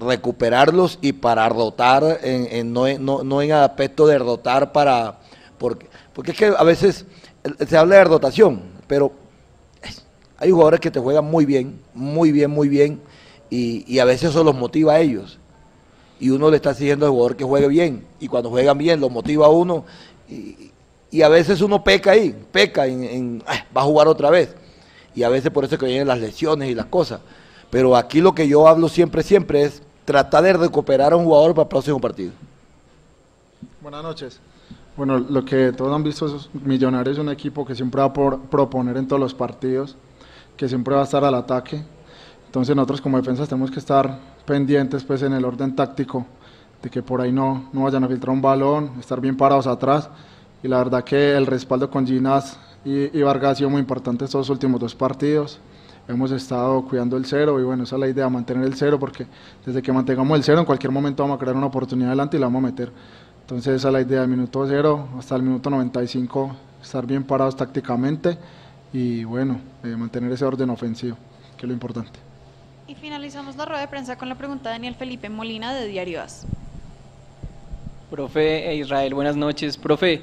recuperarlos 0.00 0.98
y 1.00 1.12
para 1.12 1.48
rotar, 1.48 2.18
en, 2.22 2.48
en- 2.50 2.72
no, 2.72 2.86
no, 2.98 3.22
no 3.22 3.42
en 3.42 3.52
aspecto 3.52 4.06
de 4.06 4.18
rotar 4.18 4.72
para, 4.72 5.18
porque, 5.58 5.86
porque 6.12 6.32
es 6.32 6.36
que 6.38 6.46
a 6.46 6.62
veces 6.64 7.06
eh, 7.44 7.66
se 7.66 7.76
habla 7.76 7.96
de 7.96 8.04
rotación, 8.04 8.62
pero 8.86 9.12
hay 10.38 10.50
jugadores 10.50 10.80
que 10.80 10.90
te 10.90 11.00
juegan 11.00 11.24
muy 11.24 11.46
bien, 11.46 11.80
muy 11.94 12.32
bien, 12.32 12.50
muy 12.50 12.68
bien, 12.68 13.00
y, 13.50 13.84
y 13.92 13.98
a 14.00 14.04
veces 14.04 14.30
eso 14.30 14.44
los 14.44 14.54
motiva 14.54 14.94
a 14.94 15.00
ellos. 15.00 15.38
Y 16.18 16.30
uno 16.30 16.50
le 16.50 16.56
está 16.56 16.70
exigiendo 16.70 17.06
al 17.06 17.12
jugador 17.12 17.36
que 17.36 17.44
juegue 17.44 17.68
bien, 17.68 18.06
y 18.20 18.28
cuando 18.28 18.50
juegan 18.50 18.78
bien 18.78 19.00
los 19.00 19.10
motiva 19.10 19.46
a 19.46 19.50
uno, 19.50 19.84
y, 20.28 20.70
y 21.10 21.22
a 21.22 21.28
veces 21.28 21.60
uno 21.60 21.84
peca 21.84 22.12
ahí, 22.12 22.34
peca 22.52 22.86
en, 22.86 23.42
"Ah, 23.46 23.64
va 23.76 23.82
a 23.82 23.84
jugar 23.84 24.08
otra 24.08 24.30
vez. 24.30 24.54
Y 25.14 25.22
a 25.22 25.28
veces 25.28 25.50
por 25.50 25.64
eso 25.64 25.74
es 25.74 25.78
que 25.80 25.86
vienen 25.86 26.08
las 26.08 26.18
lesiones 26.20 26.70
y 26.70 26.74
las 26.74 26.86
cosas. 26.86 27.20
Pero 27.70 27.96
aquí 27.96 28.20
lo 28.20 28.34
que 28.34 28.46
yo 28.48 28.66
hablo 28.68 28.88
siempre, 28.88 29.22
siempre 29.22 29.62
es 29.62 29.82
tratar 30.04 30.44
de 30.44 30.52
recuperar 30.52 31.12
a 31.12 31.16
un 31.16 31.24
jugador 31.24 31.54
para 31.54 31.62
el 31.64 31.68
próximo 31.68 32.00
partido. 32.00 32.32
Buenas 33.80 34.02
noches. 34.02 34.40
Bueno, 34.96 35.18
lo 35.18 35.44
que 35.44 35.72
todos 35.72 35.94
han 35.94 36.02
visto 36.02 36.26
es 36.26 36.48
Millonarios 36.54 37.16
es 37.16 37.22
un 37.22 37.28
equipo 37.30 37.64
que 37.66 37.74
siempre 37.74 38.00
va 38.00 38.06
a 38.08 38.12
por- 38.12 38.40
proponer 38.42 38.96
en 38.96 39.06
todos 39.06 39.20
los 39.20 39.34
partidos, 39.34 39.96
que 40.56 40.68
siempre 40.68 40.94
va 40.94 41.02
a 41.02 41.04
estar 41.04 41.24
al 41.24 41.34
ataque. 41.34 41.82
Entonces 42.46 42.74
nosotros 42.74 43.00
como 43.00 43.16
defensas 43.18 43.48
tenemos 43.48 43.70
que 43.70 43.78
estar 43.78 44.18
pendientes 44.46 45.04
pues 45.04 45.22
en 45.22 45.32
el 45.32 45.44
orden 45.44 45.74
táctico 45.74 46.26
de 46.82 46.90
que 46.90 47.02
por 47.02 47.20
ahí 47.20 47.32
no, 47.32 47.68
no 47.72 47.82
vayan 47.82 48.04
a 48.04 48.08
filtrar 48.08 48.32
un 48.32 48.40
balón, 48.40 48.92
estar 49.00 49.20
bien 49.20 49.36
parados 49.36 49.66
atrás. 49.66 50.08
Y 50.62 50.68
la 50.68 50.78
verdad 50.78 51.04
que 51.04 51.36
el 51.36 51.46
respaldo 51.46 51.90
con 51.90 52.06
Ginas 52.06 52.58
y, 52.84 53.16
y 53.16 53.22
Vargas 53.22 53.52
ha 53.52 53.54
sido 53.56 53.70
muy 53.70 53.80
importante 53.80 54.24
estos 54.24 54.48
últimos 54.48 54.80
dos 54.80 54.94
partidos. 54.94 55.58
Hemos 56.08 56.30
estado 56.30 56.82
cuidando 56.82 57.16
el 57.16 57.26
cero 57.26 57.58
y 57.60 57.64
bueno, 57.64 57.82
esa 57.82 57.96
es 57.96 58.00
la 58.00 58.08
idea, 58.08 58.28
mantener 58.28 58.64
el 58.64 58.74
cero 58.74 58.98
porque 58.98 59.26
desde 59.64 59.82
que 59.82 59.92
mantengamos 59.92 60.36
el 60.36 60.44
cero 60.44 60.60
en 60.60 60.64
cualquier 60.64 60.92
momento 60.92 61.24
vamos 61.24 61.36
a 61.36 61.40
crear 61.40 61.56
una 61.56 61.66
oportunidad 61.66 62.10
adelante 62.10 62.36
y 62.36 62.40
la 62.40 62.46
vamos 62.46 62.62
a 62.62 62.66
meter. 62.66 62.92
Entonces 63.40 63.74
esa 63.74 63.88
es 63.88 63.92
la 63.92 64.00
idea, 64.00 64.20
del 64.20 64.30
minuto 64.30 64.64
cero 64.68 65.08
hasta 65.18 65.34
el 65.34 65.42
minuto 65.42 65.68
95, 65.68 66.56
estar 66.80 67.04
bien 67.06 67.24
parados 67.24 67.56
tácticamente 67.56 68.38
y 68.92 69.24
bueno, 69.24 69.58
eh, 69.82 69.96
mantener 69.96 70.30
ese 70.30 70.44
orden 70.44 70.70
ofensivo, 70.70 71.16
que 71.56 71.66
es 71.66 71.68
lo 71.68 71.72
importante. 71.72 72.25
Y 72.88 72.94
finalizamos 72.94 73.56
la 73.56 73.64
rueda 73.64 73.80
de 73.80 73.88
prensa 73.88 74.16
con 74.16 74.28
la 74.28 74.36
pregunta 74.36 74.68
de 74.68 74.74
Daniel 74.76 74.94
Felipe 74.94 75.28
Molina 75.28 75.74
de 75.74 75.86
Diario 75.88 76.22
As. 76.22 76.46
Profe 78.10 78.70
e 78.70 78.76
Israel, 78.76 79.12
buenas 79.14 79.36
noches. 79.36 79.76
Profe, 79.76 80.22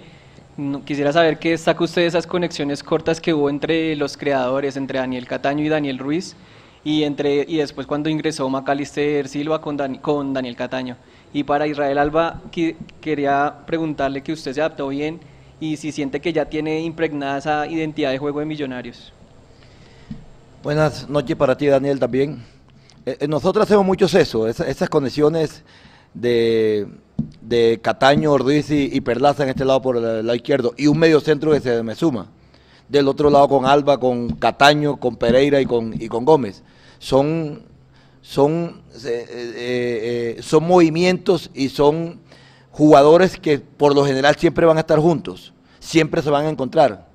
quisiera 0.86 1.12
saber 1.12 1.40
qué 1.40 1.50
destaca 1.52 1.84
usted 1.84 2.04
de 2.04 2.08
esas 2.08 2.26
conexiones 2.26 2.82
cortas 2.82 3.20
que 3.20 3.34
hubo 3.34 3.50
entre 3.50 3.96
los 3.98 4.16
creadores, 4.16 4.78
entre 4.78 5.00
Daniel 5.00 5.28
Cataño 5.28 5.66
y 5.66 5.70
Daniel 5.70 6.00
Ruiz, 6.00 6.38
y, 6.86 7.04
entre, 7.04 7.46
y 7.48 7.58
después 7.58 7.86
cuando 7.86 8.08
ingresó 8.10 8.50
Macalister 8.50 9.28
Silva 9.28 9.60
con, 9.60 9.78
con 9.98 10.34
Daniel 10.34 10.56
Cataño. 10.56 10.96
Y 11.34 11.44
para 11.44 11.68
Israel 11.68 11.98
Alba, 11.98 12.42
qui- 12.50 12.78
quería 13.02 13.54
preguntarle 13.66 14.22
que 14.22 14.32
usted 14.32 14.54
se 14.54 14.62
adaptó 14.62 14.88
bien 14.88 15.20
y 15.60 15.76
si 15.76 15.92
siente 15.92 16.22
que 16.22 16.32
ya 16.32 16.46
tiene 16.46 16.80
impregnada 16.82 17.40
esa 17.40 17.68
identidad 17.68 18.12
de 18.12 18.20
juego 18.20 18.40
de 18.40 18.46
Millonarios. 18.46 19.12
Buenas 20.62 21.10
noches 21.10 21.36
para 21.36 21.58
ti, 21.58 21.66
Daniel, 21.68 22.00
también. 22.00 22.53
Eh, 23.06 23.18
eh, 23.22 23.28
nosotros 23.28 23.66
hacemos 23.66 23.86
muchos 23.86 24.14
eso, 24.14 24.48
esa- 24.48 24.68
esas 24.68 24.90
conexiones 24.90 25.64
de, 26.14 26.88
de 27.42 27.80
Cataño, 27.82 28.38
Ruiz 28.38 28.70
y, 28.70 29.02
Perlaza 29.02 29.44
en 29.44 29.50
este 29.50 29.66
lado 29.66 29.82
por 29.82 29.98
el 29.98 30.26
lado 30.26 30.36
izquierdo 30.36 30.74
y 30.78 30.88
un 30.88 30.98
medio 30.98 31.20
centro 31.20 31.52
que 31.52 31.60
se 31.60 31.84
me 31.84 31.96
suma. 31.96 32.28
Del 32.88 33.08
otro 33.08 33.30
lado 33.30 33.48
con 33.48 33.66
Alba, 33.66 34.00
con 34.00 34.30
Cataño, 34.36 34.98
con 34.98 35.16
Pereira 35.16 35.60
y 35.60 35.66
con, 35.66 35.94
y 36.00 36.08
con 36.08 36.26
Gómez. 36.26 36.64
Son, 37.00 37.64
son, 38.22 38.82
eh, 39.06 39.26
eh, 39.30 40.36
eh, 40.38 40.42
son 40.42 40.66
movimientos 40.66 41.50
y 41.54 41.70
son 41.70 42.20
jugadores 42.72 43.38
que 43.38 43.60
por 43.60 43.96
lo 43.96 44.06
general 44.06 44.36
siempre 44.38 44.66
van 44.66 44.78
a 44.78 44.82
estar 44.82 45.00
juntos, 45.00 45.54
siempre 45.80 46.22
se 46.22 46.30
van 46.30 46.46
a 46.46 46.50
encontrar. 46.50 47.08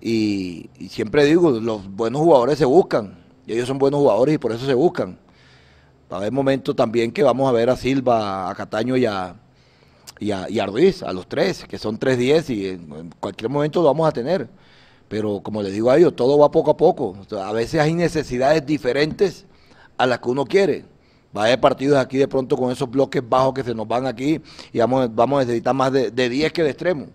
Y 0.00 0.68
siempre 0.90 1.24
digo, 1.24 1.50
los 1.52 1.88
buenos 1.88 2.20
jugadores 2.20 2.58
se 2.58 2.64
buscan, 2.66 3.23
y 3.46 3.52
ellos 3.52 3.68
son 3.68 3.78
buenos 3.78 4.00
jugadores 4.00 4.34
y 4.34 4.38
por 4.38 4.52
eso 4.52 4.66
se 4.66 4.74
buscan. 4.74 5.18
Va 6.10 6.16
a 6.16 6.20
haber 6.20 6.32
momentos 6.32 6.76
también 6.76 7.12
que 7.12 7.22
vamos 7.22 7.48
a 7.48 7.52
ver 7.52 7.70
a 7.70 7.76
Silva, 7.76 8.50
a 8.50 8.54
Cataño 8.54 8.96
y 8.96 9.06
a, 9.06 9.36
y 10.20 10.30
a, 10.30 10.48
y 10.48 10.58
a 10.58 10.66
los 10.66 11.26
tres, 11.28 11.64
que 11.68 11.78
son 11.78 11.98
3-10 11.98 12.50
y 12.54 12.68
en, 12.68 13.10
cualquier 13.20 13.50
momento 13.50 13.80
lo 13.80 13.86
vamos 13.86 14.08
a 14.08 14.12
tener. 14.12 14.48
Pero 15.08 15.40
como 15.42 15.62
les 15.62 15.72
digo 15.72 15.90
a 15.90 15.98
ellos, 15.98 16.14
todo 16.16 16.38
va 16.38 16.50
poco 16.50 16.70
a 16.70 16.76
poco. 16.76 17.16
A 17.42 17.52
veces 17.52 17.80
hay 17.80 17.94
necesidades 17.94 18.64
diferentes 18.64 19.46
a 19.98 20.06
las 20.06 20.18
que 20.18 20.28
uno 20.28 20.44
quiere. 20.44 20.84
Va 21.36 21.42
a 21.42 21.44
haber 21.46 21.60
partidos 21.60 21.98
aquí 21.98 22.16
de 22.16 22.28
pronto 22.28 22.56
con 22.56 22.70
esos 22.70 22.88
bloques 22.88 23.22
bajos 23.28 23.54
que 23.54 23.64
se 23.64 23.74
nos 23.74 23.88
van 23.88 24.06
aquí 24.06 24.40
y 24.72 24.78
vamos, 24.78 25.12
vamos 25.14 25.38
a 25.38 25.44
necesitar 25.44 25.74
más 25.74 25.92
de, 25.92 26.10
de 26.10 26.28
10 26.28 26.52
que 26.52 26.62
de 26.62 26.70
extremo. 26.70 27.06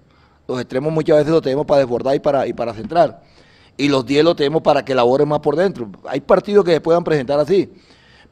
Los 0.47 0.59
extremos 0.59 0.91
muchas 0.91 1.17
veces 1.17 1.31
los 1.31 1.41
tenemos 1.41 1.65
para 1.65 1.79
desbordar 1.79 2.15
y 2.15 2.19
para, 2.19 2.47
y 2.47 2.53
para 2.53 2.73
centrar. 2.73 3.21
Y 3.79 3.87
los 3.87 4.05
10 4.05 4.25
los 4.25 4.35
tenemos 4.35 4.61
para 4.61 4.83
que 4.83 4.93
laboren 4.93 5.27
más 5.27 5.39
por 5.39 5.55
dentro. 5.55 5.89
Hay 6.05 6.19
partidos 6.19 6.65
que 6.65 6.73
se 6.73 6.81
puedan 6.81 7.03
presentar 7.03 7.39
así, 7.39 7.71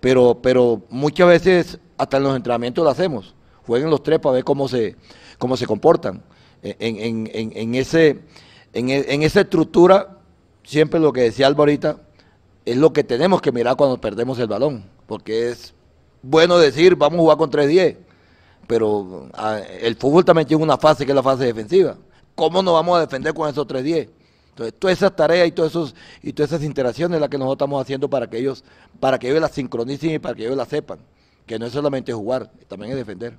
pero, 0.02 0.40
pero 0.42 0.82
muchas 0.90 1.28
veces 1.28 1.80
hasta 1.98 2.18
en 2.18 2.24
los 2.24 2.36
entrenamientos 2.36 2.84
lo 2.84 2.90
hacemos. 2.90 3.34
Jueguen 3.66 3.90
los 3.90 4.04
tres 4.04 4.20
para 4.20 4.34
ver 4.34 4.44
cómo 4.44 4.68
se, 4.68 4.96
cómo 5.38 5.56
se 5.56 5.66
comportan. 5.66 6.22
En, 6.62 6.76
en- 6.98 7.30
en- 7.34 7.52
en 7.56 7.76
ese, 7.76 8.20
e- 8.74 9.06
en 9.14 9.24
esa 9.24 9.42
estructura, 9.42 10.18
siempre 10.64 11.00
lo 11.00 11.14
que 11.14 11.22
decía 11.22 11.48
Alba 11.48 11.60
ahorita, 11.62 11.98
es 12.66 12.76
lo 12.76 12.92
que 12.92 13.06
tenemos 13.06 13.42
que 13.42 13.54
mirar 13.54 13.78
cuando 13.78 14.02
perdemos 14.02 14.38
el 14.40 14.48
balón. 14.48 14.84
Porque 15.08 15.50
es 15.50 15.74
bueno 16.22 16.58
decir, 16.58 16.96
vamos 16.98 17.20
a 17.20 17.22
jugar 17.22 17.38
con 17.38 17.50
3-10 17.52 17.96
pero 18.68 19.30
ah, 19.34 19.60
el 19.80 19.96
fútbol 19.96 20.26
también 20.26 20.46
tiene 20.46 20.62
una 20.62 20.78
fase 20.78 21.06
que 21.06 21.14
es 21.14 21.16
la 21.16 21.24
fase 21.24 21.46
defensiva. 21.46 21.96
¿Cómo 22.36 22.62
nos 22.62 22.74
vamos 22.74 22.98
a 22.98 23.02
defender 23.02 23.34
con 23.34 23.50
esos 23.50 23.66
3-10? 23.66 24.10
Entonces, 24.58 24.80
todas 24.80 24.98
esas 24.98 25.16
tareas 25.16 25.48
y, 25.48 25.52
todos 25.52 25.70
esos, 25.70 25.96
y 26.24 26.34
todas 26.34 26.52
esas 26.52 26.64
interacciones 26.64 27.22
las 27.22 27.30
que 27.30 27.38
nosotros 27.38 27.58
estamos 27.58 27.80
haciendo 27.80 28.10
para 28.10 28.28
que 28.28 28.40
ellos, 28.40 28.64
para 29.00 29.20
que 29.20 29.30
ellos 29.30 29.40
las 29.40 29.52
sincronicen 29.52 30.16
y 30.16 30.20
para 30.20 30.34
que 30.34 30.46
ellos 30.46 30.58
las 30.58 30.68
sepan. 30.68 30.98
Que 31.46 31.60
no 31.60 31.68
es 31.68 31.74
solamente 31.74 32.12
jugar, 32.12 32.50
también 32.68 32.92
es 32.92 32.98
defender. 32.98 33.38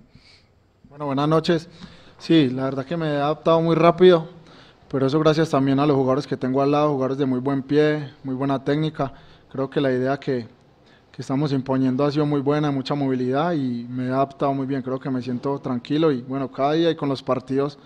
Bueno, 0.89 1.07
buenas 1.07 1.29
noches. 1.29 1.69
Sí, 2.19 2.49
la 2.51 2.65
verdad 2.65 2.85
que 2.85 2.97
me 2.97 3.09
he 3.09 3.17
adaptado 3.17 3.61
muy 3.61 3.75
rápido, 3.75 4.29
pero 4.89 5.09
eso 5.09 5.19
gracias 5.19 5.51
también 5.51 5.81
a 5.81 5.87
los 5.87 5.97
jugadores 5.97 6.25
que 6.25 6.37
tengo 6.37 6.63
al 6.63 6.71
lado, 6.71 6.93
jugadores 6.93 7.19
de 7.19 7.27
muy 7.27 7.41
buen 7.41 7.65
pie, 7.65 8.13
muy 8.23 8.37
buena 8.37 8.63
técnica. 8.63 9.13
Creo 9.51 9.69
que 9.69 9.81
la 9.81 9.91
idea 9.91 10.19
que, 10.19 10.47
que 11.11 11.23
estamos 11.23 11.51
imponiendo 11.51 12.05
ha 12.05 12.13
sido 12.13 12.27
muy 12.27 12.41
buena, 12.41 12.71
mucha 12.71 12.95
movilidad 12.95 13.55
y 13.55 13.89
me 13.91 14.07
he 14.07 14.11
adaptado 14.11 14.55
muy 14.55 14.67
bien. 14.69 14.83
Creo 14.83 15.01
que 15.01 15.11
me 15.11 15.21
siento 15.21 15.59
tranquilo 15.59 16.13
y 16.13 16.23
bueno, 16.23 16.49
cada 16.53 16.75
día 16.75 16.93
y 16.93 16.95
con 16.95 17.09
los 17.09 17.25
partidos 17.25 17.77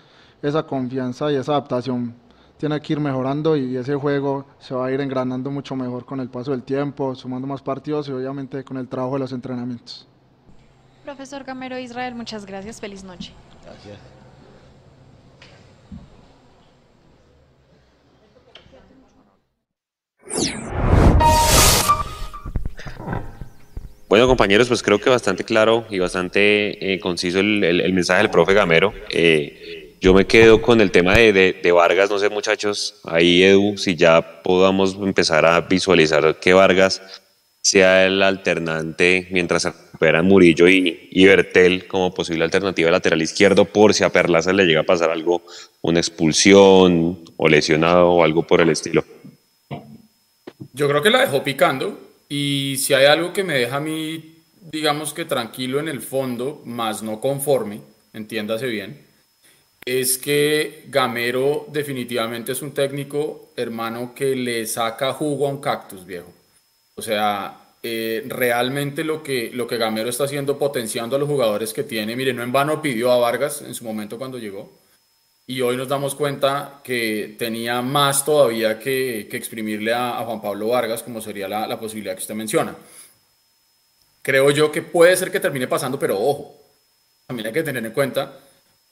esa 0.43 0.61
confianza 0.61 1.31
y 1.31 1.35
esa 1.35 1.53
adaptación 1.53 2.21
tiene 2.57 2.79
que 2.81 2.93
ir 2.93 2.99
mejorando 2.99 3.57
y 3.57 3.75
ese 3.75 3.95
juego 3.95 4.45
se 4.59 4.73
va 4.73 4.87
a 4.87 4.91
ir 4.91 5.01
engranando 5.01 5.51
mucho 5.51 5.75
mejor 5.75 6.05
con 6.05 6.19
el 6.19 6.29
paso 6.29 6.51
del 6.51 6.63
tiempo, 6.63 7.13
sumando 7.15 7.47
más 7.47 7.61
partidos 7.61 8.07
y 8.07 8.11
obviamente 8.11 8.63
con 8.63 8.77
el 8.77 8.87
trabajo 8.87 9.13
de 9.15 9.19
los 9.19 9.31
entrenamientos. 9.33 10.07
Profesor 11.03 11.43
Gamero 11.43 11.77
Israel, 11.77 12.15
muchas 12.15 12.45
gracias. 12.45 12.79
Feliz 12.79 13.03
noche. 13.03 13.33
Gracias. 13.65 13.99
Bueno, 24.07 24.27
compañeros, 24.27 24.67
pues 24.67 24.83
creo 24.83 24.99
que 24.99 25.09
bastante 25.09 25.43
claro 25.43 25.85
y 25.89 25.97
bastante 25.97 26.93
eh, 26.93 26.99
conciso 26.99 27.39
el, 27.39 27.63
el- 27.63 27.81
el 27.81 27.93
mensaje 27.93 28.21
del 28.21 28.29
profe 28.29 28.53
Gamero. 28.53 28.93
Eh, 29.09 29.82
yo 30.03 30.13
me 30.13 30.27
quedo 30.27 30.61
con 30.61 30.81
el 30.81 30.91
tema 30.91 31.15
de, 31.15 31.71
Vargas, 31.73 32.09
no 32.09 32.19
sé 32.19 32.27
muchachos, 32.27 32.99
ahí 33.05 33.41
Edu, 33.41 33.77
si 33.77 33.95
ya 33.95 34.43
podamos 34.43 34.95
empezar 34.95 35.45
a 35.45 35.61
visualizar 35.61 36.41
que 36.41 36.51
Vargas 36.51 37.01
sea 37.61 38.05
el 38.05 38.21
alternante 38.21 39.29
mientras 39.31 39.61
se 39.61 39.71
recuperan 39.71 40.25
Murillo 40.25 40.67
y, 40.67 41.07
y 41.09 41.25
Bertel 41.25 41.87
como 41.87 42.13
posible 42.13 42.43
alternativa 42.43 42.91
lateral 42.91 43.21
izquierdo 43.21 43.63
por 43.63 43.93
si 43.93 44.03
a 44.03 44.09
Perlaza 44.09 44.51
le 44.51 44.65
llega 44.65 44.81
a 44.81 44.85
pasar 44.85 45.09
algo, 45.09 45.41
una 45.81 46.01
expulsión 46.01 47.23
o 47.37 47.47
lesionado 47.47 48.09
o 48.09 48.25
algo 48.25 48.45
por 48.45 48.59
el 48.59 48.71
estilo. 48.71 49.05
Yo 50.73 50.89
creo 50.89 51.01
que 51.01 51.11
la 51.11 51.21
dejó 51.21 51.45
picando 51.45 51.97
y 52.27 52.75
si 52.77 52.93
hay 52.93 53.05
algo 53.05 53.31
que 53.31 53.45
me 53.45 53.53
deja 53.53 53.77
a 53.77 53.79
mí, 53.79 54.43
digamos 54.69 55.13
que 55.13 55.23
tranquilo 55.23 55.79
en 55.79 55.87
el 55.87 56.01
fondo, 56.01 56.61
más 56.65 57.03
no 57.03 57.21
conforme, 57.21 57.79
entiéndase 58.11 58.67
bien, 58.67 59.12
es 59.85 60.17
que 60.17 60.85
Gamero 60.87 61.65
definitivamente 61.69 62.53
es 62.53 62.61
un 62.61 62.73
técnico, 62.73 63.49
hermano, 63.55 64.13
que 64.15 64.35
le 64.35 64.65
saca 64.65 65.13
jugo 65.13 65.47
a 65.47 65.49
un 65.49 65.61
cactus, 65.61 66.05
viejo. 66.05 66.31
O 66.95 67.01
sea, 67.01 67.75
eh, 67.81 68.23
realmente 68.27 69.03
lo 69.03 69.21
que, 69.21 69.51
lo 69.53 69.67
que 69.67 69.77
Gamero 69.77 70.09
está 70.09 70.23
haciendo, 70.23 70.57
potenciando 70.57 71.15
a 71.15 71.19
los 71.19 71.27
jugadores 71.27 71.73
que 71.73 71.83
tiene, 71.83 72.15
mire, 72.15 72.33
no 72.33 72.43
en 72.43 72.51
vano 72.51 72.81
pidió 72.81 73.11
a 73.11 73.17
Vargas 73.17 73.61
en 73.61 73.73
su 73.73 73.83
momento 73.83 74.17
cuando 74.17 74.37
llegó. 74.37 74.71
Y 75.45 75.59
hoy 75.59 75.75
nos 75.75 75.89
damos 75.89 76.15
cuenta 76.15 76.79
que 76.85 77.35
tenía 77.37 77.81
más 77.81 78.23
todavía 78.23 78.79
que, 78.79 79.27
que 79.29 79.35
exprimirle 79.35 79.93
a, 79.93 80.17
a 80.19 80.25
Juan 80.25 80.41
Pablo 80.41 80.69
Vargas, 80.69 81.03
como 81.03 81.19
sería 81.19 81.49
la, 81.49 81.67
la 81.67 81.77
posibilidad 81.77 82.15
que 82.15 82.21
usted 82.21 82.35
menciona. 82.35 82.73
Creo 84.21 84.49
yo 84.51 84.71
que 84.71 84.81
puede 84.81 85.17
ser 85.17 85.29
que 85.29 85.41
termine 85.41 85.67
pasando, 85.67 85.99
pero 85.99 86.17
ojo, 86.17 86.55
también 87.27 87.47
hay 87.47 87.53
que 87.53 87.63
tener 87.63 87.85
en 87.85 87.91
cuenta 87.91 88.39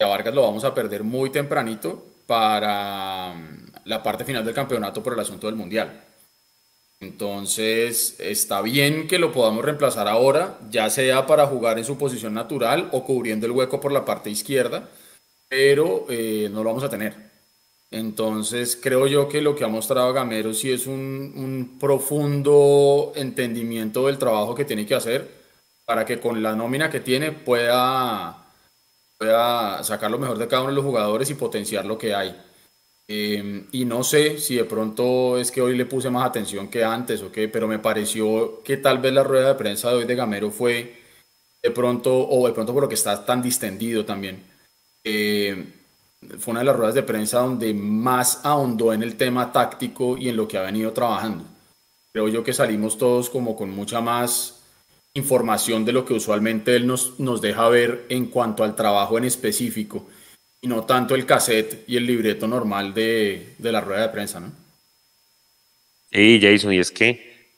a 0.03 0.07
Vargas 0.07 0.33
lo 0.33 0.43
vamos 0.43 0.63
a 0.63 0.73
perder 0.73 1.03
muy 1.03 1.29
tempranito 1.29 2.03
para 2.25 3.33
mm, 3.33 3.71
la 3.85 4.03
parte 4.03 4.25
final 4.25 4.45
del 4.45 4.53
campeonato 4.53 5.03
por 5.03 5.13
el 5.13 5.19
asunto 5.19 5.47
del 5.47 5.55
Mundial. 5.55 6.03
Entonces, 6.99 8.15
está 8.19 8.61
bien 8.61 9.07
que 9.07 9.17
lo 9.17 9.31
podamos 9.31 9.65
reemplazar 9.65 10.07
ahora, 10.07 10.59
ya 10.69 10.89
sea 10.89 11.25
para 11.25 11.47
jugar 11.47 11.79
en 11.79 11.85
su 11.85 11.97
posición 11.97 12.35
natural 12.35 12.89
o 12.91 13.03
cubriendo 13.03 13.47
el 13.47 13.53
hueco 13.53 13.81
por 13.81 13.91
la 13.91 14.05
parte 14.05 14.29
izquierda, 14.29 14.87
pero 15.49 16.05
eh, 16.09 16.47
no 16.51 16.63
lo 16.63 16.69
vamos 16.69 16.83
a 16.83 16.89
tener. 16.89 17.31
Entonces, 17.89 18.79
creo 18.81 19.07
yo 19.07 19.27
que 19.27 19.41
lo 19.41 19.55
que 19.55 19.65
ha 19.65 19.67
mostrado 19.67 20.13
Gamero 20.13 20.53
sí 20.53 20.71
es 20.71 20.87
un, 20.87 21.33
un 21.35 21.79
profundo 21.79 23.11
entendimiento 23.15 24.05
del 24.05 24.17
trabajo 24.19 24.55
que 24.55 24.65
tiene 24.65 24.85
que 24.85 24.95
hacer 24.95 25.27
para 25.85 26.05
que 26.05 26.19
con 26.19 26.41
la 26.41 26.55
nómina 26.55 26.89
que 26.89 27.01
tiene 27.01 27.31
pueda 27.31 28.41
pueda 29.21 29.83
sacar 29.83 30.09
lo 30.09 30.17
mejor 30.17 30.39
de 30.39 30.47
cada 30.47 30.63
uno 30.63 30.71
de 30.71 30.77
los 30.77 30.83
jugadores 30.83 31.29
y 31.29 31.35
potenciar 31.35 31.85
lo 31.85 31.95
que 31.95 32.15
hay. 32.15 32.35
Eh, 33.07 33.67
y 33.71 33.85
no 33.85 34.03
sé 34.03 34.39
si 34.39 34.55
de 34.55 34.65
pronto 34.65 35.37
es 35.37 35.51
que 35.51 35.61
hoy 35.61 35.77
le 35.77 35.85
puse 35.85 36.09
más 36.09 36.25
atención 36.25 36.69
que 36.69 36.83
antes 36.83 37.21
o 37.21 37.31
qué, 37.31 37.47
pero 37.47 37.67
me 37.67 37.77
pareció 37.77 38.63
que 38.63 38.77
tal 38.77 38.97
vez 38.97 39.13
la 39.13 39.23
rueda 39.23 39.49
de 39.49 39.55
prensa 39.55 39.89
de 39.89 39.97
hoy 39.97 40.05
de 40.05 40.15
Gamero 40.15 40.49
fue 40.49 41.03
de 41.61 41.69
pronto, 41.69 42.27
o 42.27 42.47
de 42.47 42.53
pronto 42.53 42.73
por 42.73 42.81
lo 42.81 42.89
que 42.89 42.95
está 42.95 43.23
tan 43.23 43.43
distendido 43.43 44.05
también. 44.05 44.43
Eh, 45.03 45.67
fue 46.39 46.53
una 46.53 46.61
de 46.61 46.65
las 46.65 46.75
ruedas 46.75 46.95
de 46.95 47.03
prensa 47.03 47.41
donde 47.41 47.75
más 47.75 48.39
ahondó 48.43 48.91
en 48.91 49.03
el 49.03 49.17
tema 49.17 49.51
táctico 49.51 50.17
y 50.17 50.29
en 50.29 50.37
lo 50.37 50.47
que 50.47 50.57
ha 50.57 50.63
venido 50.63 50.93
trabajando. 50.93 51.45
Creo 52.11 52.27
yo 52.27 52.43
que 52.43 52.53
salimos 52.53 52.97
todos 52.97 53.29
como 53.29 53.55
con 53.55 53.69
mucha 53.69 54.01
más 54.01 54.60
información 55.13 55.83
de 55.83 55.91
lo 55.91 56.05
que 56.05 56.13
usualmente 56.13 56.75
él 56.75 56.87
nos, 56.87 57.19
nos 57.19 57.41
deja 57.41 57.67
ver 57.69 58.05
en 58.09 58.27
cuanto 58.27 58.63
al 58.63 58.75
trabajo 58.75 59.17
en 59.17 59.25
específico 59.25 60.07
y 60.61 60.67
no 60.67 60.83
tanto 60.85 61.15
el 61.15 61.25
cassette 61.25 61.83
y 61.87 61.97
el 61.97 62.05
libreto 62.05 62.47
normal 62.47 62.93
de, 62.93 63.55
de 63.57 63.71
la 63.71 63.81
rueda 63.81 64.03
de 64.03 64.09
prensa, 64.09 64.39
¿no? 64.39 64.51
Sí, 66.11 66.39
Jason, 66.41 66.73
y 66.73 66.79
es 66.79 66.91
que 66.91 67.49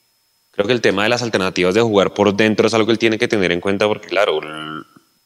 creo 0.52 0.68
que 0.68 0.74
el 0.74 0.82
tema 0.82 1.04
de 1.04 1.10
las 1.10 1.24
alternativas 1.24 1.74
de 1.74 1.82
jugar 1.82 2.14
por 2.14 2.36
dentro 2.36 2.68
es 2.68 2.74
algo 2.74 2.86
que 2.86 2.92
él 2.94 3.00
tiene 3.00 3.18
que 3.18 3.28
tener 3.28 3.52
en 3.52 3.60
cuenta 3.60 3.88
porque, 3.88 4.08
claro, 4.08 4.40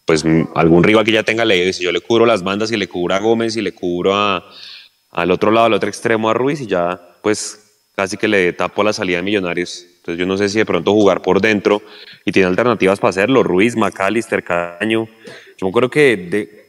pues 0.06 0.24
algún 0.56 0.84
rival 0.84 1.04
que 1.04 1.12
ya 1.12 1.24
tenga 1.24 1.44
leído, 1.44 1.72
si 1.74 1.84
yo 1.84 1.92
le 1.92 2.00
cubro 2.00 2.26
las 2.26 2.44
bandas 2.44 2.72
y 2.72 2.78
le 2.78 2.88
cubro 2.88 3.14
a 3.14 3.20
Gómez 3.20 3.58
y 3.58 3.62
le 3.62 3.74
cubro 3.74 4.16
a, 4.16 4.50
al 5.12 5.32
otro 5.32 5.52
lado, 5.52 5.68
al 5.68 5.74
otro 5.74 5.90
extremo 5.90 6.30
a 6.30 6.34
Ruiz 6.34 6.62
y 6.62 6.68
ya, 6.68 7.00
pues 7.22 7.90
casi 7.96 8.16
que 8.16 8.28
le 8.28 8.54
tapo 8.54 8.84
la 8.84 8.94
salida 8.94 9.18
de 9.18 9.24
Millonarios. 9.24 9.86
Entonces 10.08 10.20
yo 10.22 10.26
no 10.26 10.38
sé 10.38 10.48
si 10.48 10.58
de 10.58 10.66
pronto 10.66 10.94
jugar 10.94 11.22
por 11.22 11.42
dentro 11.42 11.82
y 12.24 12.32
tiene 12.32 12.48
alternativas 12.48 12.98
para 12.98 13.10
hacerlo, 13.10 13.44
Ruiz, 13.44 13.76
McAllister, 13.76 14.42
Caño. 14.42 15.10
Yo 15.58 15.70
creo 15.70 15.90
que 15.90 16.16
de, 16.16 16.68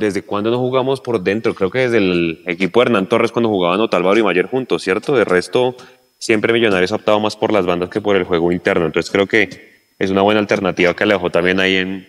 desde 0.00 0.22
cuándo 0.22 0.50
no 0.50 0.58
jugamos 0.58 1.00
por 1.00 1.22
dentro, 1.22 1.54
creo 1.54 1.70
que 1.70 1.78
desde 1.78 1.98
el 1.98 2.42
equipo 2.46 2.80
de 2.80 2.86
Hernán 2.86 3.08
Torres 3.08 3.30
cuando 3.30 3.48
jugaban 3.48 3.78
Otálvaro 3.78 4.18
y 4.18 4.24
Mayer 4.24 4.46
juntos, 4.46 4.82
¿cierto? 4.82 5.14
De 5.14 5.24
resto, 5.24 5.76
siempre 6.18 6.52
Millonarios 6.52 6.90
ha 6.90 6.96
optado 6.96 7.20
más 7.20 7.36
por 7.36 7.52
las 7.52 7.66
bandas 7.66 7.88
que 7.88 8.00
por 8.00 8.16
el 8.16 8.24
juego 8.24 8.50
interno. 8.50 8.84
Entonces 8.84 9.12
creo 9.12 9.28
que 9.28 9.84
es 9.96 10.10
una 10.10 10.22
buena 10.22 10.40
alternativa 10.40 10.92
que 10.94 11.06
le 11.06 11.14
dejó 11.14 11.30
también 11.30 11.60
ahí 11.60 11.76
en, 11.76 12.04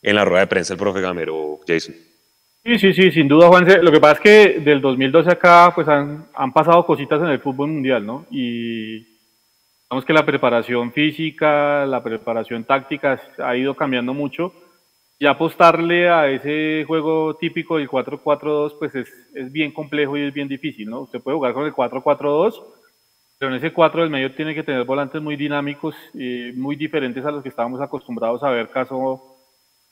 en 0.00 0.14
la 0.14 0.24
rueda 0.24 0.42
de 0.42 0.46
prensa 0.46 0.74
el 0.74 0.78
profe 0.78 1.00
Gamero, 1.00 1.58
Jason. 1.66 1.96
Sí, 2.64 2.78
sí, 2.78 2.92
sí, 2.92 3.10
sin 3.10 3.26
duda, 3.26 3.48
Juanse. 3.48 3.82
Lo 3.82 3.90
que 3.90 3.98
pasa 3.98 4.14
es 4.14 4.20
que 4.20 4.60
del 4.60 4.80
2012 4.80 5.28
acá, 5.28 5.72
pues 5.74 5.88
han, 5.88 6.26
han 6.32 6.52
pasado 6.52 6.86
cositas 6.86 7.20
en 7.20 7.30
el 7.30 7.40
fútbol 7.40 7.70
mundial, 7.70 8.06
¿no? 8.06 8.26
Y 8.30 9.11
digamos 9.92 10.06
que 10.06 10.14
la 10.14 10.24
preparación 10.24 10.90
física, 10.90 11.84
la 11.84 12.02
preparación 12.02 12.64
táctica 12.64 13.20
ha 13.44 13.54
ido 13.54 13.74
cambiando 13.74 14.14
mucho. 14.14 14.54
Y 15.18 15.26
apostarle 15.26 16.08
a 16.08 16.30
ese 16.30 16.84
juego 16.86 17.36
típico 17.36 17.76
del 17.76 17.90
4-4-2, 17.90 18.78
pues 18.78 18.94
es, 18.94 19.12
es 19.34 19.52
bien 19.52 19.70
complejo 19.70 20.16
y 20.16 20.22
es 20.22 20.32
bien 20.32 20.48
difícil, 20.48 20.88
¿no? 20.88 21.02
Usted 21.02 21.20
puede 21.20 21.36
jugar 21.36 21.52
con 21.52 21.66
el 21.66 21.74
4-4-2, 21.74 22.64
pero 23.38 23.50
en 23.50 23.58
ese 23.58 23.70
4 23.70 24.00
del 24.00 24.10
medio 24.10 24.34
tiene 24.34 24.54
que 24.54 24.62
tener 24.62 24.84
volantes 24.84 25.20
muy 25.20 25.36
dinámicos, 25.36 25.94
y 26.14 26.52
muy 26.54 26.74
diferentes 26.74 27.22
a 27.26 27.30
los 27.30 27.42
que 27.42 27.50
estábamos 27.50 27.82
acostumbrados 27.82 28.42
a 28.44 28.50
ver, 28.50 28.70
caso 28.70 29.22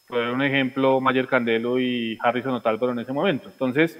un 0.09 0.43
ejemplo, 0.43 0.99
Mayer 1.03 1.29
Candelo 1.29 1.79
y 1.79 2.17
Harrison 2.23 2.55
Otálvaro 2.55 2.93
en 2.93 3.01
ese 3.01 3.13
momento. 3.13 3.51
Entonces, 3.51 3.99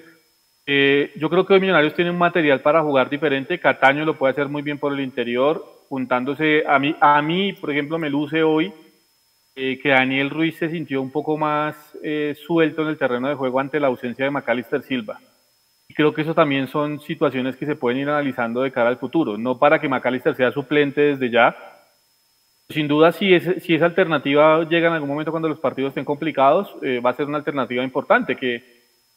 eh, 0.65 1.13
yo 1.17 1.29
creo 1.29 1.45
que 1.45 1.53
hoy 1.53 1.61
Millonarios 1.61 1.93
tiene 1.93 2.11
un 2.11 2.17
material 2.17 2.63
para 2.63 2.83
jugar 2.83 3.11
diferente. 3.11 3.61
Cataño 3.61 4.07
lo 4.07 4.17
puede 4.17 4.33
hacer 4.33 4.49
muy 4.49 4.63
bien 4.63 4.79
por 4.79 4.95
el 4.95 5.01
interior, 5.01 5.80
juntándose 5.91 6.63
a 6.69 6.79
mí, 6.79 6.95
a 7.01 7.21
mí 7.21 7.53
por 7.53 7.73
ejemplo, 7.73 7.99
me 7.99 8.09
luce 8.09 8.45
hoy 8.45 8.73
eh, 9.57 9.77
que 9.83 9.89
Daniel 9.89 10.31
Ruiz 10.31 10.57
se 10.57 10.71
sintió 10.71 11.03
un 11.03 11.11
poco 11.11 11.37
más 11.37 11.75
eh, 12.01 12.37
suelto 12.47 12.83
en 12.83 12.89
el 12.89 12.97
terreno 12.97 13.29
de 13.29 13.35
juego 13.35 13.59
ante 13.59 13.81
la 13.81 13.89
ausencia 13.89 14.25
de 14.25 14.31
Macalister 14.31 14.83
Silva. 14.83 15.19
Y 15.89 15.95
creo 15.95 16.15
que 16.15 16.23
eso 16.23 16.33
también 16.33 16.69
son 16.69 17.01
situaciones 17.01 17.57
que 17.57 17.67
se 17.67 17.75
pueden 17.75 17.99
ir 17.99 18.09
analizando 18.09 18.63
de 18.63 18.71
cara 18.71 18.89
al 18.89 18.99
futuro, 18.99 19.37
no 19.37 19.59
para 19.59 19.81
que 19.81 19.89
Macalister 19.89 20.37
sea 20.37 20.53
suplente 20.53 21.01
desde 21.01 21.29
ya, 21.29 21.57
sin 22.69 22.87
duda, 22.87 23.11
si, 23.11 23.35
es, 23.35 23.65
si 23.65 23.75
esa 23.75 23.87
alternativa 23.87 24.63
llega 24.69 24.87
en 24.87 24.95
algún 24.95 25.09
momento 25.09 25.33
cuando 25.33 25.49
los 25.49 25.59
partidos 25.59 25.89
estén 25.89 26.05
complicados, 26.05 26.73
eh, 26.83 27.01
va 27.05 27.11
a 27.11 27.17
ser 27.17 27.27
una 27.27 27.39
alternativa 27.39 27.83
importante, 27.83 28.37
que 28.37 28.63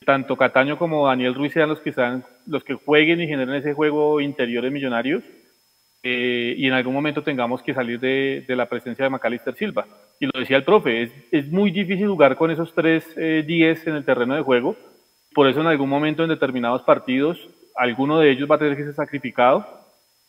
tanto 0.04 0.36
Cataño 0.36 0.80
como 0.80 1.06
Daniel 1.06 1.36
Ruiz 1.36 1.54
sean 1.54 1.70
los 1.70 1.80
que, 1.80 1.94
sean, 1.94 2.26
los 2.48 2.64
que 2.64 2.74
jueguen 2.74 3.22
y 3.22 3.28
generen 3.28 3.54
ese 3.54 3.76
juego 3.76 4.20
interior 4.20 4.70
millonarios, 4.72 5.24
eh, 6.04 6.54
y 6.58 6.68
en 6.68 6.74
algún 6.74 6.94
momento 6.94 7.24
tengamos 7.24 7.64
que 7.64 7.74
salir 7.74 8.00
de, 8.00 8.44
de, 8.48 8.56
la 8.56 8.68
presencia 8.68 9.06
de 9.06 9.10
Macalister 9.10 9.56
Silva. 9.56 9.86
Y 10.20 10.26
lo 10.26 10.38
decía 10.38 10.58
el 10.58 10.64
profe, 10.64 11.04
es, 11.04 11.12
es 11.32 11.52
muy 11.52 11.72
difícil 11.72 12.08
jugar 12.08 12.36
con 12.36 12.52
esos 12.52 12.74
tres 12.74 13.16
10 13.16 13.18
eh, 13.18 13.90
en 13.90 13.96
el 13.96 14.06
terreno 14.06 14.36
de 14.36 14.42
juego, 14.42 14.76
por 15.34 15.48
eso 15.48 15.62
en 15.62 15.68
algún 15.68 15.90
momento 15.90 16.24
en 16.24 16.30
determinados 16.30 16.84
partidos, 16.84 17.40
alguno 17.76 18.20
de 18.20 18.32
ellos 18.32 18.50
va 18.50 18.56
a 18.56 18.60
tener 18.60 18.78
que 18.78 18.84
ser 18.84 18.94
sacrificado. 18.94 19.66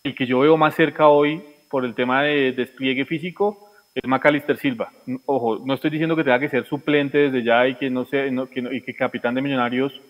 El 0.03 0.15
que 0.15 0.27
yo 0.27 0.41
veo 0.41 0.57
más 0.57 0.75
cerca 0.75 1.09
hoy 1.09 1.43
por 1.71 1.85
el 1.85 1.95
tema 1.95 2.23
de 2.23 2.53
despliegue 2.53 3.05
físico 3.05 3.71
es 3.95 4.09
Macalister 4.09 4.57
Silva. 4.57 4.91
Ojo, 5.27 5.63
no 5.65 5.75
estoy 5.75 5.91
diciendo 5.91 6.17
que 6.17 6.25
tenga 6.25 6.39
que 6.39 6.49
ser 6.49 6.67
suplente 6.67 7.19
desde 7.19 7.45
ya 7.45 7.67
y 7.69 7.77
que 7.77 7.91
no 7.91 8.05
sea, 8.05 8.25
que 8.25 8.69
y 8.73 8.81
que 8.81 8.95
capitán 8.95 9.35
de 9.35 9.43
Millonarios 9.43 10.01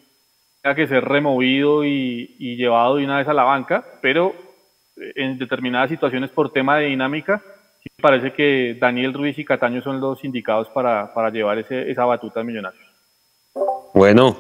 tenga 0.63 0.75
que 0.75 0.87
ser 0.87 1.05
removido 1.05 1.85
y, 1.85 2.57
llevado 2.57 2.97
de 2.97 3.05
una 3.05 3.19
vez 3.19 3.29
a 3.29 3.35
la 3.35 3.45
banca, 3.45 3.85
pero 4.01 4.35
en 4.97 5.39
determinadas 5.39 5.91
situaciones 5.91 6.31
por 6.31 6.53
tema 6.53 6.79
de 6.79 6.87
dinámica, 6.87 7.43
sí 7.83 7.89
parece 8.01 8.33
que 8.33 8.77
Daniel 8.81 9.13
Ruiz 9.13 9.39
y 9.39 9.45
Cataño 9.45 9.83
son 9.83 10.01
los 10.01 10.25
indicados 10.25 10.69
para, 10.69 11.13
para 11.13 11.31
llevar 11.31 11.59
ese, 11.59 11.91
esa 11.91 12.05
batuta 12.05 12.41
de 12.41 12.47
Millonarios. 12.47 12.83
Bueno, 13.95 14.37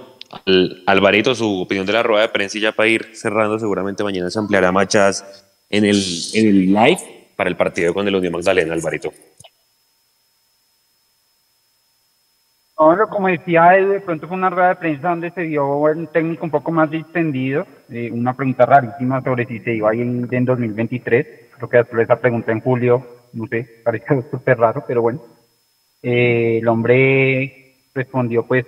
Alvarito, 0.86 1.34
su 1.34 1.62
opinión 1.62 1.86
de 1.86 1.92
la 1.92 2.02
rueda 2.02 2.22
de 2.22 2.28
prensa 2.28 2.58
y 2.58 2.60
ya 2.60 2.72
para 2.72 2.88
ir 2.88 3.10
cerrando, 3.14 3.58
seguramente 3.58 4.02
mañana 4.02 4.30
se 4.30 4.38
ampliará 4.38 4.72
machas 4.72 5.46
en 5.70 5.84
el, 5.84 6.02
en 6.34 6.48
el 6.48 6.66
live 6.66 7.32
para 7.36 7.50
el 7.50 7.56
partido 7.56 7.92
con 7.94 8.06
el 8.06 8.14
Unión 8.14 8.32
Magdalena, 8.32 8.74
Alvarito. 8.74 9.12
No, 12.76 13.08
como 13.08 13.28
decía 13.28 13.70
de 13.70 14.00
pronto 14.00 14.26
fue 14.26 14.36
una 14.36 14.50
rueda 14.50 14.70
de 14.70 14.76
prensa 14.76 15.10
donde 15.10 15.30
se 15.30 15.42
dio 15.42 15.76
un 15.76 16.08
técnico 16.08 16.44
un 16.44 16.50
poco 16.50 16.72
más 16.72 16.90
distendido, 16.90 17.66
eh, 17.88 18.10
una 18.10 18.34
pregunta 18.34 18.66
rarísima 18.66 19.22
sobre 19.22 19.46
si 19.46 19.60
se 19.60 19.74
iba 19.74 19.90
a 19.90 19.94
ir 19.94 20.02
en 20.02 20.44
2023, 20.44 21.26
creo 21.56 21.68
que 21.68 21.76
después 21.76 22.02
esa 22.02 22.20
pregunta 22.20 22.50
en 22.50 22.60
julio, 22.60 23.06
no 23.32 23.46
sé, 23.46 23.68
parece 23.84 24.22
súper 24.30 24.58
raro, 24.58 24.84
pero 24.86 25.02
bueno. 25.02 25.22
Eh, 26.02 26.58
el 26.58 26.68
hombre 26.68 27.76
respondió 27.94 28.46
pues 28.46 28.66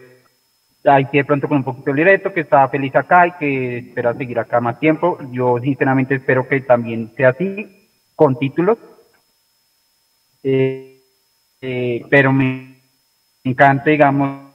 hay 0.86 1.06
que 1.06 1.18
de 1.18 1.24
pronto 1.24 1.48
con 1.48 1.58
un 1.58 1.64
poquito 1.64 1.90
de 1.90 1.96
libreto, 1.96 2.32
que 2.32 2.40
está 2.40 2.68
feliz 2.68 2.94
acá 2.94 3.26
y 3.26 3.32
que 3.32 3.78
espera 3.78 4.14
seguir 4.14 4.38
acá 4.38 4.60
más 4.60 4.78
tiempo. 4.78 5.18
Yo 5.32 5.58
sinceramente 5.60 6.16
espero 6.16 6.46
que 6.48 6.60
también 6.60 7.12
sea 7.16 7.30
así, 7.30 7.88
con 8.14 8.38
títulos. 8.38 8.78
Eh, 10.42 11.00
eh, 11.60 12.04
pero 12.08 12.32
me 12.32 12.75
encanta, 13.50 13.90
digamos, 13.90 14.52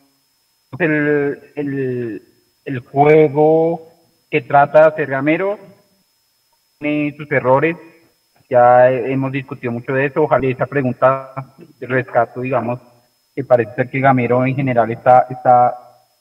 el, 0.80 2.22
el, 2.66 2.80
juego 2.80 3.89
que 4.30 4.42
trata 4.42 4.82
de 4.82 4.88
hacer 4.88 5.10
Gamero, 5.10 5.58
tiene 6.80 7.16
sus 7.18 7.32
errores, 7.32 7.76
ya 8.50 8.92
hemos 8.92 9.32
discutido 9.32 9.72
mucho 9.72 9.94
de 9.94 10.08
eso, 10.08 10.24
ojalá 10.24 10.48
esa 10.48 10.66
pregunta 10.66 11.34
de 11.80 11.88
rescato, 11.88 12.42
digamos, 12.42 12.80
que 13.34 13.44
parece 13.44 13.76
ser 13.76 13.89
que 13.89 14.00
Gamero 14.00 14.46
en 14.46 14.56
general 14.56 14.92
está, 14.92 15.28
está 15.30 15.74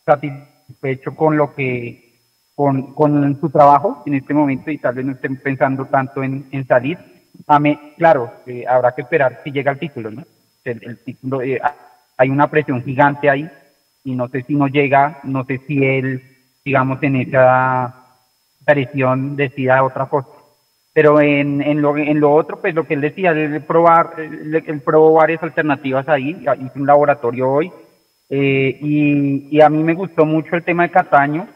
satisfecho 0.04 1.14
con 1.14 1.36
lo 1.36 1.54
que, 1.54 2.10
con, 2.54 2.94
con 2.94 3.40
su 3.40 3.50
trabajo 3.50 4.02
en 4.06 4.14
este 4.14 4.34
momento 4.34 4.70
y 4.70 4.78
tal 4.78 4.94
vez 4.94 5.04
no 5.04 5.12
estén 5.12 5.36
pensando 5.36 5.86
tanto 5.86 6.22
en, 6.22 6.46
en 6.52 6.66
salir. 6.66 6.98
Claro, 7.96 8.32
eh, 8.46 8.64
habrá 8.68 8.94
que 8.94 9.02
esperar 9.02 9.40
si 9.42 9.50
llega 9.50 9.72
el 9.72 9.78
título, 9.78 10.10
¿no? 10.10 10.24
Eh, 10.64 11.60
hay 12.20 12.28
una 12.28 12.50
presión 12.50 12.84
gigante 12.84 13.30
ahí 13.30 13.48
y 14.04 14.14
no 14.14 14.28
sé 14.28 14.42
si 14.42 14.54
no 14.54 14.68
llega, 14.68 15.20
no 15.24 15.42
sé 15.46 15.58
si 15.66 15.82
él, 15.82 16.22
digamos, 16.62 17.02
en 17.02 17.16
esa 17.16 17.94
presión 18.62 19.36
decida 19.36 19.82
otra 19.82 20.04
cosa. 20.04 20.28
Pero 20.92 21.18
en, 21.22 21.62
en, 21.62 21.80
lo, 21.80 21.96
en 21.96 22.20
lo 22.20 22.32
otro, 22.32 22.60
pues 22.60 22.74
lo 22.74 22.86
que 22.86 22.92
él 22.92 23.00
decía, 23.00 23.30
él, 23.30 23.62
probar, 23.62 24.16
él, 24.18 24.82
probó 24.84 25.14
varias 25.14 25.42
alternativas 25.42 26.06
ahí, 26.10 26.36
hizo 26.42 26.72
un 26.74 26.86
laboratorio 26.86 27.48
hoy, 27.48 27.72
eh, 28.28 28.78
y, 28.82 29.56
y, 29.56 29.60
a 29.62 29.70
mí 29.70 29.82
me 29.82 29.94
gustó 29.94 30.26
mucho 30.26 30.56
el 30.56 30.62
tema 30.62 30.82
de 30.82 30.90
Cataño. 30.90 31.48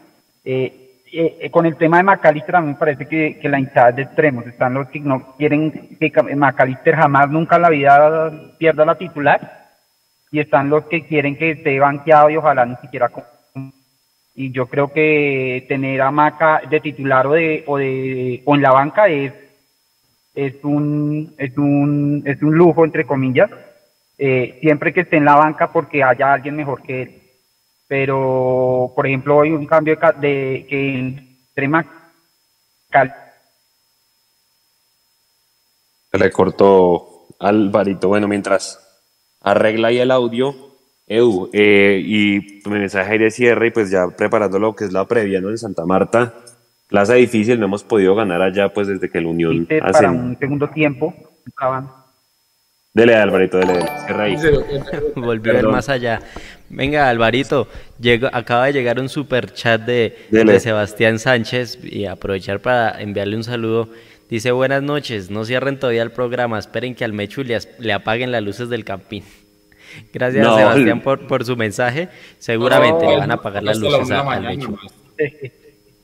Eh, 0.43 1.03
eh, 1.13 1.37
eh, 1.41 1.51
con 1.51 1.67
el 1.67 1.77
tema 1.77 1.97
de 1.97 2.03
Macalister 2.03 2.55
a 2.55 2.61
mí 2.61 2.69
me 2.69 2.75
parece 2.75 3.07
que, 3.07 3.37
que 3.39 3.47
la 3.47 3.59
hinchada 3.59 3.89
es 3.89 3.95
de 3.97 4.01
extremos. 4.01 4.47
Están 4.47 4.73
los 4.73 4.89
que 4.89 4.99
no 4.99 5.35
quieren 5.37 5.71
que 5.99 6.35
Macalister 6.35 6.95
jamás, 6.95 7.29
nunca 7.29 7.55
en 7.57 7.61
la 7.61 7.69
vida 7.69 8.31
pierda 8.57 8.83
la 8.83 8.97
titular. 8.97 9.64
Y 10.35 10.39
están 10.41 10.69
los 10.69 10.85
que 10.87 11.05
quieren 11.05 11.37
que 11.37 11.51
esté 11.51 11.79
banqueado 11.79 12.29
y 12.29 12.35
ojalá 12.37 12.65
ni 12.65 12.75
siquiera. 12.77 13.09
Y 14.35 14.51
yo 14.51 14.67
creo 14.67 14.91
que 14.91 15.65
tener 15.69 16.01
a 16.01 16.11
Maca 16.11 16.61
de 16.69 16.81
titular 16.81 17.25
o, 17.27 17.33
de, 17.33 17.63
o, 17.67 17.77
de, 17.77 18.41
o 18.45 18.55
en 18.55 18.61
la 18.61 18.71
banca 18.71 19.07
es, 19.07 19.33
es, 20.33 20.55
un, 20.63 21.33
es, 21.37 21.57
un, 21.57 22.21
es 22.25 22.41
un 22.43 22.53
lujo, 22.55 22.83
entre 22.83 23.05
comillas. 23.05 23.49
eh, 24.17 24.57
siempre 24.61 24.93
que 24.93 25.01
esté 25.01 25.17
en 25.17 25.25
la 25.25 25.35
banca 25.35 25.71
porque 25.71 26.03
haya 26.03 26.33
alguien 26.33 26.55
mejor 26.57 26.81
que 26.83 27.01
él. 27.03 27.21
Pero, 27.87 28.91
por 28.95 29.07
ejemplo, 29.07 29.37
hoy 29.37 29.51
un 29.51 29.67
cambio 29.67 29.97
de, 29.97 30.27
de 30.27 30.67
que 30.69 30.99
entre 30.99 31.67
Macal 31.69 33.15
Se 36.11 36.17
le 36.19 36.31
cortó 36.31 37.27
Alvarito. 37.39 38.07
Bueno, 38.09 38.27
mientras 38.27 38.84
arregla 39.45 39.87
ahí 39.89 39.99
el 39.99 40.11
audio, 40.11 40.53
Edu, 41.07 41.49
eh, 41.53 42.01
y 42.03 42.61
tu 42.61 42.69
mensaje 42.71 43.13
ahí 43.13 43.17
de 43.19 43.31
cierre, 43.31 43.67
y 43.67 43.71
pues 43.71 43.89
ya 43.91 44.07
preparando 44.17 44.57
lo 44.59 44.75
que 44.75 44.85
es 44.85 44.91
la 44.91 45.05
previa, 45.05 45.39
¿no? 45.39 45.49
En 45.49 45.57
Santa 45.57 45.85
Marta, 45.85 46.33
plaza 46.89 47.13
difícil, 47.13 47.59
no 47.59 47.67
hemos 47.67 47.83
podido 47.83 48.15
ganar 48.15 48.41
allá, 48.41 48.73
pues 48.73 48.87
desde 48.87 49.09
que 49.09 49.19
el 49.19 49.27
Unión 49.27 49.67
eh, 49.69 49.79
hace. 49.81 49.93
para 49.93 50.11
un 50.11 50.37
segundo 50.39 50.67
tiempo. 50.69 51.13
estaban- 51.45 51.89
Dele, 52.93 53.13
Alvarito, 53.15 53.57
dele, 53.57 53.73
dele. 53.73 53.89
Cierra 54.05 54.23
ahí. 54.23 54.35
Volvió 55.15 55.51
a 55.51 55.55
ver 55.55 55.61
Perdón. 55.63 55.71
más 55.73 55.89
allá. 55.89 56.21
Venga, 56.69 57.09
Alvarito, 57.09 57.67
llegó, 57.99 58.27
acaba 58.31 58.67
de 58.67 58.73
llegar 58.73 58.99
un 59.01 59.09
super 59.09 59.53
chat 59.53 59.81
de, 59.81 60.17
de 60.31 60.59
Sebastián 60.61 61.19
Sánchez 61.19 61.77
y 61.83 62.05
aprovechar 62.05 62.61
para 62.61 63.01
enviarle 63.01 63.35
un 63.35 63.43
saludo. 63.43 63.89
Dice, 64.29 64.51
buenas 64.51 64.81
noches, 64.81 65.29
no 65.29 65.45
cierren 65.45 65.79
todavía 65.79 66.01
el 66.01 66.11
programa, 66.11 66.57
esperen 66.57 66.95
que 66.95 67.05
al 67.05 67.13
Mechu 67.13 67.43
le, 67.43 67.57
le 67.79 67.93
apaguen 67.93 68.31
las 68.31 68.41
luces 68.43 68.69
del 68.69 68.83
campín. 68.83 69.23
Gracias, 70.13 70.43
No, 70.45 70.57
Sebastián, 70.57 71.01
por, 71.01 71.27
por 71.27 71.45
su 71.45 71.55
mensaje. 71.55 72.09
Seguramente 72.39 73.05
No, 73.05 73.11
le 73.11 73.17
van 73.17 73.31
a 73.31 73.35
apagar 73.35 73.63
las 73.63 73.77
la 73.79 73.89
luces 73.97 74.11
a- 74.11 74.21
al 74.31 74.41
Mechu. 74.43 74.77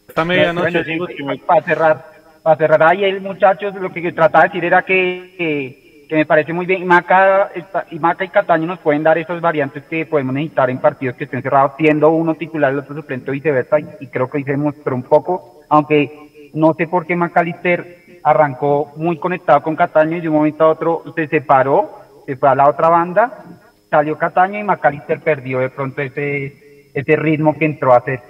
Esta 0.07 0.25
medianoche, 0.25 0.83
Bueno, 0.97 1.07
sí, 1.07 1.41
para 1.45 1.61
cerrar, 1.63 2.05
para 2.43 2.57
cerrar 2.57 2.83
ahí 2.83 3.03
el 3.05 3.21
muchachos, 3.21 3.73
lo 3.75 3.91
que 3.91 4.11
trataba 4.11 4.43
de 4.43 4.49
decir 4.49 4.65
era 4.65 4.81
que, 4.83 5.33
que, 5.37 6.05
que 6.09 6.15
me 6.15 6.25
parece 6.25 6.51
muy 6.53 6.65
bien. 6.65 6.81
Y 6.81 6.85
Maca, 6.85 7.49
está- 7.55 7.85
y 7.89 7.97
Maca 7.97 8.23
y 8.25 8.27
Cataño 8.29 8.67
nos 8.67 8.79
pueden 8.79 9.03
dar 9.03 9.17
esas 9.17 9.39
variantes 9.41 9.83
que 9.89 10.05
podemos 10.05 10.33
necesitar 10.35 10.69
en 10.69 10.79
partidos 10.79 11.15
que 11.15 11.23
estén 11.23 11.41
cerrados, 11.41 11.71
siendo 11.77 12.09
uno 12.09 12.35
titular, 12.35 12.71
el 12.73 12.79
otro 12.79 12.93
suplente 12.95 13.31
viceversa. 13.31 13.79
Y, 13.79 13.85
y 14.01 14.07
creo 14.07 14.29
que 14.29 14.37
hoy 14.37 14.43
se 14.43 14.51
demostró 14.51 14.93
un 14.95 15.03
poco, 15.03 15.61
aunque 15.69 16.49
no 16.53 16.73
sé 16.77 16.87
por 16.87 17.05
qué 17.07 17.15
Macalister 17.15 18.00
arrancó 18.23 18.91
muy 18.95 19.17
conectado 19.17 19.61
con 19.61 19.75
Cataño 19.75 20.17
y 20.17 20.21
de 20.21 20.29
un 20.29 20.35
momento 20.35 20.63
a 20.63 20.69
otro 20.69 21.03
se 21.15 21.27
separó, 21.27 21.89
se 22.25 22.35
fue 22.35 22.49
a 22.49 22.55
la 22.55 22.69
otra 22.69 22.89
banda, 22.89 23.43
salió 23.89 24.17
Cataño 24.17 24.59
y 24.59 24.63
Macalister 24.63 25.19
perdió 25.19 25.59
de 25.59 25.69
pronto 25.69 26.01
ese, 26.01 26.89
ese 26.93 27.15
ritmo 27.15 27.57
que 27.57 27.65
entró 27.65 27.93
a 27.93 27.97
hacer. 27.97 28.21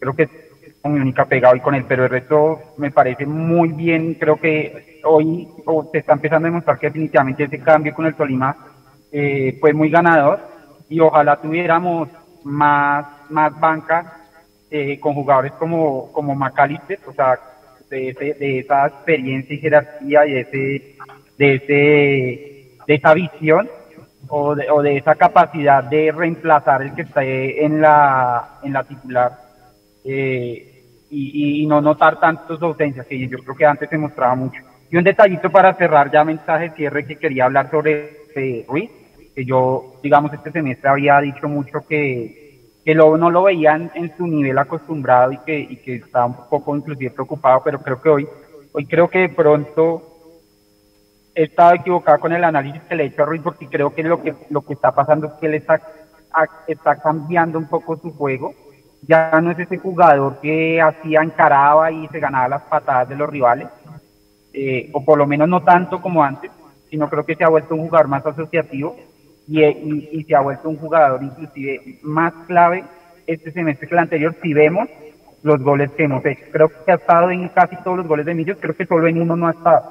Creo 0.00 0.14
que 0.14 0.24
es 0.24 0.30
mi 0.84 0.98
única 0.98 1.26
pegado 1.26 1.54
y 1.54 1.60
con 1.60 1.74
él, 1.74 1.84
pero 1.86 2.04
el 2.04 2.10
resto 2.10 2.74
me 2.78 2.90
parece 2.90 3.26
muy 3.26 3.68
bien. 3.72 4.14
Creo 4.14 4.36
que 4.36 5.00
hoy 5.04 5.48
o, 5.66 5.88
se 5.90 5.98
está 5.98 6.14
empezando 6.14 6.46
a 6.46 6.50
demostrar 6.50 6.78
que 6.78 6.88
definitivamente 6.88 7.44
ese 7.44 7.60
cambio 7.60 7.94
con 7.94 8.06
el 8.06 8.14
Tolima 8.14 8.56
eh, 9.12 9.56
fue 9.60 9.72
muy 9.72 9.90
ganador 9.90 10.40
y 10.88 11.00
ojalá 11.00 11.36
tuviéramos 11.36 12.08
más, 12.44 13.06
más 13.30 13.58
banca 13.58 14.18
eh, 14.70 14.98
con 14.98 15.14
jugadores 15.14 15.52
como, 15.52 16.10
como 16.12 16.34
Macalister, 16.34 16.98
o 17.06 17.12
sea, 17.12 17.38
de, 17.96 18.08
ese- 18.10 18.34
de 18.38 18.58
esa 18.60 18.86
experiencia 18.86 19.54
y 19.54 19.58
jerarquía 19.58 20.26
y 20.26 20.32
de, 20.32 20.40
ese, 20.40 20.96
de, 21.38 21.54
ese, 21.56 21.74
de 22.86 22.94
esa 22.94 23.14
visión 23.14 23.68
o 24.28 24.54
de, 24.54 24.70
o 24.70 24.82
de 24.82 24.96
esa 24.96 25.14
capacidad 25.14 25.84
de 25.84 26.10
reemplazar 26.12 26.82
el 26.82 26.94
que 26.94 27.02
está 27.02 27.22
en 27.24 27.80
la, 27.80 28.58
en 28.62 28.72
la 28.72 28.84
titular 28.84 29.32
eh, 30.04 30.68
y, 31.10 31.62
y- 31.62 31.66
no 31.66 31.80
notar 31.80 32.18
tantas 32.18 32.60
ausencias 32.62 33.06
que 33.06 33.18
yo 33.28 33.38
creo 33.38 33.54
que 33.54 33.66
antes 33.66 33.88
se 33.88 33.98
mostraba 33.98 34.34
mucho. 34.34 34.62
Y 34.90 34.96
un 34.96 35.04
detallito 35.04 35.50
para 35.50 35.74
cerrar 35.74 36.10
ya 36.10 36.24
mensaje 36.24 36.70
de 36.70 36.76
cierre 36.76 37.06
que 37.06 37.16
quería 37.16 37.44
hablar 37.46 37.70
sobre 37.70 38.10
eh, 38.34 38.64
Ruiz, 38.68 38.90
que 39.34 39.44
yo, 39.44 39.94
digamos, 40.02 40.32
este 40.32 40.50
semestre 40.50 40.88
había 40.88 41.20
dicho 41.20 41.48
mucho 41.48 41.86
que, 41.86 42.41
que 42.84 42.94
lo, 42.94 43.16
no 43.16 43.30
lo 43.30 43.44
veían 43.44 43.90
en 43.94 44.14
su 44.16 44.26
nivel 44.26 44.58
acostumbrado 44.58 45.32
y 45.32 45.38
que, 45.38 45.58
y 45.58 45.76
que 45.76 45.96
estaba 45.96 46.26
un 46.26 46.48
poco 46.48 46.76
inclusive 46.76 47.10
preocupado, 47.10 47.62
pero 47.64 47.80
creo 47.80 48.00
que 48.00 48.08
hoy, 48.08 48.28
hoy 48.72 48.86
creo 48.86 49.08
que 49.08 49.20
de 49.20 49.28
pronto 49.28 50.02
he 51.34 51.44
estado 51.44 51.74
equivocado 51.74 52.18
con 52.18 52.32
el 52.32 52.44
análisis 52.44 52.82
que 52.82 52.94
le 52.94 53.04
he 53.04 53.06
hecho 53.06 53.22
a 53.22 53.26
Ruiz 53.26 53.42
porque 53.42 53.68
creo 53.68 53.94
que 53.94 54.02
lo 54.02 54.20
que, 54.20 54.34
lo 54.50 54.62
que 54.62 54.74
está 54.74 54.92
pasando 54.92 55.28
es 55.28 55.32
que 55.34 55.46
él 55.46 55.54
está, 55.54 55.80
está 56.66 56.96
cambiando 56.96 57.58
un 57.58 57.68
poco 57.68 57.96
su 57.96 58.12
juego. 58.12 58.52
Ya 59.02 59.40
no 59.40 59.50
es 59.50 59.58
ese 59.58 59.78
jugador 59.78 60.40
que 60.40 60.80
hacía, 60.80 61.22
encaraba 61.22 61.90
y 61.90 62.06
se 62.08 62.20
ganaba 62.20 62.48
las 62.48 62.62
patadas 62.62 63.08
de 63.08 63.16
los 63.16 63.28
rivales, 63.28 63.68
eh, 64.52 64.90
o 64.92 65.04
por 65.04 65.18
lo 65.18 65.26
menos 65.26 65.48
no 65.48 65.62
tanto 65.62 66.00
como 66.00 66.22
antes, 66.22 66.50
sino 66.88 67.08
creo 67.08 67.24
que 67.24 67.34
se 67.34 67.42
ha 67.42 67.48
vuelto 67.48 67.74
un 67.74 67.82
jugador 67.82 68.06
más 68.08 68.24
asociativo 68.24 68.96
y, 69.48 69.62
y- 69.64 70.08
y 70.12 70.24
se 70.24 70.34
ha 70.34 70.40
vuelto 70.40 70.68
un 70.68 70.76
jugador 70.76 71.22
inclusive 71.22 71.98
más 72.02 72.32
clave 72.46 72.84
este 73.26 73.52
semestre 73.52 73.88
que 73.88 73.94
el 73.94 73.98
anterior 74.00 74.34
si 74.42 74.52
vemos 74.54 74.88
los 75.42 75.60
goles 75.60 75.90
que 75.92 76.04
hemos 76.04 76.24
hecho. 76.24 76.44
Creo 76.52 76.70
que 76.84 76.92
ha 76.92 76.96
estado 76.96 77.30
en 77.30 77.48
casi 77.48 77.76
todos 77.82 77.96
los 77.98 78.06
goles 78.06 78.24
de 78.26 78.34
Millos, 78.34 78.58
creo 78.60 78.76
que 78.76 78.86
solo 78.86 79.06
en 79.08 79.20
uno 79.20 79.34
no 79.36 79.48
ha 79.48 79.52
estado. 79.52 79.82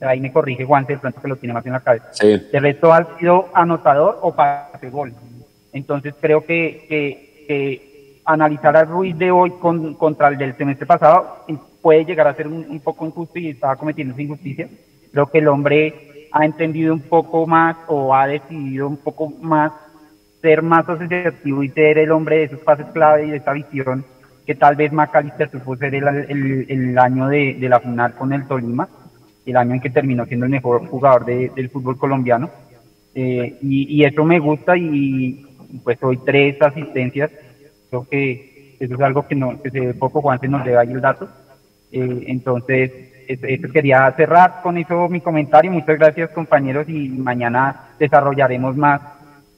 Ahí 0.00 0.20
me 0.20 0.32
corrige 0.32 0.64
Juan, 0.64 0.84
de 0.84 0.98
pronto 0.98 1.20
que 1.22 1.28
lo 1.28 1.36
tiene 1.36 1.52
más 1.54 1.64
en 1.64 1.72
la 1.72 1.80
cabeza. 1.80 2.08
Sí. 2.12 2.26
De 2.50 2.58
resto 2.60 2.92
ha 2.92 3.16
sido 3.18 3.48
anotador 3.54 4.18
o 4.22 4.34
pase 4.34 4.90
gol. 4.90 5.12
Entonces 5.72 6.14
creo 6.20 6.44
que, 6.44 6.86
que, 6.88 7.44
que 7.46 8.20
analizar 8.24 8.76
al 8.76 8.88
Ruiz 8.88 9.16
de 9.16 9.30
hoy 9.30 9.52
con, 9.60 9.94
contra 9.94 10.26
el 10.28 10.38
del 10.38 10.56
semestre 10.56 10.86
pasado 10.86 11.44
puede 11.80 12.04
llegar 12.04 12.26
a 12.26 12.34
ser 12.34 12.48
un, 12.48 12.66
un 12.68 12.80
poco 12.80 13.06
injusto 13.06 13.38
y 13.38 13.50
estaba 13.50 13.76
cometiendo 13.76 14.12
esa 14.14 14.22
injusticia. 14.22 14.68
Creo 15.12 15.26
que 15.30 15.38
el 15.38 15.46
hombre 15.48 16.11
ha 16.32 16.44
entendido 16.44 16.94
un 16.94 17.02
poco 17.02 17.46
más 17.46 17.76
o 17.86 18.14
ha 18.14 18.26
decidido 18.26 18.88
un 18.88 18.98
poco 18.98 19.30
más 19.40 19.72
ser 20.40 20.62
más 20.62 20.88
asociativo 20.88 21.62
y 21.62 21.70
ser 21.70 21.98
el 21.98 22.10
hombre 22.10 22.38
de 22.38 22.44
esos 22.44 22.60
pases 22.60 22.86
clave 22.92 23.26
y 23.26 23.30
de 23.30 23.36
esa 23.36 23.52
visión 23.52 24.04
que 24.44 24.54
tal 24.54 24.74
vez 24.76 24.92
Macalister 24.92 25.48
supo 25.50 25.76
ser 25.76 25.94
el, 25.94 26.04
el, 26.28 26.66
el 26.68 26.98
año 26.98 27.28
de, 27.28 27.54
de 27.58 27.68
la 27.68 27.80
final 27.80 28.14
con 28.14 28.32
el 28.32 28.46
Tolima, 28.46 28.88
el 29.44 29.56
año 29.56 29.74
en 29.74 29.80
que 29.80 29.90
terminó 29.90 30.26
siendo 30.26 30.46
el 30.46 30.50
mejor 30.52 30.86
jugador 30.88 31.24
de- 31.24 31.50
del 31.54 31.70
fútbol 31.70 31.96
colombiano. 31.96 32.50
Eh, 33.14 33.54
y, 33.60 34.00
y 34.00 34.04
eso 34.04 34.24
me 34.24 34.38
gusta 34.40 34.76
y 34.76 35.38
pues 35.84 35.98
hoy 36.02 36.18
tres 36.18 36.56
asistencias, 36.60 37.30
creo 37.88 38.06
que 38.10 38.42
eso 38.78 38.94
es 38.94 39.00
algo 39.00 39.26
que, 39.26 39.34
no, 39.36 39.60
que 39.62 39.70
se 39.70 39.94
poco, 39.94 40.20
Juan 40.22 40.38
se 40.40 40.48
nos 40.48 40.64
debe 40.64 40.78
ahí 40.78 40.92
el 40.92 41.00
dato. 41.00 41.28
Eh, 41.90 42.24
entonces, 42.28 42.92
eso, 43.32 43.72
quería 43.72 44.10
cerrar 44.16 44.60
con 44.62 44.78
eso 44.78 45.08
mi 45.08 45.20
comentario. 45.20 45.70
Muchas 45.70 45.98
gracias 45.98 46.30
compañeros 46.30 46.88
y 46.88 47.08
mañana 47.08 47.94
desarrollaremos 47.98 48.76
más 48.76 49.00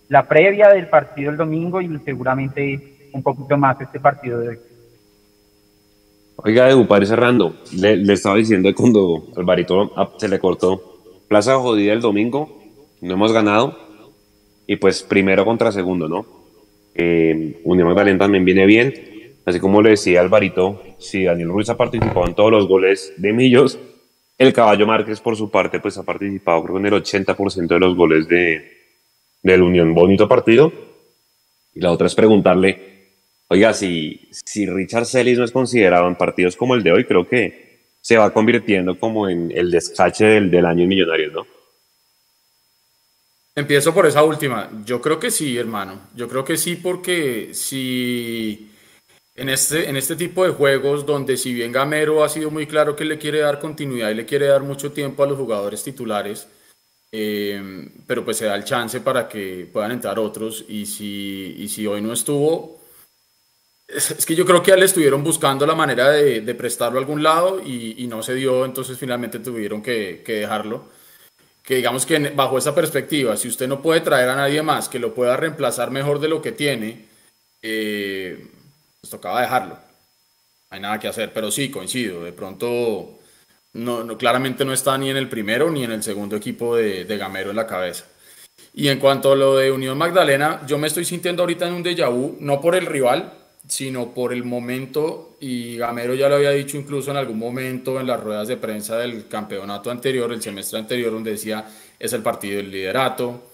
la 0.08 0.26
previa 0.26 0.68
del 0.68 0.88
partido 0.88 1.30
el 1.30 1.36
domingo 1.36 1.80
y 1.80 1.98
seguramente 2.04 3.08
un 3.12 3.22
poquito 3.22 3.56
más 3.56 3.80
este 3.80 4.00
partido 4.00 4.40
de 4.40 4.48
hoy. 4.48 4.58
Oiga, 6.36 6.68
Edu, 6.68 6.86
para 6.86 7.06
cerrando, 7.06 7.54
le, 7.72 7.96
le 7.96 8.12
estaba 8.12 8.36
diciendo 8.36 8.68
cuando 8.74 9.28
Alvarito 9.36 9.92
ah, 9.96 10.10
se 10.18 10.28
le 10.28 10.38
cortó. 10.38 11.00
Plaza 11.28 11.56
jodida 11.56 11.92
el 11.92 12.00
domingo, 12.00 12.60
no 13.00 13.14
hemos 13.14 13.32
ganado. 13.32 13.78
Y 14.66 14.76
pues 14.76 15.02
primero 15.02 15.44
contra 15.44 15.70
segundo, 15.72 16.08
¿no? 16.08 16.26
Eh, 16.94 17.60
Unión 17.64 17.88
Magdalena 17.88 18.18
también 18.18 18.44
viene 18.44 18.66
bien. 18.66 19.13
Así 19.46 19.60
como 19.60 19.82
le 19.82 19.90
decía 19.90 20.20
Alvarito, 20.20 20.82
si 20.98 21.24
Daniel 21.24 21.48
Ruiz 21.48 21.68
ha 21.68 21.76
participado 21.76 22.26
en 22.26 22.34
todos 22.34 22.50
los 22.50 22.66
goles 22.66 23.12
de 23.18 23.32
Millos, 23.32 23.78
el 24.38 24.52
Caballo 24.52 24.86
Márquez 24.86 25.20
por 25.20 25.36
su 25.36 25.50
parte 25.50 25.80
pues 25.80 25.98
ha 25.98 26.02
participado 26.02 26.64
creo 26.64 26.78
en 26.78 26.86
el 26.86 26.94
80% 26.94 27.66
de 27.66 27.78
los 27.78 27.94
goles 27.94 28.26
de, 28.26 28.72
del 29.42 29.62
Unión. 29.62 29.94
Bonito 29.94 30.26
partido. 30.28 30.72
Y 31.74 31.80
la 31.80 31.90
otra 31.90 32.06
es 32.06 32.14
preguntarle, 32.14 32.94
Oiga, 33.48 33.74
si, 33.74 34.28
si 34.30 34.66
Richard 34.66 35.06
Celis 35.06 35.38
no 35.38 35.44
es 35.44 35.52
considerado 35.52 36.08
en 36.08 36.16
partidos 36.16 36.56
como 36.56 36.74
el 36.74 36.82
de 36.82 36.92
hoy, 36.92 37.04
creo 37.04 37.28
que 37.28 37.92
se 38.00 38.16
va 38.16 38.32
convirtiendo 38.32 38.98
como 38.98 39.28
en 39.28 39.52
el 39.54 39.70
descache 39.70 40.24
del, 40.24 40.50
del 40.50 40.66
año 40.66 40.82
en 40.82 40.88
Millonarios, 40.88 41.32
¿no? 41.32 41.46
Empiezo 43.54 43.94
por 43.94 44.06
esa 44.06 44.24
última. 44.24 44.70
Yo 44.84 45.00
creo 45.00 45.20
que 45.20 45.30
sí, 45.30 45.56
hermano. 45.56 46.08
Yo 46.16 46.28
creo 46.28 46.44
que 46.44 46.56
sí, 46.56 46.76
porque 46.76 47.50
si 47.52 48.73
en 49.34 49.48
este, 49.48 49.88
en 49.88 49.96
este 49.96 50.16
tipo 50.16 50.44
de 50.44 50.52
juegos, 50.52 51.06
donde 51.06 51.36
si 51.36 51.52
bien 51.54 51.72
Gamero 51.72 52.22
ha 52.24 52.28
sido 52.28 52.50
muy 52.50 52.66
claro 52.66 52.96
que 52.96 53.04
le 53.04 53.18
quiere 53.18 53.40
dar 53.40 53.60
continuidad 53.60 54.10
y 54.10 54.14
le 54.14 54.26
quiere 54.26 54.46
dar 54.46 54.62
mucho 54.62 54.92
tiempo 54.92 55.22
a 55.22 55.26
los 55.26 55.38
jugadores 55.38 55.82
titulares, 55.82 56.48
eh, 57.12 57.90
pero 58.06 58.24
pues 58.24 58.38
se 58.38 58.46
da 58.46 58.54
el 58.56 58.64
chance 58.64 59.00
para 59.00 59.28
que 59.28 59.68
puedan 59.72 59.92
entrar 59.92 60.18
otros. 60.18 60.64
Y 60.68 60.86
si, 60.86 61.56
y 61.58 61.68
si 61.68 61.86
hoy 61.86 62.00
no 62.02 62.12
estuvo, 62.12 62.80
es, 63.88 64.10
es 64.12 64.26
que 64.26 64.34
yo 64.34 64.44
creo 64.46 64.62
que 64.62 64.70
ya 64.70 64.76
le 64.76 64.86
estuvieron 64.86 65.22
buscando 65.24 65.66
la 65.66 65.74
manera 65.74 66.10
de, 66.10 66.40
de 66.40 66.54
prestarlo 66.54 66.98
a 66.98 67.02
algún 67.02 67.22
lado 67.22 67.60
y, 67.64 68.02
y 68.02 68.06
no 68.06 68.22
se 68.22 68.34
dio, 68.34 68.64
entonces 68.64 68.98
finalmente 68.98 69.38
tuvieron 69.40 69.82
que, 69.82 70.22
que 70.24 70.34
dejarlo 70.34 70.88
que 71.62 71.76
digamos 71.76 72.06
que 72.06 72.18
bajo 72.30 72.58
esa 72.58 72.74
perspectiva, 72.74 73.36
si 73.36 73.48
usted 73.48 73.68
no 73.68 73.82
puede 73.82 74.00
traer 74.02 74.28
a 74.28 74.36
nadie 74.36 74.62
más 74.62 74.88
que 74.88 74.98
lo 74.98 75.14
pueda 75.14 75.36
reemplazar 75.36 75.90
mejor 75.90 76.20
de 76.20 76.28
lo 76.28 76.42
que 76.42 76.52
tiene, 76.52 77.06
eh, 77.62 78.48
pues 79.04 79.10
tocaba 79.10 79.42
dejarlo. 79.42 79.76
Hay 80.70 80.80
nada 80.80 80.98
que 80.98 81.08
hacer, 81.08 81.32
pero 81.34 81.50
sí, 81.50 81.70
coincido. 81.70 82.24
De 82.24 82.32
pronto, 82.32 83.18
no, 83.74 84.02
no- 84.02 84.16
claramente 84.16 84.64
no 84.64 84.72
está 84.72 84.96
ni 84.96 85.10
en 85.10 85.18
el 85.18 85.28
primero 85.28 85.70
ni 85.70 85.84
en 85.84 85.92
el 85.92 86.02
segundo 86.02 86.36
equipo 86.36 86.74
de, 86.76 87.04
de 87.04 87.18
Gamero 87.18 87.50
en 87.50 87.56
la 87.56 87.66
cabeza. 87.66 88.06
Y 88.74 88.88
en 88.88 88.98
cuanto 89.00 89.32
a 89.32 89.36
lo 89.36 89.56
de 89.56 89.72
Unión 89.72 89.98
Magdalena, 89.98 90.62
yo 90.66 90.78
me 90.78 90.88
estoy 90.88 91.04
sintiendo 91.04 91.42
ahorita 91.42 91.68
en 91.68 91.74
un 91.74 91.84
déjà 91.84 92.08
vu, 92.10 92.36
no 92.40 92.60
por 92.60 92.76
el 92.76 92.86
rival, 92.86 93.32
sino 93.68 94.14
por 94.14 94.32
el 94.32 94.44
momento, 94.44 95.36
y 95.40 95.76
Gamero 95.78 96.14
ya 96.14 96.28
lo 96.28 96.36
había 96.36 96.50
dicho 96.52 96.76
incluso 96.78 97.10
en 97.10 97.18
algún 97.18 97.38
momento 97.38 98.00
en 98.00 98.06
las 98.06 98.20
ruedas 98.22 98.48
de 98.48 98.56
prensa 98.58 98.98
del 98.98 99.28
campeonato 99.28 99.90
anterior, 99.90 100.32
el 100.32 100.42
semestre 100.42 100.78
anterior, 100.78 101.12
donde 101.12 101.32
decía, 101.32 101.66
es 101.98 102.12
el 102.14 102.22
partido 102.22 102.58
del 102.58 102.70
liderato, 102.70 103.50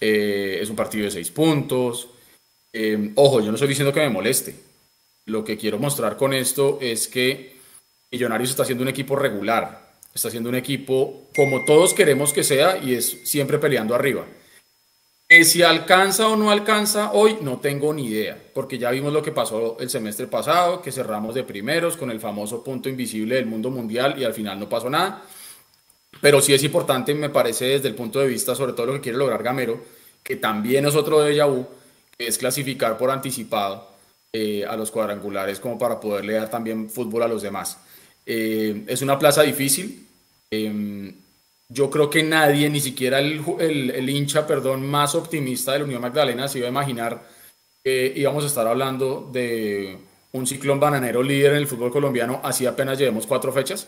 eh, 0.00 0.58
es 0.62 0.70
un 0.70 0.76
partido 0.76 1.04
de 1.06 1.10
seis 1.12 1.30
puntos. 1.30 2.08
Eh, 2.72 3.12
ojo, 3.16 3.40
yo 3.40 3.48
no 3.48 3.54
estoy 3.54 3.68
diciendo 3.68 3.92
que 3.92 4.00
me 4.00 4.10
moleste. 4.10 4.54
Lo 5.26 5.44
que 5.44 5.56
quiero 5.56 5.78
mostrar 5.78 6.16
con 6.16 6.34
esto 6.34 6.78
es 6.80 7.08
que 7.08 7.60
Millonarios 8.10 8.50
está 8.50 8.64
siendo 8.64 8.82
un 8.82 8.88
equipo 8.88 9.16
regular, 9.16 9.92
está 10.14 10.30
siendo 10.30 10.48
un 10.48 10.56
equipo 10.56 11.28
como 11.34 11.64
todos 11.64 11.94
queremos 11.94 12.32
que 12.32 12.44
sea 12.44 12.76
y 12.76 12.94
es 12.94 13.20
siempre 13.24 13.58
peleando 13.58 13.94
arriba 13.94 14.26
si 15.44 15.62
alcanza 15.62 16.28
o 16.28 16.36
no 16.36 16.50
alcanza 16.50 17.12
hoy, 17.12 17.38
no 17.40 17.58
tengo 17.58 17.92
ni 17.94 18.06
idea, 18.06 18.38
porque 18.52 18.78
ya 18.78 18.90
vimos 18.90 19.12
lo 19.12 19.22
que 19.22 19.32
pasó 19.32 19.78
el 19.80 19.88
semestre 19.88 20.26
pasado, 20.26 20.82
que 20.82 20.92
cerramos 20.92 21.34
de 21.34 21.42
primeros 21.42 21.96
con 21.96 22.10
el 22.10 22.20
famoso 22.20 22.62
punto 22.62 22.88
invisible 22.88 23.36
del 23.36 23.46
mundo 23.46 23.70
mundial 23.70 24.14
y 24.18 24.24
al 24.24 24.34
final 24.34 24.60
no 24.60 24.68
pasó 24.68 24.90
nada. 24.90 25.24
Pero 26.20 26.40
sí 26.42 26.52
es 26.52 26.62
importante, 26.62 27.14
me 27.14 27.30
parece, 27.30 27.64
desde 27.64 27.88
el 27.88 27.94
punto 27.94 28.20
de 28.20 28.26
vista, 28.26 28.54
sobre 28.54 28.74
todo 28.74 28.86
lo 28.86 28.92
que 28.94 29.00
quiere 29.00 29.18
lograr 29.18 29.42
Gamero, 29.42 29.82
que 30.22 30.36
también 30.36 30.86
es 30.86 30.94
otro 30.94 31.22
de 31.22 31.42
vu, 31.44 31.66
que 32.18 32.26
es 32.26 32.36
clasificar 32.36 32.98
por 32.98 33.10
anticipado 33.10 33.91
eh, 34.34 34.64
a 34.64 34.76
los 34.76 34.90
cuadrangulares 34.90 35.60
como 35.60 35.78
para 35.78 36.00
poderle 36.00 36.32
dar 36.32 36.50
también 36.50 36.88
fútbol 36.88 37.22
a 37.22 37.28
los 37.28 37.42
demás. 37.42 37.78
Eh, 38.24 38.84
es 38.86 39.02
una 39.02 39.18
plaza 39.18 39.42
difícil. 39.42 40.06
Em, 40.50 41.12
yo 41.68 41.90
creo 41.90 42.08
que 42.08 42.22
nadie, 42.22 42.70
ni 42.70 42.80
siquiera 42.80 43.18
el, 43.18 43.42
el, 43.60 44.08
hincha, 44.08 44.46
perdón, 44.46 44.86
más 44.88 45.14
optimista 45.14 45.72
de 45.72 45.80
la 45.80 45.84
Unión 45.84 46.02
Magdalena 46.02 46.48
se 46.48 46.58
iba 46.58 46.68
a 46.68 46.70
imaginar 46.70 47.22
que 47.84 48.12
íbamos 48.16 48.44
a 48.44 48.46
estar 48.46 48.66
hablando 48.66 49.28
de 49.32 49.98
un 50.32 50.46
ciclón 50.46 50.80
bananero 50.80 51.22
líder 51.22 51.52
en 51.52 51.58
el 51.58 51.66
fútbol 51.66 51.90
colombiano, 51.90 52.40
así 52.42 52.66
apenas 52.66 52.98
llevemos 52.98 53.26
cuatro 53.26 53.52
fechas. 53.52 53.86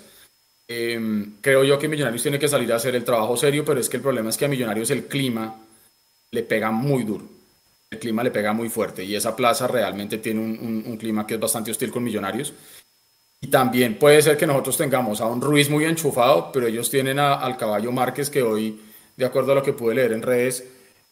Em, 0.68 1.36
creo 1.40 1.64
yo 1.64 1.78
que 1.78 1.88
Millonarios 1.88 2.22
tiene 2.22 2.38
que 2.38 2.48
salir 2.48 2.72
a 2.72 2.76
hacer 2.76 2.94
el 2.94 3.04
trabajo 3.04 3.36
serio, 3.36 3.64
pero 3.64 3.80
es 3.80 3.88
que 3.88 3.96
el 3.96 4.02
problema 4.02 4.30
es 4.30 4.36
que 4.36 4.46
a 4.46 4.48
Millonarios 4.48 4.90
el 4.90 5.06
clima 5.06 5.58
le 6.30 6.42
pega 6.42 6.70
muy 6.70 7.04
duro. 7.04 7.33
El 7.90 7.98
clima 7.98 8.22
le 8.22 8.30
pega 8.30 8.52
muy 8.52 8.68
fuerte 8.68 9.04
y 9.04 9.14
esa 9.14 9.36
plaza 9.36 9.66
realmente 9.66 10.18
tiene 10.18 10.40
un, 10.40 10.96
clima 10.96 11.26
que 11.26 11.34
es 11.34 11.40
bastante 11.40 11.70
hostil 11.70 11.90
con 11.90 12.02
Millonarios. 12.02 12.52
Y 13.40 13.48
también 13.48 13.98
puede 13.98 14.22
ser 14.22 14.36
que 14.36 14.46
nosotros 14.46 14.76
tengamos 14.76 15.20
a 15.20 15.26
un 15.26 15.40
Ruiz 15.40 15.68
muy 15.68 15.84
enchufado, 15.84 16.50
pero 16.50 16.66
ellos 16.66 16.90
tienen 16.90 17.18
al 17.18 17.56
caballo 17.56 17.92
Márquez 17.92 18.30
que 18.30 18.42
hoy, 18.42 18.80
de 19.16 19.24
acuerdo 19.24 19.52
a 19.52 19.54
lo 19.56 19.62
que 19.62 19.74
pude 19.74 19.94
leer 19.94 20.12
en 20.12 20.22
redes, 20.22 20.64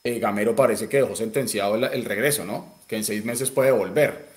eh, 0.05 0.19
Gamero 0.19 0.57
parece 0.57 0.89
que 0.89 0.97
dejó 0.97 1.15
sentenciado 1.15 1.77
el, 1.77 2.05
regreso, 2.05 2.45
¿no? 2.45 2.75
Que 2.89 2.97
en 2.97 3.05
seis 3.05 3.25
meses 3.25 3.51
puede 3.51 3.71
volver. 3.71 4.31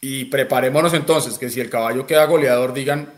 Y 0.00 0.24
preparémonos 0.24 0.94
entonces 0.94 1.38
que 1.38 1.50
si 1.50 1.60
el 1.60 1.70
caballo 1.70 2.06
queda 2.06 2.24
goleador, 2.24 2.72
digan, 2.72 3.12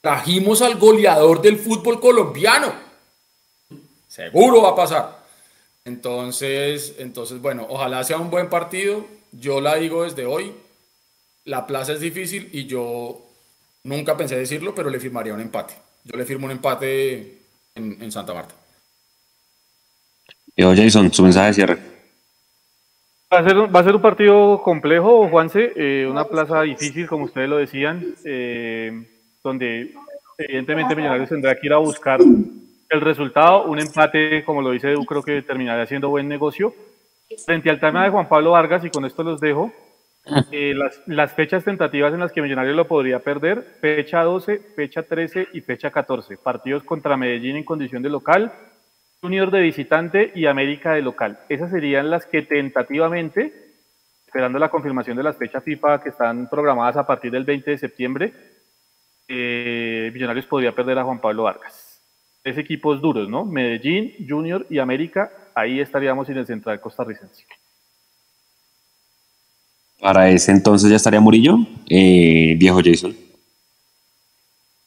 trajimos 0.00 0.62
al 0.62 0.78
goleador 0.78 1.42
del 1.42 1.58
fútbol 1.58 2.00
colombiano. 2.00 2.72
Seguro 4.06 4.62
va 4.62 4.70
a 4.70 4.76
pasar. 4.76 5.17
Entonces, 5.88 6.96
entonces, 6.98 7.40
bueno, 7.40 7.66
ojalá 7.66 8.04
sea 8.04 8.18
un 8.18 8.30
buen 8.30 8.50
partido. 8.50 9.06
Yo 9.32 9.62
la 9.62 9.76
digo 9.76 10.04
desde 10.04 10.26
hoy, 10.26 10.52
la 11.46 11.66
plaza 11.66 11.94
es 11.94 12.00
difícil 12.00 12.50
y 12.52 12.66
yo 12.66 13.22
nunca 13.84 14.14
pensé 14.14 14.36
decirlo, 14.36 14.74
pero 14.74 14.90
le 14.90 15.00
firmaría 15.00 15.32
un 15.32 15.40
empate. 15.40 15.74
Yo 16.04 16.18
le 16.18 16.26
firmo 16.26 16.44
un 16.44 16.52
empate 16.52 17.38
en, 17.74 18.12
Santa 18.12 18.34
Marta. 18.34 18.54
Yo, 20.54 20.74
Jason, 20.76 21.10
su 21.10 21.22
mensaje 21.22 21.46
de 21.46 21.54
cierre. 21.54 21.78
Va 23.32 23.38
a, 23.38 23.44
ser, 23.44 23.56
va 23.74 23.80
a 23.80 23.84
ser 23.84 23.94
un 23.94 24.02
partido 24.02 24.60
complejo, 24.62 25.26
Juanse, 25.28 25.72
eh, 25.74 26.06
una 26.06 26.24
plaza 26.24 26.62
difícil, 26.62 27.06
como 27.06 27.24
ustedes 27.24 27.48
lo 27.48 27.56
decían, 27.56 28.14
eh, 28.24 29.06
donde 29.42 29.94
evidentemente 30.36 30.94
Millonarios 30.94 31.30
tendrá 31.30 31.54
que 31.54 31.66
ir 31.66 31.72
a 31.72 31.78
buscar 31.78 32.20
el 32.88 33.00
resultado. 33.00 33.64
Un 33.64 33.80
empate, 33.80 34.44
como 34.44 34.62
lo 34.62 34.70
dice 34.70 34.92
Edu, 34.92 35.04
creo 35.04 35.22
que 35.22 35.42
terminaría 35.42 35.86
siendo 35.86 36.08
buen 36.08 36.28
negocio. 36.28 36.74
Frente 37.44 37.70
al 37.70 37.80
tema 37.80 38.04
de 38.04 38.10
Juan 38.10 38.28
Pablo 38.28 38.52
Vargas, 38.52 38.84
y 38.84 38.90
con 38.90 39.04
esto 39.04 39.22
los 39.22 39.40
dejo, 39.40 39.72
eh, 40.50 40.74
las, 40.74 41.02
las, 41.06 41.32
fechas 41.32 41.64
tentativas 41.64 42.12
en 42.12 42.20
las 42.20 42.32
que 42.32 42.42
Millonarios 42.42 42.76
lo 42.76 42.88
podría 42.88 43.18
perder, 43.18 43.62
fecha 43.80 44.22
12, 44.22 44.58
fecha 44.74 45.02
13 45.02 45.48
y 45.52 45.60
fecha 45.60 45.90
14. 45.90 46.38
Partidos 46.38 46.84
contra 46.84 47.16
Medellín 47.16 47.56
en 47.56 47.64
condición 47.64 48.02
de 48.02 48.08
local, 48.08 48.52
Junior 49.20 49.50
de 49.50 49.60
visitante 49.60 50.30
y 50.34 50.46
América 50.46 50.92
de 50.92 51.02
local. 51.02 51.40
Esas 51.48 51.70
serían 51.70 52.08
las 52.08 52.24
que 52.24 52.42
tentativamente, 52.42 53.52
esperando 54.24 54.58
la 54.58 54.68
confirmación 54.68 55.16
de 55.16 55.24
las 55.24 55.36
fechas 55.36 55.64
FIFA 55.64 56.00
que 56.00 56.10
están 56.10 56.48
programadas 56.48 56.96
a 56.96 57.06
partir 57.06 57.32
del 57.32 57.44
20 57.44 57.72
de 57.72 57.78
septiembre, 57.78 58.32
eh, 59.26 60.10
Millonarios 60.14 60.46
podría 60.46 60.72
perder 60.72 60.98
a 60.98 61.04
Juan 61.04 61.20
Pablo 61.20 61.42
Vargas. 61.42 61.87
Tres 62.48 62.64
equipos 62.64 63.02
duros, 63.02 63.28
¿no? 63.28 63.44
Medellín, 63.44 64.14
Junior 64.26 64.64
y 64.70 64.78
América, 64.78 65.30
ahí 65.54 65.80
estaríamos 65.80 66.26
sin 66.26 66.38
el 66.38 66.46
central 66.46 66.80
costarricense. 66.80 67.44
Para 70.00 70.30
ese 70.30 70.52
entonces 70.52 70.88
ya 70.88 70.96
estaría 70.96 71.20
Murillo, 71.20 71.58
eh, 71.90 72.54
viejo 72.56 72.80
Jason. 72.82 73.14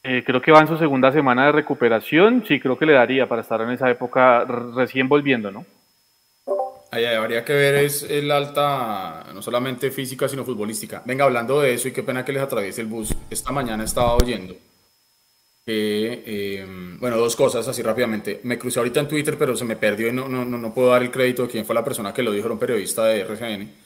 Eh, 0.02 0.24
creo 0.26 0.42
que 0.42 0.50
va 0.50 0.58
en 0.58 0.66
su 0.66 0.76
segunda 0.76 1.12
semana 1.12 1.46
de 1.46 1.52
recuperación. 1.52 2.44
Sí, 2.48 2.58
creo 2.58 2.76
que 2.76 2.86
le 2.86 2.94
daría 2.94 3.28
para 3.28 3.42
estar 3.42 3.60
en 3.60 3.70
esa 3.70 3.88
época 3.88 4.44
recién 4.74 5.08
volviendo, 5.08 5.52
¿no? 5.52 5.64
Ahí 6.90 7.04
habría 7.04 7.44
que 7.44 7.52
ver 7.52 7.76
es 7.76 8.02
el 8.02 8.32
alta, 8.32 9.26
no 9.32 9.40
solamente 9.40 9.92
física, 9.92 10.28
sino 10.28 10.42
futbolística. 10.42 11.00
Venga, 11.04 11.26
hablando 11.26 11.60
de 11.60 11.74
eso, 11.74 11.86
y 11.86 11.92
qué 11.92 12.02
pena 12.02 12.24
que 12.24 12.32
les 12.32 12.42
atraviese 12.42 12.80
el 12.80 12.88
bus. 12.88 13.14
Esta 13.30 13.52
mañana 13.52 13.84
estaba 13.84 14.16
oyendo 14.16 14.56
que, 15.64 16.22
eh, 16.26 16.66
bueno, 16.98 17.16
dos 17.16 17.36
cosas 17.36 17.66
así 17.68 17.82
rápidamente. 17.82 18.40
Me 18.44 18.58
crucé 18.58 18.78
ahorita 18.80 19.00
en 19.00 19.08
Twitter, 19.08 19.36
pero 19.38 19.56
se 19.56 19.64
me 19.64 19.76
perdió 19.76 20.08
y 20.08 20.12
no, 20.12 20.28
no, 20.28 20.44
no 20.44 20.74
puedo 20.74 20.90
dar 20.90 21.02
el 21.02 21.10
crédito 21.10 21.42
de 21.42 21.48
quién 21.48 21.64
fue 21.64 21.74
la 21.74 21.84
persona 21.84 22.12
que 22.12 22.22
lo 22.22 22.32
dijo, 22.32 22.46
era 22.46 22.54
un 22.54 22.60
periodista 22.60 23.06
de 23.06 23.20
RCN 23.20 23.82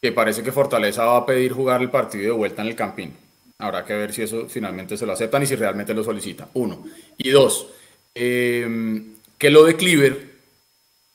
que 0.00 0.12
parece 0.12 0.42
que 0.42 0.52
Fortaleza 0.52 1.04
va 1.04 1.18
a 1.18 1.26
pedir 1.26 1.52
jugar 1.52 1.82
el 1.82 1.90
partido 1.90 2.24
de 2.24 2.30
vuelta 2.30 2.62
en 2.62 2.68
el 2.68 2.76
Campín. 2.76 3.14
Habrá 3.58 3.84
que 3.84 3.92
ver 3.92 4.12
si 4.12 4.22
eso 4.22 4.46
finalmente 4.48 4.96
se 4.96 5.04
lo 5.04 5.12
aceptan 5.12 5.42
y 5.42 5.46
si 5.46 5.54
realmente 5.56 5.92
lo 5.92 6.02
solicita. 6.02 6.48
Uno. 6.54 6.86
Y 7.18 7.30
dos, 7.30 7.68
em, 8.14 9.16
que 9.36 9.50
lo 9.50 9.64
de 9.64 9.76
Cleaver, 9.76 10.30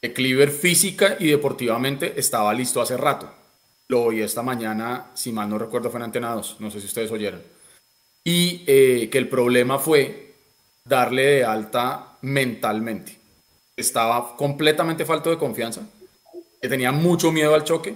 que 0.01 0.13
Cleaver 0.13 0.51
física 0.51 1.17
y 1.19 1.29
deportivamente 1.29 2.13
estaba 2.19 2.53
listo 2.53 2.81
hace 2.81 2.95
rato. 2.97 3.33
Lo 3.87 4.03
oí 4.03 4.21
esta 4.21 4.43
mañana, 4.43 5.07
si 5.15 5.31
mal 5.31 5.49
no 5.49 5.57
recuerdo, 5.57 5.89
fue 5.89 5.99
en 5.99 6.05
Antena 6.05 6.33
2, 6.33 6.57
no 6.59 6.69
sé 6.69 6.79
si 6.79 6.85
ustedes 6.85 7.11
oyeron. 7.11 7.41
Y 8.27 8.63
eh, 8.65 9.07
que 9.11 9.19
el 9.19 9.29
problema 9.29 9.77
fue 9.77 10.33
darle 10.83 11.25
de 11.25 11.45
alta 11.45 12.17
mentalmente. 12.21 13.17
Estaba 13.77 14.35
completamente 14.35 15.05
falto 15.05 15.29
de 15.29 15.37
confianza, 15.37 15.87
que 16.59 16.67
tenía 16.67 16.91
mucho 16.91 17.31
miedo 17.31 17.53
al 17.53 17.63
choque 17.63 17.95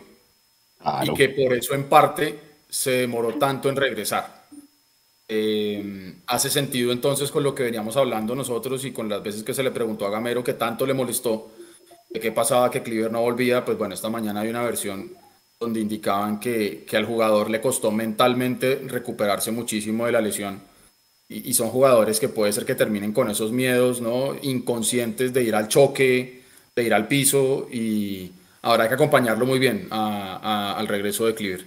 y 1.04 1.14
que 1.16 1.30
por 1.30 1.54
eso 1.54 1.74
en 1.74 1.86
parte 1.86 2.40
se 2.70 2.92
demoró 2.92 3.34
tanto 3.36 3.70
en 3.70 3.76
regresar. 3.76 4.46
Eh, 5.28 6.16
hace 6.28 6.50
sentido 6.50 6.92
entonces 6.92 7.32
con 7.32 7.44
lo 7.44 7.54
que 7.54 7.64
veníamos 7.64 7.96
hablando 7.98 8.34
nosotros 8.34 8.84
y 8.86 8.92
con 8.92 9.10
las 9.10 9.22
veces 9.22 9.44
que 9.44 9.54
se 9.54 9.62
le 9.62 9.70
preguntó 9.70 10.08
a 10.08 10.10
Gamero 10.10 10.44
que 10.44 10.54
tanto 10.54 10.88
le 10.88 10.96
molestó 10.96 11.52
de 12.10 12.20
qué 12.20 12.32
pasaba 12.32 12.72
que 12.72 12.82
Cliver 12.82 13.12
no 13.12 13.22
volvía, 13.22 13.64
pues 13.64 13.78
bueno, 13.78 13.94
esta 13.94 14.10
mañana 14.10 14.42
hay 14.42 14.50
una 14.50 14.64
versión 14.64 15.12
donde 15.60 15.82
indicaban 15.82 16.40
que, 16.40 16.86
que 16.88 16.98
al 16.98 17.06
jugador 17.06 17.50
le 17.50 17.62
costó 17.62 17.92
mentalmente 17.92 18.82
recuperarse 18.88 19.52
muchísimo 19.52 20.06
de 20.06 20.14
la 20.14 20.22
lesión 20.22 20.62
y, 21.28 21.50
y, 21.50 21.54
son 21.54 21.70
jugadores 21.70 22.20
que 22.20 22.30
puede 22.30 22.54
ser 22.54 22.66
que 22.66 22.76
terminen 22.76 23.14
con 23.14 23.30
esos 23.30 23.52
miedos, 23.52 24.02
¿no? 24.02 24.36
Inconscientes 24.42 25.32
de 25.32 25.44
ir 25.44 25.54
al 25.54 25.68
choque, 25.68 26.44
de 26.76 26.84
ir 26.84 26.94
al 26.94 27.08
piso 27.08 27.68
y, 27.72 28.32
Ahora 28.62 28.84
hay 28.84 28.90
que 28.90 28.96
acompañarlo 28.96 29.46
muy 29.46 29.60
bien 29.60 29.88
al 29.92 30.88
regreso 30.88 31.26
de 31.26 31.34
Cleaver. 31.34 31.66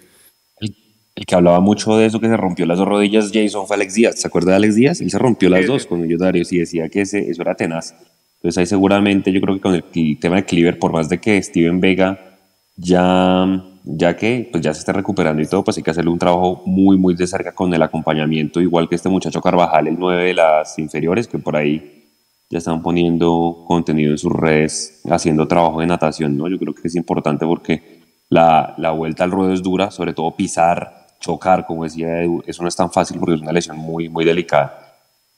El, 0.60 1.26
que 1.26 1.34
hablaba 1.34 1.60
mucho 1.60 1.96
de 1.96 2.06
eso, 2.06 2.20
que 2.20 2.28
se 2.28 2.36
rompió 2.36 2.66
las 2.66 2.78
dos 2.78 2.88
rodillas, 2.88 3.30
Jason, 3.32 3.66
fue 3.66 3.76
Alex 3.76 3.94
Díaz. 3.94 4.20
¿Se 4.20 4.26
acuerda 4.26 4.52
de 4.52 4.56
Alex 4.56 4.74
Díaz? 4.74 5.00
Él 5.00 5.10
se 5.10 5.18
rompió 5.18 5.48
las 5.48 5.66
dos 5.66 5.86
con 5.86 6.00
Millonarios 6.00 6.52
y 6.52 6.58
decía 6.58 6.88
que 6.88 7.02
ese, 7.02 7.30
eso 7.30 7.42
era 7.42 7.54
tenaz. 7.54 7.94
Entonces 8.36 8.58
ahí 8.58 8.66
seguramente 8.66 9.32
yo 9.32 9.40
creo 9.40 9.54
que 9.54 9.60
con 9.60 9.74
el, 9.74 10.18
tema 10.18 10.36
de 10.36 10.44
Cleaver, 10.44 10.78
por 10.78 10.92
más 10.92 11.08
de 11.08 11.18
que 11.18 11.42
Steven 11.42 11.80
Vega 11.80 12.38
ya, 12.76 13.62
ya 13.84 14.16
que 14.16 14.48
pues 14.50 14.62
ya 14.62 14.72
se 14.72 14.80
está 14.80 14.92
recuperando 14.92 15.42
y 15.42 15.46
todo, 15.46 15.64
pues 15.64 15.76
hay 15.76 15.82
que 15.82 15.90
hacerle 15.90 16.10
un 16.10 16.18
trabajo 16.18 16.62
muy, 16.66 16.96
muy 16.96 17.14
de 17.14 17.26
cerca 17.26 17.52
con 17.52 17.72
el 17.74 17.82
acompañamiento, 17.82 18.60
igual 18.60 18.88
que 18.88 18.94
este 18.94 19.08
muchacho 19.08 19.40
Carvajal, 19.40 19.88
el 19.88 19.98
9 19.98 20.24
de 20.24 20.34
las 20.34 20.78
inferiores, 20.78 21.26
que 21.26 21.38
por 21.38 21.56
ahí 21.56 22.04
ya 22.48 22.58
están 22.58 22.82
poniendo 22.82 23.64
contenido 23.66 24.12
en 24.12 24.18
sus 24.18 24.32
redes, 24.32 25.00
haciendo 25.10 25.48
trabajo 25.48 25.80
de 25.80 25.86
natación, 25.86 26.36
¿no? 26.36 26.48
Yo 26.48 26.58
creo 26.58 26.74
que 26.74 26.86
es 26.86 26.94
importante 26.94 27.46
porque 27.46 28.02
la, 28.28 28.74
la 28.76 28.92
vuelta 28.92 29.24
al 29.24 29.30
ruedo 29.30 29.52
es 29.52 29.62
dura, 29.62 29.90
sobre 29.90 30.12
todo 30.12 30.36
pisar, 30.36 31.06
chocar, 31.18 31.66
como 31.66 31.84
decía 31.84 32.22
Edu, 32.22 32.42
eso 32.46 32.62
no 32.62 32.68
es 32.68 32.76
tan 32.76 32.92
fácil 32.92 33.18
porque 33.18 33.36
es 33.36 33.40
una 33.40 33.52
lesión 33.52 33.78
muy, 33.78 34.08
muy 34.08 34.24
delicada. 34.24 34.96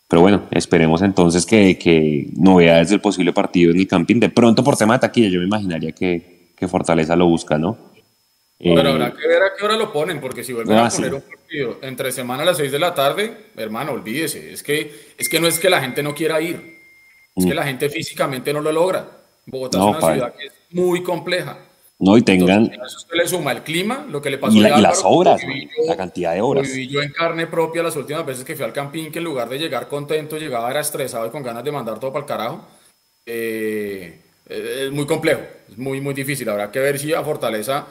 pero 0.09 0.23
bueno, 0.23 0.43
esperemos 0.51 1.03
entonces 1.03 1.47
que, 1.47 1.79
que 1.79 2.31
novedades 2.37 2.91
del 2.91 3.01
posible 3.01 3.33
partido 3.33 3.71
en 3.71 3.79
el 3.79 3.87
Campín. 3.87 4.21
De 4.21 4.29
pronto, 4.29 4.65
por 4.65 4.77
tema 4.77 4.95
de 4.95 5.01
taquilla, 5.01 5.29
yo 5.29 5.39
me 5.39 5.47
imaginaría 5.47 5.93
que, 5.93 6.53
que 6.57 6.69
Fortaleza 6.69 7.17
lo 7.17 7.27
busca, 7.27 7.59
¿no? 7.59 7.94
Pero 8.59 8.81
Eh, 8.81 8.93
habrá 8.93 9.13
que 9.13 9.27
ver 9.27 9.43
a 9.43 9.55
qué 9.59 9.65
hora 9.65 9.77
lo 9.77 9.93
ponen, 9.93 10.21
porque 10.21 10.45
si 10.45 10.53
vuelven 10.53 10.77
Ah, 10.79 10.87
a 10.87 10.91
poner 10.91 11.11
sí. 11.11 11.17
un 11.17 11.23
partido 11.23 11.79
entre 11.83 12.13
semana 12.13 12.43
a 12.43 12.47
las 12.47 12.57
6 12.57 12.71
de 12.73 12.79
la 12.79 12.95
tarde, 12.95 13.49
hermano, 13.57 13.93
olvídese. 13.93 14.53
Es 14.53 14.63
que, 14.63 15.13
es 15.19 15.29
que 15.29 15.41
no 15.41 15.49
es 15.49 15.59
que 15.59 15.69
la 15.71 15.81
gente 15.81 16.03
no 16.03 16.15
quiera 16.15 16.41
ir, 16.41 16.79
es 17.37 17.45
Mm. 17.45 17.49
que 17.49 17.55
la 17.55 17.65
gente 17.65 17.91
físicamente 17.91 18.53
no 18.53 18.61
lo 18.61 18.71
logra. 18.73 19.09
Bogotá 19.47 19.79
No, 19.79 19.85
es 19.87 19.91
una 19.91 20.01
padre. 20.01 20.15
ciudad 20.17 20.35
que 20.35 20.47
es 20.47 20.53
muy 20.71 21.03
compleja. 21.03 21.59
no, 21.99 22.17
y 22.19 22.23
tengan. 22.23 22.71
A 22.81 22.87
eso 22.87 22.97
usted 22.99 23.17
le 23.17 23.27
suma 23.29 23.53
el 23.53 23.63
clima, 23.63 24.07
lo 24.11 24.21
que 24.23 24.29
le 24.31 24.39
pasó 24.39 24.57
Y, 24.57 24.61
la- 24.61 24.79
y 24.79 24.83
las 24.83 25.03
viví 25.03 25.67
man, 25.67 25.87
la 25.87 25.97
cantidad 25.97 26.33
de. 26.33 26.39
Lo 26.39 26.55
viví 26.61 26.89
yo 26.89 27.03
en 27.03 27.13
carne 27.13 27.47
propia 27.47 27.83
las 27.83 27.97
últimas 27.97 28.25
veces 28.27 28.45
que 28.45 28.55
fui 28.57 28.65
al 28.65 28.73
campín, 28.73 29.11
que 29.13 29.19
en 29.19 29.25
lugar 29.25 29.49
de 29.49 29.59
llegar 29.59 29.89
contento, 29.89 30.37
llegaba 30.39 30.71
era 30.71 30.81
estresado 30.81 31.27
y 31.27 31.31
con 31.31 31.43
ganas 31.43 31.65
de 31.65 31.73
mandar 31.73 31.99
todo 32.01 32.13
para 32.13 32.25
el 32.25 32.29
carajo. 32.29 32.67
Eh, 33.27 34.19
eh, 34.49 34.83
es 34.87 34.91
muy 34.93 35.07
complejo, 35.07 35.41
es 35.71 35.79
muy, 35.79 36.01
muy 36.01 36.15
difícil. 36.15 36.49
Habrá 36.49 36.71
que 36.71 36.79
ver 36.81 36.99
si 36.99 37.13
a 37.15 37.23
Fortaleza 37.23 37.87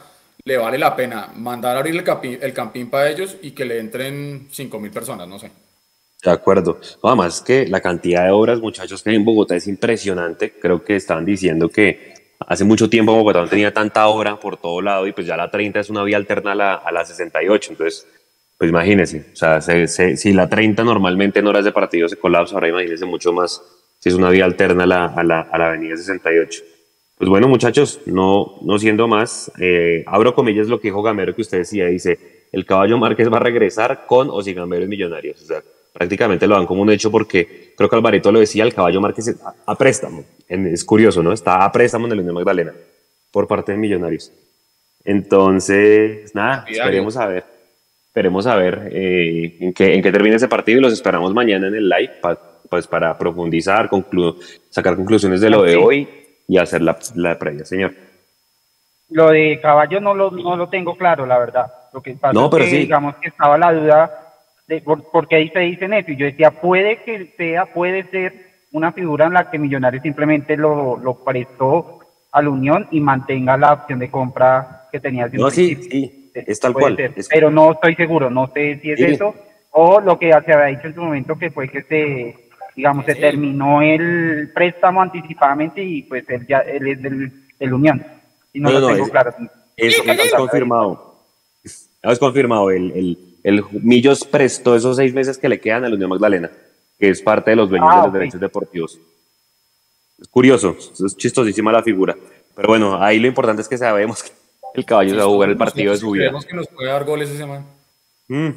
le 0.46 0.58
vale 0.58 0.76
la 0.78 0.94
pena 0.94 1.30
mandar 1.36 1.74
a 1.76 1.78
abrir 1.78 1.94
el 1.96 2.52
campín, 2.52 2.90
para 2.90 3.08
ellos 3.08 3.36
y 3.40 3.52
que 3.52 3.64
le 3.64 3.78
entren 3.78 4.46
5 4.50 4.78
mil 4.78 4.90
personas, 4.90 5.26
no 5.26 5.38
sé. 5.38 5.50
De 6.22 6.30
acuerdo. 6.30 6.78
No, 7.02 7.08
Además 7.10 7.40
que 7.40 7.66
la 7.66 7.80
cantidad 7.80 8.24
de 8.24 8.30
horas, 8.30 8.60
muchachos, 8.60 9.02
que 9.02 9.10
hay 9.10 9.16
en 9.16 9.24
Bogotá 9.24 9.56
es 9.56 9.66
impresionante. 9.68 10.52
Creo 10.60 10.84
que 10.84 10.96
estaban 10.96 11.24
diciendo 11.24 11.68
que 11.70 12.34
hace 12.40 12.64
mucho 12.64 12.90
tiempo 12.90 13.14
Bogotá 13.14 13.40
no 13.40 13.48
tenía 13.48 13.72
tanta 13.72 14.06
hora 14.06 14.38
por 14.38 14.58
todo 14.58 14.82
lado 14.82 15.06
y 15.06 15.12
pues 15.12 15.26
ya 15.26 15.36
la 15.36 15.50
30 15.50 15.80
es 15.80 15.88
una 15.88 16.02
vía 16.02 16.18
alterna 16.18 16.52
a 16.52 16.54
la, 16.54 16.74
a 16.74 16.92
la 16.92 17.04
68. 17.06 17.72
Entonces, 17.72 18.06
pues 18.58 18.68
imagínense, 18.70 19.24
o 19.32 19.36
sea, 19.36 19.60
se- 19.62 19.86
se- 19.88 20.16
si 20.18 20.32
la 20.34 20.48
30 20.48 20.84
normalmente 20.84 21.38
en 21.40 21.46
horas 21.46 21.64
de 21.64 21.72
partido 21.72 22.06
se 22.08 22.16
colapsa, 22.16 22.54
ahora 22.54 22.68
imagínense 22.68 23.06
mucho 23.06 23.32
más 23.32 23.62
si 23.98 24.10
es 24.10 24.14
una 24.14 24.28
vía 24.28 24.44
alterna 24.44 24.84
a 24.84 24.86
la, 24.86 25.04
a 25.06 25.24
la, 25.24 25.40
a 25.40 25.58
la 25.58 25.68
avenida 25.68 25.96
68. 25.96 26.62
Pues 27.16 27.30
bueno, 27.30 27.46
muchachos, 27.48 28.00
no, 28.06 28.56
no 28.62 28.78
siendo 28.78 29.06
más, 29.06 29.50
eh, 29.60 30.02
abro 30.06 30.34
comillas 30.34 30.66
lo 30.66 30.80
que 30.80 30.88
dijo 30.88 31.02
Gamero 31.02 31.34
que 31.34 31.42
usted 31.42 31.58
decía, 31.58 31.86
dice, 31.86 32.18
el 32.52 32.66
caballo 32.66 32.98
Márquez 32.98 33.32
va 33.32 33.36
a 33.36 33.40
regresar 33.40 34.04
con 34.06 34.28
o 34.30 34.42
sin 34.42 34.56
Gamero 34.56 34.82
en 34.82 34.88
Millonarios. 34.88 35.40
O 35.42 35.44
sea, 35.46 35.62
prácticamente 35.92 36.46
lo 36.48 36.56
dan 36.56 36.66
como 36.66 36.82
un 36.82 36.90
hecho 36.90 37.10
porque 37.12 37.72
creo 37.76 37.88
que 37.88 37.96
Alvarito 37.96 38.32
lo 38.32 38.40
decía, 38.40 38.64
el 38.64 38.74
caballo 38.74 39.00
Márquez 39.00 39.36
a, 39.44 39.54
a 39.64 39.78
préstamo. 39.78 40.24
En- 40.48 40.66
es 40.66 40.84
curioso, 40.84 41.22
¿no? 41.22 41.32
Está 41.32 41.64
a 41.64 41.70
préstamo 41.70 42.06
en 42.06 42.12
el 42.12 42.20
Unión 42.20 42.34
Magdalena 42.34 42.72
por 43.30 43.46
parte 43.46 43.72
de 43.72 43.78
Millonarios. 43.78 44.32
Entonces, 45.04 46.34
nada, 46.34 46.64
esperemos 46.82 47.16
a 47.16 47.26
ver. 47.26 47.44
Esperemos 48.08 48.46
a 48.46 48.56
ver 48.56 48.88
eh, 48.92 49.56
en, 49.60 49.72
qué, 49.72 49.94
en 49.94 50.02
qué 50.02 50.10
termina 50.12 50.36
ese 50.36 50.48
partido 50.48 50.78
y 50.78 50.82
los 50.82 50.92
esperamos 50.92 51.32
mañana 51.34 51.68
en 51.68 51.74
el 51.74 51.88
live 51.88 52.12
pa- 52.20 52.40
pues 52.70 52.86
para 52.86 53.16
profundizar, 53.18 53.88
conclu- 53.88 54.36
sacar 54.70 54.96
conclusiones 54.96 55.40
de 55.40 55.50
lo 55.50 55.62
de 55.62 55.76
hoy 55.76 56.08
y 56.48 56.58
hacer 56.58 56.82
la, 56.82 56.98
la 57.14 57.38
previa, 57.38 57.64
señor. 57.64 57.94
Lo 59.10 59.30
de 59.30 59.60
caballo 59.60 60.00
no 60.00 60.14
lo, 60.14 60.30
no 60.30 60.56
lo 60.56 60.68
tengo 60.68 60.96
claro, 60.96 61.26
la 61.26 61.38
verdad. 61.38 61.72
Lo 61.92 62.00
que 62.02 62.14
pasa 62.14 62.32
No, 62.32 62.44
es 62.46 62.50
pero 62.50 62.64
que, 62.64 62.70
sí. 62.70 62.76
digamos 62.78 63.14
que 63.16 63.28
estaba 63.28 63.56
la 63.58 63.72
duda 63.72 64.32
de 64.66 64.80
por, 64.80 65.10
por 65.10 65.28
qué 65.28 65.36
ahí 65.36 65.48
se 65.50 65.60
dicen 65.60 65.92
eso. 65.92 66.10
Y 66.10 66.16
yo 66.16 66.26
decía, 66.26 66.50
puede 66.50 67.02
que 67.04 67.32
sea, 67.36 67.66
puede 67.66 68.04
ser 68.10 68.32
una 68.72 68.92
figura 68.92 69.26
en 69.26 69.34
la 69.34 69.50
que 69.50 69.58
Millonarios 69.58 70.02
simplemente 70.02 70.56
lo, 70.56 70.96
lo 70.96 71.22
prestó 71.22 72.00
a 72.32 72.42
la 72.42 72.50
Unión 72.50 72.88
y 72.90 73.00
mantenga 73.00 73.56
la 73.56 73.72
opción 73.74 74.00
de 74.00 74.10
compra 74.10 74.88
que 74.90 74.98
tenía 75.00 75.28
No, 75.32 75.50
sí, 75.50 75.76
sí, 75.76 76.30
es 76.34 76.58
tal 76.58 76.72
Puede 76.72 76.82
cual. 76.84 76.96
ser, 76.96 77.12
es- 77.16 77.28
Pero 77.28 77.50
no 77.50 77.72
estoy 77.72 77.94
seguro, 77.94 78.30
no 78.30 78.48
sé 78.52 78.80
si 78.80 78.90
es 78.90 78.98
Sí. 78.98 79.04
eso 79.04 79.34
o 79.70 80.00
lo 80.00 80.18
que 80.18 80.28
se 80.30 80.52
había 80.52 80.76
dicho 80.76 80.88
en 80.88 80.94
su 80.94 81.02
momento 81.02 81.36
que 81.38 81.50
fue 81.50 81.68
que 81.68 81.82
se, 81.82 82.43
digamos, 82.76 83.04
se 83.06 83.14
terminó 83.14 83.82
el 83.82 84.50
préstamo 84.54 85.00
anticipadamente 85.02 85.82
y 85.82 86.02
pues 86.02 86.28
él 86.28 86.46
ya 86.46 86.58
él 86.60 86.86
es 86.88 87.02
del, 87.02 87.32
del 87.58 87.72
Unión. 87.74 88.04
Y 88.52 88.60
no, 88.60 88.70
lo 88.70 88.80
no, 88.80 88.88
tengo 88.88 89.04
es- 89.04 89.10
claro. 89.10 89.34
Es, 89.76 89.98
es 90.04 90.32
confirmado. 90.34 91.20
Es 91.64 92.18
confirmado. 92.18 92.70
El, 92.70 92.92
el, 92.92 93.18
el 93.42 93.64
Millos 93.82 94.24
prestó 94.24 94.76
esos 94.76 94.96
seis 94.96 95.12
meses 95.14 95.38
que 95.38 95.48
le 95.48 95.60
quedan 95.60 95.84
a 95.84 95.88
la 95.88 95.94
Unión 95.94 96.10
Magdalena, 96.10 96.50
que 96.98 97.08
es 97.10 97.20
parte 97.22 97.50
de 97.50 97.56
los 97.56 97.68
dueños 97.68 97.88
Ah, 97.90 97.96
de 97.96 98.00
los 98.02 98.08
ok. 98.08 98.12
derechos 98.14 98.40
deportivos. 98.40 98.98
Es 100.20 100.28
curioso, 100.28 100.76
es 100.78 101.16
chistosísima 101.16 101.72
la 101.72 101.82
figura. 101.82 102.16
Pero 102.54 102.68
bueno, 102.68 103.02
ahí 103.02 103.18
lo 103.18 103.26
importante 103.26 103.62
es 103.62 103.68
que 103.68 103.76
sabemos 103.78 104.22
que 104.22 104.30
el 104.74 104.84
caballo 104.84 105.10
se 105.10 105.16
va 105.16 105.22
a 105.24 105.26
jugar 105.26 105.50
el 105.50 105.56
partido 105.56 105.90
de 105.92 105.98
su 105.98 106.10
vida. 106.12 106.24
Creemos 106.24 106.46
que 106.46 106.54
nos 106.54 106.68
puede 106.68 106.88
dar 106.90 107.04
goles 107.04 107.30
ese 107.30 107.46
man. 107.46 107.66
Mm, 108.28 108.50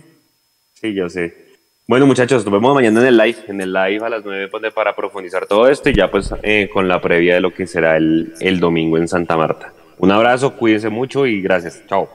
Sí, 0.74 0.94
yo 0.94 1.10
sé. 1.10 1.47
Bueno, 1.88 2.06
muchachos, 2.06 2.44
nos 2.44 2.52
vemos 2.54 2.76
mañana 2.76 3.00
en 3.00 3.08
el 3.08 3.18
live, 3.18 3.38
en 3.48 3.62
el 3.62 3.72
live 3.72 4.06
a 4.06 4.10
las 4.10 4.26
9 4.26 4.50
pues, 4.50 4.62
de- 4.62 4.72
para 4.72 4.94
profundizar 4.96 5.46
todo 5.48 5.70
esto 5.70 5.90
y 5.90 5.94
ya 5.94 6.12
pues 6.12 6.34
eh, 6.44 6.70
con 6.74 6.88
la 6.88 7.00
previa 7.00 7.36
de 7.36 7.42
lo 7.42 7.54
que 7.54 7.66
será 7.66 7.96
el, 7.96 8.34
el 8.42 8.60
domingo 8.60 8.98
en 8.98 9.08
Santa 9.08 9.38
Marta. 9.38 9.72
Un 9.98 10.12
abrazo, 10.12 10.54
cuídense 10.56 10.90
mucho 10.90 11.26
y 11.26 11.42
gracias. 11.42 11.82
Chao. 11.88 12.10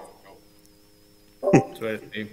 Suerte. 1.78 2.28